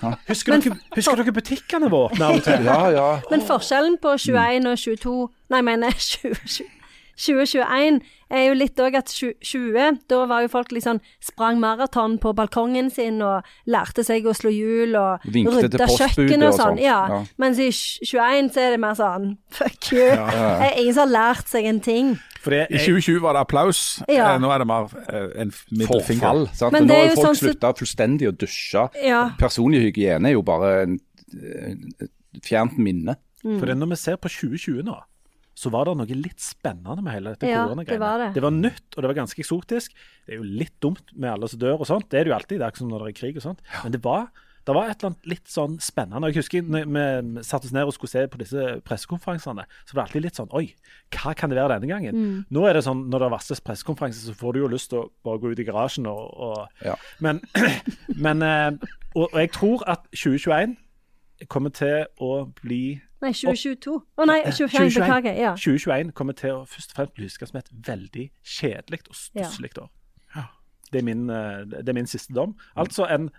Ja. 0.03 0.17
Husker, 0.27 0.57
dere, 0.59 0.79
husker 0.97 1.17
dere 1.21 1.33
butikkene 1.37 1.91
våre 1.93 2.11
åpne 2.11 2.25
av 2.25 2.35
og 2.41 2.43
til? 2.49 2.65
Ja, 2.65 2.91
ja. 2.91 3.21
Men 3.31 3.45
forskjellen 3.47 3.99
på 4.03 4.17
21 4.19 4.67
og 4.73 4.79
22 4.79 5.29
Nei, 5.53 5.59
jeg 5.61 5.65
mener 5.69 5.91
20, 5.93 6.65
2021 7.17 8.01
er 8.33 8.47
jo 8.47 8.55
litt 8.57 8.81
òg 8.81 8.95
at 8.97 9.13
20, 9.13 9.99
da 10.09 10.21
var 10.31 10.45
jo 10.45 10.51
folk 10.53 10.73
sånn 10.81 11.01
sprang 11.21 11.61
maraton 11.61 12.17
på 12.23 12.33
balkongen 12.37 12.89
sin 12.91 13.21
og 13.23 13.45
lærte 13.69 14.05
seg 14.07 14.25
å 14.27 14.33
slå 14.37 14.51
hjul 14.53 14.97
og 14.97 15.27
rydde 15.29 15.53
til 15.53 15.67
rydda 15.69 15.89
postbudet 15.91 16.17
kjøkken 16.17 16.47
og 16.49 16.57
sånn. 16.57 16.81
Ja. 16.81 16.99
Ja. 17.13 17.21
Mens 17.43 17.61
i 17.61 17.69
21 17.73 18.53
så 18.55 18.65
er 18.65 18.77
det 18.77 18.81
mer 18.83 18.97
sånn 18.99 19.35
fuck 19.53 19.93
you. 19.93 20.01
Det 20.09 20.69
er 20.71 20.79
ingen 20.81 20.97
som 20.97 21.05
har 21.07 21.13
lært 21.13 21.53
seg 21.53 21.69
en 21.69 21.83
ting. 21.85 22.15
Fordi 22.43 22.65
I 22.75 22.81
2020 22.81 23.21
var 23.23 23.37
det 23.37 23.45
applaus. 23.45 23.83
Ja. 24.11 24.33
Eh, 24.33 24.41
Nå 24.43 24.51
er 24.51 24.65
det 24.65 24.67
mer 24.67 24.89
eh, 25.07 25.29
en 25.45 25.53
middelfinger. 25.71 26.25
Forfall. 26.25 26.49
Sant? 26.59 26.75
Men 26.75 26.89
Og 26.89 26.91
nå 26.91 26.97
har 26.99 27.13
folk 27.13 27.29
sånn 27.29 27.39
slutta 27.39 27.71
fullstendig 27.79 28.33
å 28.33 28.35
dusje. 28.35 28.89
Ja. 29.05 29.21
Personlig 29.39 29.85
hygiene 29.85 30.33
er 30.33 30.35
jo 30.35 30.43
bare 30.47 30.73
en, 30.89 30.97
et 32.03 32.11
fjernt 32.43 32.81
minne. 32.83 33.15
fordi 33.43 33.75
når 33.79 33.93
vi 33.93 33.97
ser 33.99 34.19
på 34.23 34.31
2020 34.31 34.83
nå, 34.87 34.97
så 35.63 35.71
var 35.71 35.87
det 35.87 35.97
noe 36.03 36.19
litt 36.19 36.43
spennende 36.43 36.99
med 37.07 37.15
hele 37.15 37.33
dette 37.37 37.47
Ja, 37.51 37.65
koronagreiene. 37.69 37.95
det 37.95 38.03
var 38.03 38.23
det. 38.25 38.31
det 38.35 38.43
var 38.43 38.55
nytt, 38.59 38.87
og 38.97 39.03
det 39.05 39.11
var 39.13 39.21
ganske 39.23 39.43
eksotisk. 39.45 39.95
Det 40.27 40.35
er 40.35 40.41
jo 40.43 40.47
litt 40.63 40.75
dumt 40.83 41.13
med 41.15 41.31
alle 41.37 41.51
som 41.53 41.61
dør 41.63 41.81
og 41.85 41.87
sånt. 41.91 42.09
Det 42.11 42.19
er 42.21 42.27
det 42.27 42.33
jo 42.35 42.39
alltid, 42.41 42.59
det 42.59 42.67
er 42.67 42.73
ikke 42.75 42.83
som 42.83 42.91
når 42.91 43.05
det 43.07 43.13
er 43.13 43.21
krig 43.21 43.39
og 43.39 43.45
sånt. 43.47 43.63
Men 43.85 43.95
det 43.95 44.01
var, 44.05 44.27
det 44.67 44.75
var 44.77 44.91
et 44.91 44.97
eller 45.01 45.11
annet 45.13 45.29
litt 45.33 45.49
sånn 45.51 45.73
spennende. 45.83 46.29
Jeg 46.31 46.39
husker 46.43 46.67
når 46.75 46.85
vi 47.37 47.45
satte 47.47 47.67
oss 47.71 47.75
ned 47.75 47.89
og 47.91 47.95
skulle 47.97 48.13
se 48.13 48.25
på 48.31 48.41
disse 48.43 48.67
pressekonferansene, 48.87 49.65
så 49.87 49.95
var 49.97 50.03
det 50.03 50.05
alltid 50.11 50.27
litt 50.27 50.39
sånn 50.39 50.53
Oi, 50.59 50.65
hva 51.17 51.33
kan 51.39 51.51
det 51.51 51.59
være 51.59 51.79
denne 51.81 51.91
gangen? 51.91 52.15
Mm. 52.19 52.37
Nå 52.55 52.67
er 52.69 52.79
det 52.79 52.85
sånn 52.87 53.05
når 53.11 53.25
det 53.27 53.31
varsles 53.37 53.63
pressekonferanse, 53.67 54.23
så 54.27 54.35
får 54.39 54.55
du 54.55 54.61
jo 54.63 54.71
lyst 54.75 54.91
til 54.95 55.03
å 55.03 55.09
bare 55.27 55.43
gå 55.43 55.51
ut 55.55 55.63
i 55.63 55.67
garasjen 55.67 56.07
og, 56.11 56.23
og 56.49 56.87
Ja. 56.87 56.95
Men, 57.23 57.43
men 58.27 58.43
eh, 58.47 58.71
og, 59.15 59.29
og 59.33 59.39
jeg 59.43 59.51
tror 59.59 59.83
at 59.91 60.07
2021 60.15 60.77
kommer 61.51 61.75
til 61.75 62.05
å 62.23 62.33
bli 62.63 63.01
Nei, 63.23 63.33
2022. 63.39 63.97
Å 64.19 64.27
nei, 64.27 64.41
2021. 64.51 64.97
Beklager. 64.99 65.39
Ja. 65.39 65.55
2021 65.55 66.13
kommer 66.19 66.37
til 66.39 66.57
å 66.57 66.63
først 66.67 66.95
og 66.95 66.99
fremst 67.01 67.17
bli 67.19 67.29
huska 67.29 67.49
som 67.49 67.61
et 67.61 67.71
veldig 67.89 68.29
kjedelig 68.43 69.05
og 69.09 69.19
stusslig 69.19 69.75
år. 69.79 69.91
Det 70.93 71.01
er, 71.01 71.05
min, 71.09 71.31
eh, 71.31 71.63
det 71.73 71.89
er 71.89 71.97
min 71.97 72.07
siste 72.07 72.35
dom. 72.37 72.53
Altså 72.77 73.07
en 73.09 73.31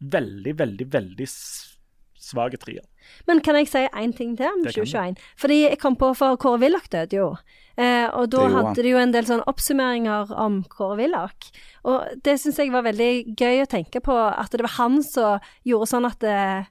veldig, 0.00 0.54
veldig, 0.58 0.86
veldig 0.92 1.26
svak 1.28 2.54
trier. 2.62 2.84
Men 3.28 3.42
kan 3.44 3.58
jeg 3.58 3.68
si 3.68 3.82
én 3.84 4.14
ting 4.16 4.36
til 4.38 4.48
om 4.48 4.62
Det 4.64 4.72
kan 4.74 4.86
du. 4.86 4.88
2021? 4.88 5.20
Fordi 5.36 5.58
jeg 5.62 5.78
kom 5.82 5.96
på 5.98 6.12
for 6.16 6.38
Kåre 6.40 6.62
Willoch 6.62 6.88
døde 6.92 7.18
jo. 7.18 7.28
Eh, 7.76 8.08
og 8.08 8.30
da 8.32 8.46
hadde 8.48 8.82
de 8.82 8.92
jo 8.94 9.00
en 9.00 9.12
del 9.12 9.26
sånne 9.28 9.44
oppsummeringer 9.50 10.32
om 10.32 10.62
Kåre 10.72 10.96
Willoch. 11.02 11.50
Og 11.84 12.22
det 12.24 12.38
syns 12.40 12.60
jeg 12.62 12.72
var 12.72 12.86
veldig 12.86 13.34
gøy 13.36 13.64
å 13.64 13.70
tenke 13.70 14.00
på, 14.00 14.16
at 14.16 14.52
det 14.52 14.64
var 14.64 14.76
han 14.78 15.02
som 15.02 15.52
gjorde 15.68 15.90
sånn 15.92 16.08
at 16.08 16.20
det, 16.24 16.68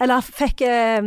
Eller 0.00 0.22
fikk 0.24 0.62
eh, 0.64 1.02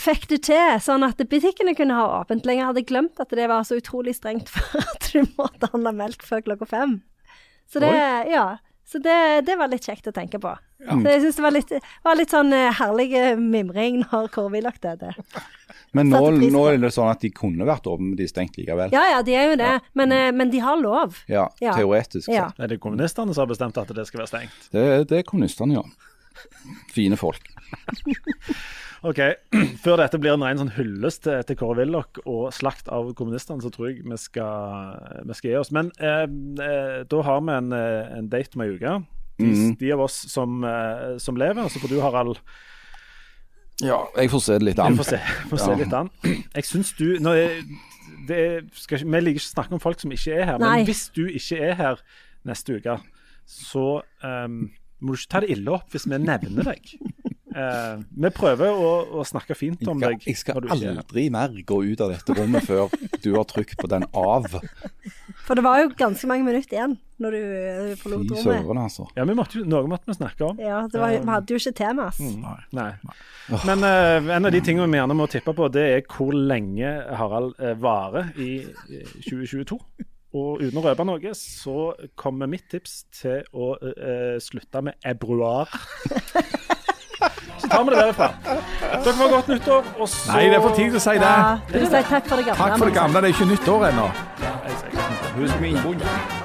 Fikk 0.00 0.26
det 0.30 0.40
til, 0.48 0.76
sånn 0.82 1.04
at 1.06 1.20
butikkene 1.30 1.74
kunne 1.78 1.94
ha 1.94 2.20
åpent 2.20 2.46
lenger. 2.48 2.64
Jeg 2.64 2.70
hadde 2.72 2.86
glemt 2.88 3.20
at 3.22 3.30
det 3.38 3.48
var 3.50 3.62
så 3.66 3.78
utrolig 3.78 4.16
strengt 4.16 4.48
for 4.50 4.80
at 4.84 5.10
du 5.12 5.22
måtte 5.38 5.70
handle 5.72 5.92
melk 5.94 6.24
før 6.26 6.42
klokka 6.46 6.66
fem. 6.70 6.96
Så 7.70 7.80
det, 7.80 7.90
ja, 8.30 8.58
så 8.84 8.98
det, 9.00 9.46
det 9.46 9.54
var 9.56 9.70
litt 9.72 9.86
kjekt 9.86 10.06
å 10.10 10.12
tenke 10.14 10.38
på. 10.42 10.50
Så 10.84 11.00
jeg 11.08 11.22
syns 11.22 11.38
det 11.38 11.44
var 11.46 11.54
litt, 11.54 11.70
var 12.04 12.18
litt 12.18 12.32
sånn 12.34 12.52
eh, 12.52 12.68
herlig 12.76 13.06
eh, 13.16 13.38
mimring 13.40 14.02
når 14.02 14.26
Kåre 14.34 14.60
lagt 14.60 14.82
døde. 14.84 15.14
Men 15.96 16.10
nå, 16.12 16.20
nå 16.52 16.64
er 16.68 16.76
det 16.82 16.90
sånn 16.92 17.08
at 17.08 17.22
de 17.24 17.30
kunne 17.32 17.64
vært 17.64 17.86
åpne, 17.88 18.10
men 18.10 18.18
de 18.18 18.26
er 18.26 18.32
stengt 18.34 18.58
likevel. 18.60 18.92
Ja 18.92 19.06
ja, 19.14 19.22
de 19.24 19.36
er 19.38 19.48
jo 19.54 19.56
det, 19.62 19.72
men, 19.96 20.12
eh, 20.12 20.28
men 20.36 20.52
de 20.52 20.60
har 20.60 20.76
lov. 20.76 21.22
Ja, 21.30 21.46
Ja. 21.64 21.72
teoretisk 21.78 22.28
Ja. 22.34 22.50
Er 22.58 22.68
det 22.74 22.80
kommunistene 22.82 23.32
som 23.32 23.46
har 23.46 23.52
bestemt 23.54 23.78
at 23.80 23.94
det 23.96 24.04
skal 24.10 24.24
være 24.26 24.32
stengt? 24.34 24.68
Det, 24.74 24.84
det 25.08 25.22
er 25.22 25.28
kommunistene, 25.30 25.78
ja. 25.80 25.86
Fine 26.92 27.16
folk. 27.16 27.46
Ok, 29.04 29.18
Før 29.84 29.98
dette 30.00 30.18
blir 30.22 30.32
en 30.32 30.44
ren 30.46 30.60
sånn 30.62 30.70
hyllest 30.78 31.24
til, 31.26 31.42
til 31.44 31.58
Kåre 31.60 31.82
Willoch 31.82 32.20
og 32.24 32.46
slakt 32.56 32.86
av 32.88 33.10
kommunistene, 33.18 33.60
så 33.60 33.68
tror 33.74 33.90
jeg 33.90 34.04
vi 34.08 34.16
skal, 34.16 34.94
vi 35.28 35.36
skal 35.36 35.50
gi 35.50 35.56
oss. 35.60 35.72
Men 35.76 35.90
eh, 36.00 36.24
eh, 36.64 37.00
da 37.10 37.20
har 37.26 37.42
vi 37.44 37.52
en, 37.58 37.68
eh, 37.76 38.14
en 38.18 38.30
date 38.32 38.56
om 38.56 38.64
ei 38.64 38.70
uke. 38.76 38.94
De, 39.36 39.44
Mhm. 39.50 39.72
de 39.80 39.88
av 39.92 40.00
oss 40.04 40.14
som, 40.30 40.62
eh, 40.64 41.16
som 41.18 41.34
lever. 41.36 41.66
Så 41.68 41.80
får 41.82 41.90
du, 41.90 42.00
Harald, 42.00 42.38
Ja, 43.82 44.04
jeg 44.16 44.30
får 44.30 44.40
se 44.44 44.52
det 44.58 44.62
litt 44.68 44.78
an. 44.78 44.92
an. 44.92 44.96
får 45.00 45.04
se, 45.10 45.18
får 45.50 45.58
se 45.58 45.70
Ja. 45.72 45.76
litt 45.82 45.92
an. 45.98 46.10
Jeg 46.54 46.64
syns 46.64 46.92
du 46.96 47.18
nå 47.18 47.32
det 48.28 48.36
er, 48.38 48.62
skal, 48.78 48.98
Vi 49.02 49.20
liker 49.20 49.40
ikke 49.40 49.48
å 49.50 49.54
snakke 49.56 49.72
om 49.76 49.80
folk 49.82 50.00
som 50.00 50.12
ikke 50.14 50.32
er 50.38 50.44
her, 50.52 50.58
Nei. 50.62 50.76
men 50.78 50.86
hvis 50.86 51.10
du 51.12 51.26
ikke 51.26 51.58
er 51.60 51.74
her 51.74 51.98
neste 52.46 52.78
uke, 52.78 52.94
så 53.44 54.00
um, 54.22 54.70
må 55.02 55.12
du 55.12 55.18
ikke 55.18 55.32
ta 55.34 55.40
det 55.44 55.50
ille 55.58 55.74
opp 55.74 55.90
hvis 55.92 56.06
vi 56.08 56.16
nevner 56.22 56.70
deg. 56.70 56.94
Eh, 57.54 58.02
vi 58.24 58.30
prøver 58.34 58.74
å, 58.74 58.90
å 59.20 59.24
snakke 59.26 59.54
fint 59.54 59.82
om 59.86 60.00
skal, 60.00 60.16
deg. 60.16 60.26
jeg 60.26 60.40
skal 60.40 60.62
du 60.64 60.72
aldri 60.74 61.28
mer 61.30 61.54
gå 61.66 61.80
ut 61.86 62.00
av 62.02 62.10
dette 62.10 62.34
rommet 62.34 62.66
før 62.66 62.90
du 63.22 63.30
har 63.36 63.46
trykt 63.50 63.78
på 63.78 63.90
den 63.90 64.06
av. 64.10 64.48
For 65.44 65.54
det 65.54 65.64
var 65.66 65.82
jo 65.82 65.92
ganske 65.94 66.26
mange 66.30 66.46
minutter 66.46 66.78
igjen 66.78 66.96
når 67.22 67.36
du 67.36 67.42
eh, 67.42 67.92
forlot 68.00 68.24
Fy 68.24 68.32
rommet. 68.32 68.64
søren, 68.64 68.80
altså. 68.82 69.06
Ja, 69.14 69.26
vi 69.28 69.36
måtte 69.38 69.62
noe 69.68 69.86
måtte 69.90 70.10
vi 70.10 70.16
snakke 70.18 70.48
om. 70.48 70.58
Ja, 70.58 70.80
det 70.90 70.98
var, 70.98 71.14
vi 71.14 71.30
hadde 71.30 71.54
jo 71.54 71.60
ikke 71.60 71.74
temas. 71.78 72.18
Nei. 72.18 72.56
Nei. 72.74 72.90
Men 73.68 73.86
uh, 73.86 74.32
en 74.34 74.48
av 74.48 74.54
de 74.54 74.62
tingene 74.64 74.88
vi 74.90 74.98
gjerne 74.98 75.18
må 75.18 75.28
tippe 75.30 75.54
på, 75.54 75.68
det 75.72 75.84
er 75.92 76.02
hvor 76.10 76.34
lenge 76.34 76.90
Harald 77.20 77.54
uh, 77.60 77.74
varer 77.78 78.32
i 78.40 78.50
eh, 78.64 79.14
2022. 79.28 79.78
Og 80.34 80.64
uten 80.64 80.80
å 80.80 80.82
røpe 80.88 81.06
noe, 81.06 81.34
så 81.38 81.92
kommer 82.18 82.50
mitt 82.50 82.66
tips 82.72 83.04
til 83.14 83.44
å 83.54 83.76
uh, 83.78 84.40
slutte 84.42 84.82
med 84.88 84.98
ebruar. 85.06 85.70
så 87.60 87.68
tar 87.70 87.84
vi 87.84 87.94
det 87.94 87.98
derfra. 88.00 88.28
Dere 88.44 89.14
får 89.20 89.30
godt 89.34 89.48
nyttår, 89.52 89.90
og 89.98 90.08
så 90.12 90.32
Nei, 90.32 90.44
det 90.50 90.58
er 90.58 90.64
for 90.64 90.76
tidlig 90.78 91.00
å 91.00 91.04
si 91.04 91.14
det. 91.22 91.32
Ja, 91.32 91.54
vil 91.72 91.84
du 91.84 91.88
si 91.90 92.02
takk 92.10 92.28
for 92.30 92.36
det 92.40 92.46
gamle? 92.48 92.60
Takk 92.62 92.78
for 92.78 92.90
det 92.90 92.96
gamle. 92.98 93.22
Det 93.24 93.30
er 93.30 93.34
ikke 93.36 93.50
nyttår 93.52 93.86
ennå. 93.90 94.06
Husk 95.34 95.60
min 95.64 95.76
innbundet. 95.76 96.42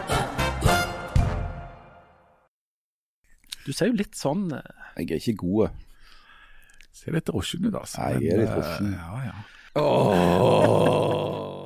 Du 3.67 3.73
ser 3.75 3.91
jo 3.91 3.99
litt 3.99 4.17
sånn 4.17 4.47
eh, 4.55 4.69
Jeg 4.97 5.11
er 5.11 5.19
ikke 5.21 5.35
god. 5.43 5.75
Ser 6.95 7.13
litt 7.13 7.27
drosjen 7.29 7.67
ut, 7.69 7.75
altså. 7.77 8.01
Nei, 8.01 8.23
jeg 8.25 8.33
er 8.33 8.39
litt 8.41 8.49
Men, 8.49 8.57
eh, 8.57 8.61
russen. 8.63 8.87
Ja, 8.97 9.09
ja. 9.29 9.35
Åh. 9.77 11.58